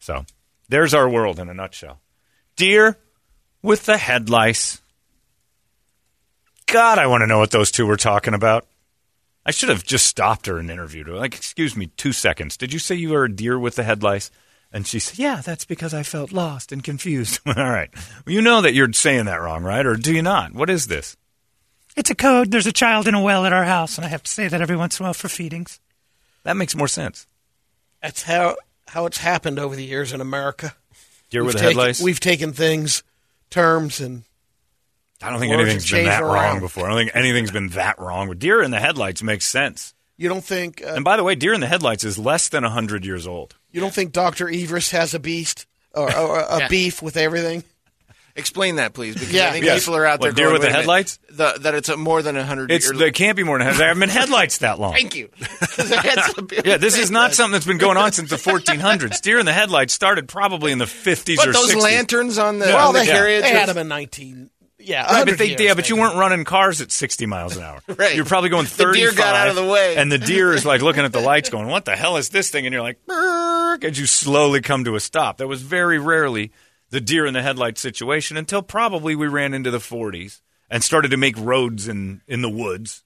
So 0.00 0.24
there's 0.68 0.94
our 0.94 1.08
world 1.08 1.38
in 1.38 1.48
a 1.48 1.54
nutshell. 1.54 2.00
Deer 2.56 2.98
with 3.62 3.86
the 3.86 3.98
head 3.98 4.28
lice. 4.28 4.80
God, 6.66 6.98
I 6.98 7.06
want 7.06 7.22
to 7.22 7.26
know 7.26 7.38
what 7.38 7.50
those 7.50 7.70
two 7.70 7.86
were 7.86 7.96
talking 7.96 8.34
about. 8.34 8.66
I 9.44 9.52
should 9.52 9.68
have 9.68 9.84
just 9.84 10.06
stopped 10.06 10.46
her 10.46 10.58
and 10.58 10.70
interviewed 10.70 11.06
her. 11.06 11.14
Like, 11.14 11.34
excuse 11.34 11.76
me, 11.76 11.86
two 11.96 12.12
seconds. 12.12 12.56
Did 12.56 12.72
you 12.72 12.78
say 12.78 12.94
you 12.94 13.10
were 13.10 13.24
a 13.24 13.32
deer 13.32 13.58
with 13.58 13.76
the 13.76 13.82
head 13.82 14.02
lice? 14.02 14.30
And 14.72 14.86
she 14.86 14.98
said, 14.98 15.18
Yeah, 15.18 15.40
that's 15.40 15.64
because 15.64 15.92
I 15.92 16.02
felt 16.02 16.32
lost 16.32 16.72
and 16.72 16.84
confused. 16.84 17.40
All 17.46 17.54
right. 17.54 17.90
Well, 18.24 18.34
you 18.34 18.42
know 18.42 18.60
that 18.60 18.74
you're 18.74 18.92
saying 18.92 19.24
that 19.24 19.40
wrong, 19.40 19.62
right? 19.62 19.84
Or 19.84 19.96
do 19.96 20.14
you 20.14 20.22
not? 20.22 20.52
What 20.52 20.70
is 20.70 20.86
this? 20.86 21.16
It's 21.96 22.10
a 22.10 22.14
code. 22.14 22.50
There's 22.50 22.68
a 22.68 22.72
child 22.72 23.08
in 23.08 23.14
a 23.14 23.22
well 23.22 23.44
at 23.44 23.52
our 23.52 23.64
house, 23.64 23.96
and 23.96 24.04
I 24.04 24.08
have 24.08 24.22
to 24.22 24.30
say 24.30 24.46
that 24.46 24.60
every 24.60 24.76
once 24.76 24.98
in 24.98 25.04
a 25.04 25.08
while 25.08 25.14
for 25.14 25.28
feedings. 25.28 25.80
That 26.44 26.56
makes 26.56 26.76
more 26.76 26.88
sense. 26.88 27.26
That's 28.00 28.22
how 28.22 28.56
how 28.90 29.06
it's 29.06 29.18
happened 29.18 29.58
over 29.58 29.74
the 29.76 29.84
years 29.84 30.12
in 30.12 30.20
America. 30.20 30.74
Deer 31.30 31.44
with 31.44 31.54
We've 31.54 31.62
the 31.62 31.66
head 31.80 31.86
taken- 31.94 32.04
We've 32.04 32.20
taken 32.20 32.52
things, 32.52 33.02
terms, 33.50 34.00
and 34.00 34.24
I 35.22 35.30
don't 35.30 35.38
think 35.40 35.50
Words 35.50 35.62
anything's 35.62 35.90
have 35.90 35.98
been 35.98 36.06
changed 36.06 36.10
that 36.10 36.24
wrong 36.24 36.60
before. 36.60 36.86
I 36.86 36.88
don't 36.88 36.98
think 36.98 37.10
anything's 37.14 37.50
been 37.50 37.68
that 37.70 37.98
wrong. 37.98 38.28
But 38.28 38.38
deer 38.38 38.62
in 38.62 38.70
the 38.70 38.80
headlights 38.80 39.22
makes 39.22 39.46
sense. 39.46 39.94
you 40.16 40.28
don't 40.28 40.44
think 40.44 40.82
uh, 40.82 40.94
And 40.94 41.04
by 41.04 41.16
the 41.16 41.24
way, 41.24 41.34
deer 41.34 41.52
in 41.54 41.60
the 41.60 41.66
headlights 41.66 42.04
is 42.04 42.18
less 42.18 42.48
than 42.48 42.62
100 42.64 43.04
years 43.04 43.26
old. 43.26 43.54
you 43.70 43.80
don't 43.80 43.92
think 43.94 44.12
Doctor 44.12 44.48
Evers 44.48 44.90
has 44.90 45.14
a 45.14 45.18
beast 45.18 45.66
or, 45.94 46.14
or 46.16 46.40
a 46.40 46.58
Yeah. 46.60 46.68
beef 46.68 47.00
with 47.02 47.16
everything? 47.16 47.64
Explain 48.36 48.76
that, 48.76 48.94
please, 48.94 49.14
because 49.14 49.32
Yeah. 49.32 49.48
I 49.48 49.52
think 49.52 49.64
Yes. 49.64 49.80
people 49.80 49.96
are 49.96 50.06
out 50.06 50.20
there 50.20 50.30
What, 50.30 50.36
deer 50.36 50.46
going, 50.46 50.52
with 50.54 50.62
the 50.62 50.66
"Wait 50.68 50.70
a 50.70 50.72
minute, 50.72 50.80
headlights?" 50.82 51.18
The, 51.30 51.54
that 51.62 51.74
it's 51.74 51.88
a 51.88 51.96
more 51.96 52.22
than 52.22 52.36
a 52.36 52.44
hundred. 52.44 52.70
It's 52.70 52.86
year- 52.86 52.94
They 52.98 53.10
can't 53.10 53.36
be 53.36 53.42
more 53.42 53.58
than 53.58 53.66
There 53.76 53.88
haven't 53.88 54.00
been 54.00 54.08
headlights 54.08 54.58
that 54.58 54.78
long. 54.78 54.92
Thank 54.94 55.14
you. 55.16 55.28
Yeah, 56.64 56.76
this 56.76 56.96
is 56.98 57.10
not 57.10 57.34
something 57.34 57.52
that's 57.52 57.66
been 57.66 57.78
going 57.78 57.96
on 57.96 58.12
since 58.12 58.30
the 58.30 58.36
1400s. 58.36 59.20
Deer 59.20 59.38
in 59.38 59.46
the 59.46 59.52
headlights 59.52 59.92
started 59.92 60.28
probably 60.28 60.72
in 60.72 60.78
the 60.78 60.84
50s 60.86 61.36
But 61.36 61.48
or 61.48 61.52
those 61.52 61.72
60s. 61.74 61.82
lanterns 61.82 62.38
on 62.38 62.58
the, 62.58 62.66
well, 62.66 62.88
on 62.88 62.94
the 62.94 63.00
they, 63.00 63.06
carriage. 63.06 63.42
they 63.42 63.50
had 63.50 63.68
them 63.68 63.78
in 63.78 63.88
nineteen. 63.88 64.50
Yeah, 64.82 65.02
Right, 65.02 65.08
100 65.10 65.30
but 65.32 65.38
they, 65.38 65.48
years, 65.50 65.60
yeah, 65.60 65.74
but 65.74 65.90
you 65.90 65.96
weren't 65.96 66.16
running 66.16 66.44
cars 66.44 66.80
at 66.80 66.90
60 66.90 67.26
miles 67.26 67.54
an 67.56 67.62
hour. 67.62 67.80
Right. 67.96 68.16
You're 68.16 68.24
probably 68.24 68.48
going 68.48 68.64
The 68.66 68.92
deer 68.94 69.12
got 69.12 69.34
out 69.36 69.48
of 69.48 69.54
the 69.56 69.64
way. 69.66 69.96
And 69.96 70.10
the 70.10 70.16
deer 70.18 70.52
is 70.54 70.64
like 70.64 70.80
looking 70.80 71.04
at 71.04 71.12
the 71.12 71.20
lights 71.20 71.50
going, 71.50 71.66
what 71.68 71.84
the 71.84 71.94
hell 71.96 72.16
is 72.16 72.30
this 72.30 72.48
thing? 72.50 72.64
And 72.66 72.72
you're 72.72 72.82
like, 72.82 72.98
and 73.08 73.96
you 73.96 74.06
slowly 74.06 74.62
come 74.62 74.84
to 74.84 74.94
a 74.96 75.00
stop. 75.00 75.36
That 75.38 75.48
was 75.48 75.60
very 75.60 75.98
rarely 75.98 76.50
the 76.90 77.00
deer 77.00 77.26
in 77.26 77.34
the 77.34 77.42
headlight 77.42 77.78
situation 77.78 78.36
until 78.36 78.62
probably 78.62 79.14
we 79.14 79.26
ran 79.26 79.54
into 79.54 79.70
the 79.70 79.78
40s 79.78 80.40
and 80.68 80.84
started 80.84 81.10
to 81.10 81.16
make 81.16 81.36
roads 81.38 81.88
in, 81.88 82.20
in 82.26 82.42
the 82.42 82.50
woods. 82.50 83.04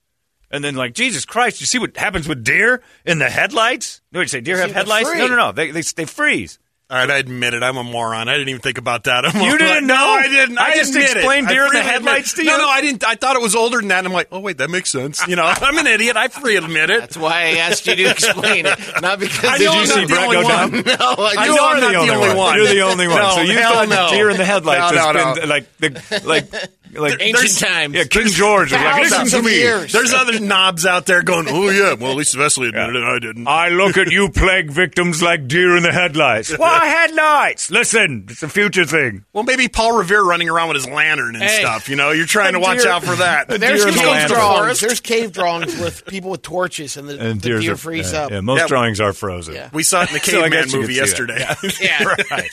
And 0.50 0.62
then, 0.62 0.76
like, 0.76 0.94
Jesus 0.94 1.24
Christ, 1.24 1.60
you 1.60 1.66
see 1.66 1.78
what 1.78 1.96
happens 1.96 2.28
with 2.28 2.44
deer 2.44 2.82
in 3.04 3.18
the 3.18 3.28
headlights? 3.28 4.02
No, 4.12 4.20
you 4.20 4.26
say 4.28 4.40
deer 4.40 4.58
have 4.58 4.70
See, 4.70 4.74
headlights? 4.74 5.10
No, 5.14 5.26
no, 5.26 5.36
no. 5.36 5.52
They, 5.52 5.70
they, 5.70 5.80
they 5.80 6.04
freeze. 6.04 6.58
All 6.90 6.98
right, 6.98 7.10
I 7.10 7.16
admit 7.16 7.54
it. 7.54 7.62
I'm 7.62 7.78
a 7.78 7.82
moron. 7.82 8.28
I 8.28 8.34
didn't 8.34 8.50
even 8.50 8.60
think 8.60 8.76
about 8.76 9.04
that. 9.04 9.24
I'm 9.24 9.40
You 9.40 9.56
didn't 9.56 9.86
No, 9.86 9.94
know? 9.94 10.06
I 10.06 10.28
didn't. 10.28 10.58
I 10.58 10.64
I, 10.66 10.74
just 10.74 10.90
admit 10.90 11.10
it. 11.10 11.16
explained 11.16 11.46
I 11.48 11.52
deer 11.52 11.62
in 11.64 11.68
the 11.72 11.78
freely 11.78 11.86
headlights 11.88 12.34
to 12.34 12.44
you? 12.44 12.50
No, 12.50 12.58
no, 12.58 12.68
I 12.68 12.82
didn't. 12.82 13.02
I 13.04 13.14
thought 13.14 13.36
it 13.36 13.42
was 13.42 13.54
older 13.56 13.78
than 13.78 13.88
that. 13.88 13.98
And 14.00 14.08
I'm 14.08 14.12
like, 14.12 14.28
oh 14.30 14.40
wait, 14.40 14.58
that 14.58 14.68
makes 14.68 14.90
sense. 14.90 15.26
You 15.26 15.34
know, 15.34 15.44
I'm 15.56 15.78
an 15.78 15.86
idiot. 15.86 16.18
I 16.18 16.28
free 16.28 16.56
admit 16.56 16.90
it. 16.90 17.00
That's 17.00 17.16
why 17.16 17.32
I 17.44 17.50
asked 17.56 17.86
you 17.86 17.96
to 17.96 18.04
explain 18.10 18.66
it, 18.66 18.78
not 19.00 19.18
because 19.18 19.44
I 19.44 19.56
did 19.58 19.64
know 19.64 19.72
you 19.72 19.80
I'm 19.80 19.86
see 19.86 19.94
not 19.94 20.08
the 20.08 20.14
Brett 20.14 20.24
only 20.26 20.42
go 20.42 20.48
down? 20.48 20.72
one. 20.72 20.84
No, 20.84 20.92
I 21.24 21.34
I 21.38 21.46
just- 21.46 21.56
know 21.56 21.68
I'm 21.68 21.80
not 21.80 21.90
the 21.90 21.96
only 22.12 22.34
one. 22.36 22.56
You're 22.58 22.66
the 22.68 22.80
only 22.82 23.08
one. 23.08 23.16
No, 23.16 23.30
so 23.30 23.40
you 23.40 23.52
hell 23.54 23.72
thought 23.72 23.88
no. 23.88 24.08
deer 24.10 24.28
in 24.30 24.36
the 24.36 24.44
headlights 24.44 24.92
No, 24.94 24.98
has 25.00 25.14
no, 25.14 25.34
been 25.40 25.48
like 25.48 25.76
the 25.78 26.22
like 26.26 26.52
like 26.96 27.16
Ancient 27.20 27.34
there's- 27.36 27.60
times. 27.60 27.94
Yeah, 27.94 28.04
King 28.04 28.28
George 28.28 28.72
was 28.72 28.80
like, 28.80 28.96
listen 29.02 29.10
Thousands 29.18 29.30
to 29.32 29.38
of 29.38 29.44
me. 29.44 29.56
years. 29.58 29.92
There's 29.92 30.12
other 30.12 30.38
knobs 30.40 30.86
out 30.86 31.06
there 31.06 31.22
going, 31.22 31.46
oh 31.48 31.68
yeah. 31.70 31.94
Well, 31.94 32.10
at 32.12 32.16
least 32.16 32.36
Wesley 32.36 32.68
admitted 32.68 32.96
it. 32.96 33.04
I 33.04 33.18
didn't. 33.18 33.46
I 33.48 33.68
look 33.68 33.96
at 33.96 34.08
you 34.10 34.28
plague 34.30 34.70
victims 34.70 35.22
like 35.22 35.46
deer 35.48 35.76
in 35.76 35.82
the 35.82 35.92
headlights. 35.92 36.50
Why 36.58 36.86
headlights? 36.86 37.70
Listen, 37.70 38.26
it's 38.28 38.42
a 38.42 38.48
future 38.48 38.84
thing. 38.84 39.24
Well, 39.32 39.44
maybe 39.44 39.68
Paul 39.68 39.96
Revere 39.98 40.22
running 40.24 40.48
around 40.48 40.68
with 40.68 40.76
his 40.76 40.88
lantern 40.88 41.34
and 41.36 41.44
Hey. 41.44 41.60
stuff. 41.60 41.88
You 41.88 41.96
know, 41.96 42.10
you're 42.10 42.26
trying 42.26 42.52
to 42.52 42.58
A 42.58 42.62
watch 42.62 42.82
deer- 42.82 42.90
out 42.90 43.04
for 43.04 43.16
that. 43.16 43.52
a 43.52 43.58
There's 43.58 43.80
deer 43.80 43.88
in 43.88 43.94
the 43.94 44.00
cave 44.00 44.08
land 44.10 44.30
of 44.32 44.36
drawings. 44.38 44.80
There's 44.80 45.00
cave 45.00 45.32
drawings 45.32 45.78
with 45.78 46.04
people 46.06 46.30
with 46.30 46.42
torches, 46.42 46.96
and 46.96 47.08
the, 47.08 47.18
And 47.18 47.40
the 47.40 47.48
deers 47.48 47.62
deer 47.64 47.72
are, 47.74 47.76
freeze 47.76 48.12
yeah, 48.12 48.22
up. 48.24 48.30
yeah, 48.30 48.40
most 48.40 48.60
Yeah. 48.60 48.66
drawings 48.66 49.00
are 49.00 49.12
frozen. 49.12 49.54
Yeah. 49.54 49.68
We 49.72 49.82
saw 49.82 50.02
it 50.02 50.08
in 50.08 50.14
the 50.14 50.20
So 50.24 50.38
I 50.40 50.48
Caveman 50.48 50.64
guess 50.64 50.72
you 50.72 50.80
movie 50.80 50.94
yesterday. 50.94 51.46
Yeah. 51.80 52.04
right. 52.30 52.50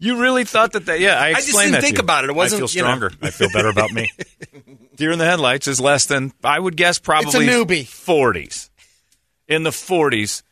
You 0.00 0.20
really 0.20 0.44
thought 0.44 0.72
that? 0.72 0.86
That 0.86 0.98
yeah, 1.00 1.20
I 1.20 1.34
just 1.34 1.52
didn't 1.52 1.80
think 1.80 1.98
about 1.98 2.24
it. 2.24 2.30
It 2.30 2.36
wasn't, 2.36 2.58
I 2.58 2.60
feel 2.60 2.68
stronger. 2.68 3.12
I 3.22 3.30
feel 3.30 3.48
better 3.52 3.69
about 3.70 3.92
me. 3.92 4.10
Deer 4.96 5.12
in 5.12 5.18
the 5.18 5.24
headlights 5.24 5.66
is 5.68 5.80
less 5.80 6.06
than 6.06 6.32
I 6.44 6.58
would 6.58 6.76
guess 6.76 6.98
probably 6.98 7.46
newbie. 7.46 7.84
40s. 7.84 8.70
In 9.48 9.62
the 9.62 9.70
40s, 9.70 10.42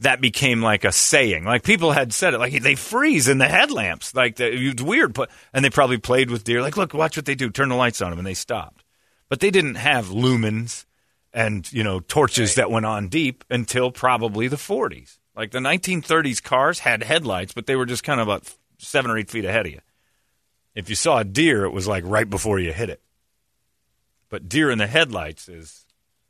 that 0.00 0.20
became 0.20 0.62
like 0.62 0.84
a 0.84 0.92
saying. 0.92 1.44
Like 1.44 1.62
people 1.62 1.92
had 1.92 2.12
said 2.12 2.34
it. 2.34 2.38
Like 2.38 2.62
they 2.62 2.74
freeze 2.74 3.28
in 3.28 3.38
the 3.38 3.48
headlamps. 3.48 4.14
Like 4.14 4.38
it's 4.38 4.82
weird. 4.82 5.14
But 5.14 5.30
and 5.52 5.64
they 5.64 5.70
probably 5.70 5.98
played 5.98 6.30
with 6.30 6.44
deer. 6.44 6.62
Like 6.62 6.76
look, 6.76 6.94
watch 6.94 7.16
what 7.16 7.26
they 7.26 7.34
do. 7.34 7.50
Turn 7.50 7.68
the 7.68 7.74
lights 7.74 8.00
on 8.02 8.10
them, 8.10 8.18
and 8.18 8.26
they 8.26 8.34
stopped. 8.34 8.84
But 9.28 9.40
they 9.40 9.50
didn't 9.50 9.76
have 9.76 10.06
lumens 10.06 10.84
and 11.32 11.70
you 11.72 11.82
know 11.82 12.00
torches 12.00 12.56
that 12.56 12.70
went 12.70 12.86
on 12.86 13.08
deep 13.08 13.44
until 13.50 13.90
probably 13.90 14.48
the 14.48 14.56
40s. 14.56 15.18
Like 15.34 15.50
the 15.50 15.60
1930s 15.60 16.42
cars 16.42 16.80
had 16.80 17.02
headlights, 17.02 17.54
but 17.54 17.66
they 17.66 17.76
were 17.76 17.86
just 17.86 18.04
kind 18.04 18.20
of 18.20 18.28
about 18.28 18.54
seven 18.78 19.10
or 19.10 19.16
eight 19.16 19.30
feet 19.30 19.44
ahead 19.44 19.66
of 19.66 19.72
you. 19.72 19.80
If 20.74 20.88
you 20.88 20.94
saw 20.96 21.18
a 21.18 21.24
deer, 21.24 21.64
it 21.64 21.70
was 21.70 21.86
like 21.86 22.04
right 22.06 22.28
before 22.28 22.58
you 22.58 22.72
hit 22.72 22.88
it. 22.90 23.02
But 24.30 24.48
deer 24.48 24.70
in 24.70 24.78
the 24.78 24.86
headlights 24.86 25.48
is 25.48 25.84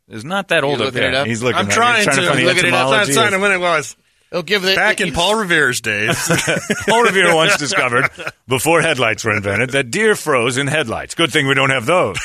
is 0.08 0.24
not 0.24 0.48
that 0.48 0.64
old 0.64 0.80
up 0.80 0.92
there. 0.92 1.14
up? 1.14 1.26
He's 1.26 1.42
looking. 1.42 1.58
I'm 1.58 1.66
at 1.68 1.72
trying 1.72 1.96
He's 1.98 2.04
trying 2.06 2.16
to. 2.16 2.22
to 2.22 2.28
find 2.28 2.40
the 2.40 2.44
Looking 2.46 2.66
it 2.66 2.74
up. 2.74 2.90
That's 2.90 3.08
etymology 3.10 3.14
not 3.30 3.34
of- 3.34 3.40
when 3.42 3.52
it 3.52 3.58
was. 3.60 3.96
They'll 4.30 4.42
give 4.42 4.62
the, 4.62 4.74
Back 4.74 5.02
in 5.02 5.12
Paul 5.12 5.36
Revere's 5.36 5.82
days. 5.82 6.16
Paul 6.88 7.02
Revere 7.02 7.34
once 7.34 7.58
discovered, 7.58 8.08
before 8.48 8.80
headlights 8.80 9.24
were 9.26 9.36
invented, 9.36 9.70
that 9.70 9.90
deer 9.90 10.16
froze 10.16 10.56
in 10.56 10.68
headlights. 10.68 11.14
Good 11.14 11.30
thing 11.30 11.46
we 11.46 11.52
don't 11.54 11.68
have 11.68 11.84
those. 11.84 12.16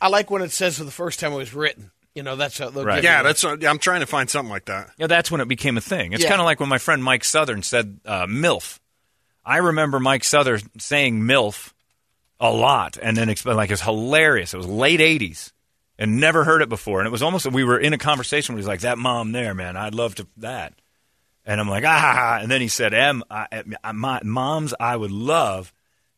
I 0.00 0.08
like 0.08 0.30
when 0.30 0.40
it 0.40 0.52
says 0.52 0.78
for 0.78 0.84
the 0.84 0.90
first 0.90 1.20
time 1.20 1.32
it 1.32 1.36
was 1.36 1.52
written. 1.52 1.90
You 2.14 2.22
know, 2.22 2.34
that's 2.34 2.58
how 2.58 2.70
Right. 2.70 3.04
yeah, 3.04 3.22
that's. 3.22 3.44
uh, 3.44 3.56
I'm 3.68 3.78
trying 3.78 4.00
to 4.00 4.06
find 4.06 4.28
something 4.30 4.50
like 4.50 4.64
that. 4.64 4.90
Yeah, 4.96 5.06
that's 5.06 5.30
when 5.30 5.42
it 5.42 5.48
became 5.48 5.76
a 5.76 5.80
thing. 5.82 6.14
It's 6.14 6.22
Yeah. 6.22 6.30
kind 6.30 6.40
of 6.40 6.46
like 6.46 6.60
when 6.60 6.68
my 6.70 6.78
friend 6.78 7.04
Mike 7.04 7.24
Southern 7.24 7.62
said 7.62 8.00
uh, 8.06 8.24
MILF. 8.26 8.78
I 9.50 9.56
remember 9.58 9.98
Mike 9.98 10.22
Southern 10.24 10.60
saying 10.78 11.20
MILF 11.22 11.72
a 12.38 12.50
lot, 12.50 12.96
and 13.02 13.16
then 13.16 13.28
exp- 13.28 13.52
like 13.54 13.70
it 13.70 13.72
was 13.72 13.80
hilarious. 13.82 14.54
It 14.54 14.58
was 14.58 14.66
late 14.66 15.00
'80s, 15.00 15.52
and 15.98 16.20
never 16.20 16.44
heard 16.44 16.62
it 16.62 16.68
before. 16.68 17.00
And 17.00 17.06
it 17.06 17.10
was 17.10 17.22
almost 17.22 17.50
we 17.50 17.64
were 17.64 17.78
in 17.78 17.92
a 17.92 17.98
conversation 17.98 18.54
where 18.54 18.60
he's 18.60 18.68
like, 18.68 18.80
"That 18.80 18.96
mom 18.98 19.32
there, 19.32 19.52
man, 19.54 19.76
I'd 19.76 19.94
love 19.94 20.14
to 20.16 20.26
that." 20.36 20.74
And 21.44 21.60
I'm 21.60 21.68
like, 21.68 21.84
ah, 21.86 22.38
and 22.40 22.50
then 22.50 22.60
he 22.60 22.68
said, 22.68 22.94
"M, 22.94 23.24
I, 23.30 23.46
I- 23.82 23.92
my 23.92 24.20
moms, 24.22 24.72
I 24.78 24.94
would 24.96 25.10
love 25.10 25.72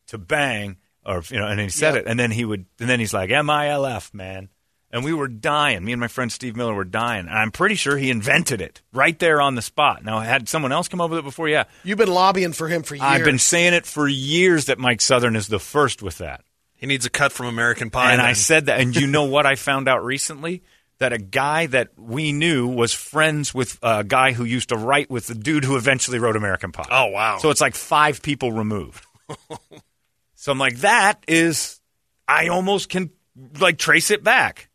to 0.09 0.19
bang," 0.19 0.77
or 1.07 1.23
you 1.31 1.39
know, 1.39 1.47
and 1.47 1.59
he 1.59 1.69
said 1.71 1.95
Yep. 1.95 2.05
it, 2.05 2.11
and 2.11 2.21
then 2.21 2.31
he 2.33 2.45
would, 2.45 2.67
and 2.81 2.89
then 2.91 3.01
he's 3.01 3.15
like, 3.15 3.31
"M 3.31 3.49
I 3.49 3.69
L 3.71 3.87
F, 3.87 4.13
man." 4.13 4.51
And 4.93 5.03
we 5.05 5.15
were 5.15 5.27
dying. 5.29 5.85
Me 5.87 5.93
and 5.93 6.01
my 6.01 6.09
friend 6.09 6.31
Steve 6.31 6.55
Miller 6.55 6.75
were 6.75 6.85
dying. 6.85 7.27
And 7.27 7.37
I'm 7.37 7.51
pretty 7.51 7.77
sure 7.77 7.97
he 7.97 8.11
invented 8.11 8.61
it 8.61 8.83
right 8.93 9.19
there 9.19 9.41
on 9.41 9.55
the 9.55 9.63
spot. 9.63 10.05
Now, 10.05 10.21
had 10.21 10.51
someone 10.51 10.71
else 10.71 10.87
come 10.89 11.01
up 11.01 11.09
with 11.09 11.21
it 11.21 11.25
before? 11.25 11.49
Yeah. 11.49 11.65
You've 11.83 11.97
been 11.97 12.13
lobbying 12.13 12.53
for 12.53 12.69
him 12.69 12.83
for 12.83 12.95
years. 12.95 13.05
I've 13.05 13.25
been 13.25 13.39
saying 13.39 13.73
it 13.73 13.87
for 13.87 14.07
years 14.07 14.67
that 14.67 14.79
Mike 14.79 15.01
Southern 15.01 15.35
is 15.35 15.49
the 15.49 15.59
first 15.59 16.03
with 16.03 16.19
that. 16.19 16.45
He 16.75 16.87
needs 16.87 17.07
a 17.07 17.11
cut 17.11 17.33
from 17.33 17.47
American 17.47 17.89
Pie. 17.89 18.13
and 18.13 18.21
I 18.21 18.35
said 18.35 18.67
that. 18.67 18.81
And 18.81 18.95
you 18.95 19.07
know 19.07 19.25
what 19.25 19.47
I 19.47 19.55
found 19.55 19.89
out 19.89 20.05
recently? 20.05 20.63
That 20.99 21.13
a 21.13 21.19
guy 21.19 21.67
that 21.67 21.99
we 21.99 22.33
knew 22.33 22.69
was 22.69 22.93
friends 22.93 23.53
with 23.55 23.79
a 23.83 24.05
guy 24.05 24.33
who 24.33 24.45
used 24.45 24.69
to 24.69 24.77
write 24.77 25.11
with 25.11 25.27
the 25.27 25.35
dude 25.35 25.65
who 25.65 25.77
eventually 25.77 26.19
wrote 26.21 26.37
American 26.37 26.71
Pie. 26.71 26.87
Oh, 26.91 27.07
wow. 27.07 27.39
So 27.39 27.51
it's 27.51 27.61
like 27.61 27.75
five 27.75 28.23
people 28.23 28.53
removed. 28.53 29.05
so 30.37 30.53
I'm 30.53 30.59
like, 30.59 30.77
that 30.79 31.25
is, 31.27 31.81
I 32.29 32.49
almost 32.49 32.89
can 32.89 33.11
like 33.59 33.79
trace 33.79 34.11
it 34.11 34.23
back. 34.23 34.69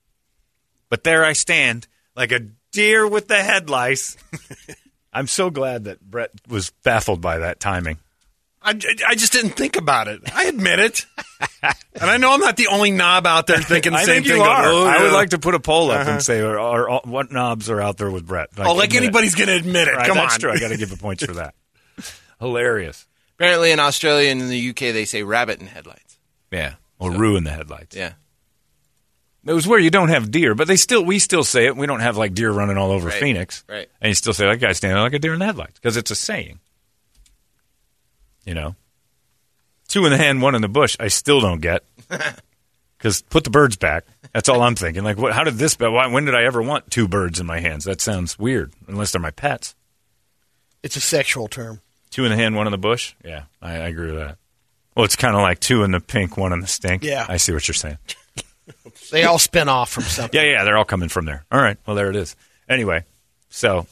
But 0.90 1.04
there 1.04 1.24
I 1.26 1.34
stand, 1.34 1.88
like 2.16 2.32
a 2.32 2.40
deer 2.72 3.08
with 3.08 3.28
the 3.28 3.38
head 3.42 3.70
lice. 3.70 4.18
I'm 5.14 5.28
so 5.28 5.50
glad 5.50 5.86
that 5.86 6.00
Brett 6.02 6.32
was 6.48 6.70
baffled 6.84 7.22
by 7.22 7.40
that 7.40 7.60
timing. 7.60 7.98
I, 8.62 8.72
I 9.08 9.16
just 9.16 9.32
didn't 9.34 9.52
think 9.52 9.78
about 9.78 10.08
it. 10.10 10.22
I 10.36 10.46
admit 10.46 10.80
it. 10.80 11.06
and 11.64 11.74
I 12.10 12.18
know 12.18 12.34
I'm 12.34 12.40
not 12.42 12.58
the 12.58 12.68
only 12.68 12.92
knob 12.92 13.26
out 13.26 13.48
there 13.48 13.60
thinking 13.62 13.94
the 13.94 13.98
I 14.00 14.04
same 14.04 14.16
think 14.24 14.28
you 14.28 14.34
thing. 14.34 14.42
are. 14.42 14.66
Oh, 14.66 14.86
I 14.86 15.02
would 15.04 15.14
like 15.14 15.30
to 15.30 15.40
put 15.40 15.56
a 15.56 15.60
poll 15.60 15.90
up 15.92 16.02
Uh-huh. 16.02 16.12
and 16.12 16.22
say, 16.24 16.42
are, 16.42 16.60
are, 16.60 16.90
are- 16.90 17.02
what 17.06 17.32
knobs 17.32 17.70
are 17.70 17.80
out 17.80 17.98
there 17.98 18.12
with 18.12 18.26
Brett? 18.28 18.50
Oh, 18.58 18.74
like 18.74 18.94
anybody's 18.94 19.36
going 19.36 19.48
to 19.48 19.56
admit 19.56 19.88
it. 19.88 19.96
Right, 19.96 20.08
Come 20.08 20.18
that's 20.18 20.34
on. 20.36 20.40
true. 20.42 20.52
I 20.52 20.60
got 20.60 20.70
to 20.70 20.78
give 20.78 20.90
the 20.90 20.98
points 20.98 21.24
for 21.26 21.34
that. 21.36 21.56
Hilarious. 22.40 23.08
Apparently, 23.36 23.72
in 23.72 23.80
Australia 23.80 24.32
and 24.32 24.42
in 24.42 24.50
the 24.50 24.70
UK, 24.72 24.80
they 24.94 25.06
say 25.06 25.24
rabbit 25.24 25.60
in 25.62 25.68
headlights. 25.68 26.18
Yeah. 26.52 26.74
Or 27.00 27.12
ruin 27.12 27.44
the 27.44 27.52
headlights. 27.52 27.96
Yeah. 27.96 28.14
It 29.46 29.54
was 29.54 29.68
where 29.68 29.80
you 29.80 29.90
don't 29.90 30.10
have 30.10 30.30
deer, 30.30 30.56
but 30.56 30.68
they 30.68 30.76
still 30.76 31.04
we 31.04 31.20
still 31.20 31.44
say 31.44 31.68
it. 31.68 31.78
We 31.78 31.88
don't 31.88 32.02
have 32.02 32.18
like 32.18 32.34
deer 32.34 32.52
running 32.52 32.78
all 32.78 32.92
over 32.92 33.08
Right, 33.08 33.20
Phoenix, 33.20 33.64
right. 33.70 33.90
And 34.02 34.10
you 34.10 34.14
still 34.14 34.34
say 34.34 34.46
that 34.46 34.60
guy's 34.60 34.78
standing 34.78 35.02
like 35.02 35.14
a 35.14 35.20
deer 35.20 35.34
in 35.34 35.40
the 35.40 35.46
headlights 35.46 35.80
because 35.80 35.96
it's 35.96 36.12
a 36.12 36.16
saying. 36.16 36.60
You 38.46 38.54
know, 38.54 38.76
two 39.88 40.06
in 40.06 40.12
the 40.12 40.18
hand, 40.18 40.42
one 40.42 40.56
in 40.56 40.62
the 40.62 40.68
bush. 40.70 40.96
I 41.00 41.08
still 41.10 41.40
don't 41.40 41.62
get 41.62 41.84
because 42.98 43.22
put 43.24 43.44
the 43.44 43.50
birds 43.50 43.76
back. 43.78 44.06
That's 44.34 44.50
all 44.50 44.62
I'm 44.62 44.76
thinking. 44.76 45.04
Like, 45.04 45.18
what? 45.18 45.34
How 45.34 45.44
did 45.44 45.56
this? 45.56 45.78
Why, 45.80 46.08
when 46.08 46.26
did 46.26 46.36
I 46.36 46.44
ever 46.44 46.62
want 46.62 46.92
two 46.92 47.08
birds 47.08 47.40
in 47.40 47.46
my 47.46 47.60
hands? 47.60 47.86
That 47.86 48.02
sounds 48.02 48.38
weird, 48.38 48.74
unless 48.88 49.12
they're 49.12 49.22
my 49.22 49.32
pets. 49.32 49.76
It's 50.84 50.96
a 50.96 51.02
sexual 51.02 51.48
term. 51.48 51.82
Two 52.10 52.24
in 52.26 52.32
the 52.32 52.38
hand, 52.38 52.56
one 52.56 52.68
in 52.68 52.72
the 52.72 52.78
bush. 52.78 53.16
Yeah, 53.24 53.44
I, 53.62 53.74
I 53.74 53.88
agree 53.88 54.12
with 54.12 54.20
that. 54.20 54.38
Well, 54.96 55.06
it's 55.06 55.16
kind 55.16 55.36
of 55.36 55.42
like 55.42 55.60
two 55.60 55.84
in 55.84 55.92
the 55.92 56.00
pink, 56.00 56.38
one 56.38 56.52
in 56.54 56.60
the 56.60 56.68
stink. 56.68 57.04
Yeah. 57.04 57.26
I 57.30 57.38
see 57.38 57.54
what 57.54 57.68
you're 57.68 57.76
saying. 57.76 58.00
They 59.12 59.24
all 59.24 59.40
spin 59.40 59.70
off 59.70 59.90
from 59.90 60.04
something. 60.04 60.40
Yeah, 60.40 60.46
yeah, 60.52 60.64
they're 60.64 60.78
all 60.78 60.86
coming 60.86 61.10
from 61.10 61.26
there. 61.26 61.46
All 61.52 61.62
right, 61.62 61.78
well, 61.86 61.96
there 61.96 62.10
it 62.10 62.16
is. 62.16 62.36
Anyway, 62.70 63.06
so 63.50 63.88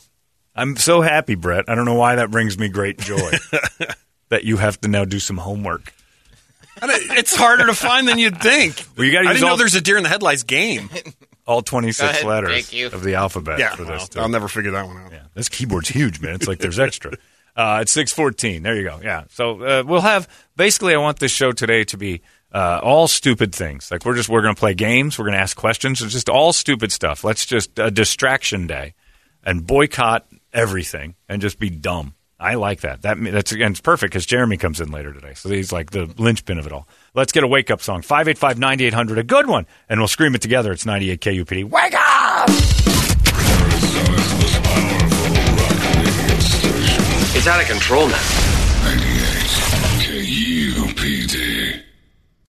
I'm 0.56 0.75
so 0.78 1.01
happy, 1.01 1.36
Brett. 1.36 1.65
I 1.67 1.75
don't 1.75 1.86
know 1.86 1.93
why 1.95 2.15
that 2.15 2.32
brings 2.32 2.58
me 2.58 2.69
great 2.69 2.97
joy 2.99 3.32
that 4.30 4.43
you 4.43 4.58
have 4.58 4.80
to 4.82 4.88
now 4.88 5.06
do 5.06 5.19
some 5.19 5.38
homework. 5.38 5.93
And 6.82 6.91
It's 6.93 7.36
harder 7.36 7.67
to 7.67 7.73
find 7.73 8.08
than 8.08 8.19
you'd 8.19 8.41
think. 8.41 8.86
Well, 8.97 9.06
you 9.06 9.13
gotta 9.13 9.30
I 9.30 9.34
didn't 9.34 9.45
all- 9.45 9.51
know 9.51 9.58
there's 9.58 9.75
a 9.75 9.82
deer 9.82 9.97
in 9.97 10.04
the 10.04 10.10
headlights 10.10 10.43
game. 10.43 10.89
All 11.47 11.62
26 11.62 12.01
ahead, 12.01 12.25
letters 12.25 12.73
of 12.91 13.04
the 13.04 13.15
alphabet 13.15 13.60
yeah, 13.60 13.75
for 13.75 13.84
this. 13.84 13.88
well, 13.99 14.08
too. 14.08 14.19
I'll 14.19 14.30
never 14.30 14.47
figure 14.47 14.71
that 14.71 14.86
one 14.88 14.97
out. 14.97 15.12
Yeah, 15.12 15.21
this 15.36 15.47
keyboard's 15.47 15.89
huge, 15.89 16.19
man. 16.19 16.34
It's 16.36 16.47
like 16.47 16.60
there's 16.60 16.80
extra. 16.80 17.13
Uh, 17.58 17.80
it's 17.84 17.93
six 17.93 18.12
fourteen. 18.12 18.63
There 18.63 18.75
you 18.75 18.84
go. 18.84 18.99
Yeah. 19.01 19.23
So 19.30 19.62
uh, 19.63 19.84
we'll 19.88 20.01
have 20.01 20.28
basically. 20.58 20.93
I 20.93 20.97
want 20.97 21.19
this 21.19 21.32
show 21.32 21.54
today 21.54 21.86
to 21.86 21.95
be 21.95 22.21
uh, 22.55 22.79
all 22.81 23.09
stupid 23.09 23.53
things. 23.53 23.91
Like 23.91 24.05
we're 24.05 24.15
just 24.15 24.29
we're 24.29 24.41
going 24.41 24.55
to 24.55 24.59
play 24.59 24.73
games. 24.73 25.19
We're 25.19 25.25
going 25.25 25.33
to 25.35 25.41
ask 25.41 25.57
questions. 25.57 26.01
It's 26.01 26.13
just 26.13 26.29
all 26.29 26.53
stupid 26.53 26.89
stuff. 26.91 27.25
Let's 27.25 27.45
just 27.45 27.77
a 27.77 27.91
distraction 27.91 28.65
day 28.65 28.93
and 29.43 29.67
boycott 29.67 30.25
everything 30.53 31.15
and 31.27 31.41
just 31.41 31.59
be 31.59 31.69
dumb. 31.69 32.13
I 32.39 32.55
like 32.55 32.81
that. 32.81 33.01
That 33.01 33.17
that's 33.21 33.51
and 33.51 33.61
it's 33.63 33.81
perfect 33.81 34.13
because 34.13 34.25
Jeremy 34.25 34.55
comes 34.55 34.79
in 34.79 34.89
later 34.89 35.11
today, 35.11 35.33
so 35.33 35.49
he's 35.49 35.73
like 35.73 35.91
the 35.91 36.05
linchpin 36.17 36.57
of 36.57 36.65
it 36.65 36.71
all. 36.71 36.87
Let's 37.13 37.33
get 37.33 37.43
a 37.43 37.47
wake 37.47 37.71
up 37.71 37.81
song. 37.81 38.01
585-9800, 38.01 39.17
a 39.17 39.23
good 39.23 39.47
one, 39.47 39.65
and 39.89 39.99
we'll 39.99 40.07
scream 40.07 40.33
it 40.33 40.41
together. 40.41 40.71
It's 40.71 40.85
ninety 40.85 41.11
eight 41.11 41.19
KUPD. 41.21 41.69
Wake 41.69 41.93
up! 41.93 42.49
It's 47.37 47.47
out 47.47 47.61
of 47.61 47.67
control 47.67 48.07
now. 48.07 49.24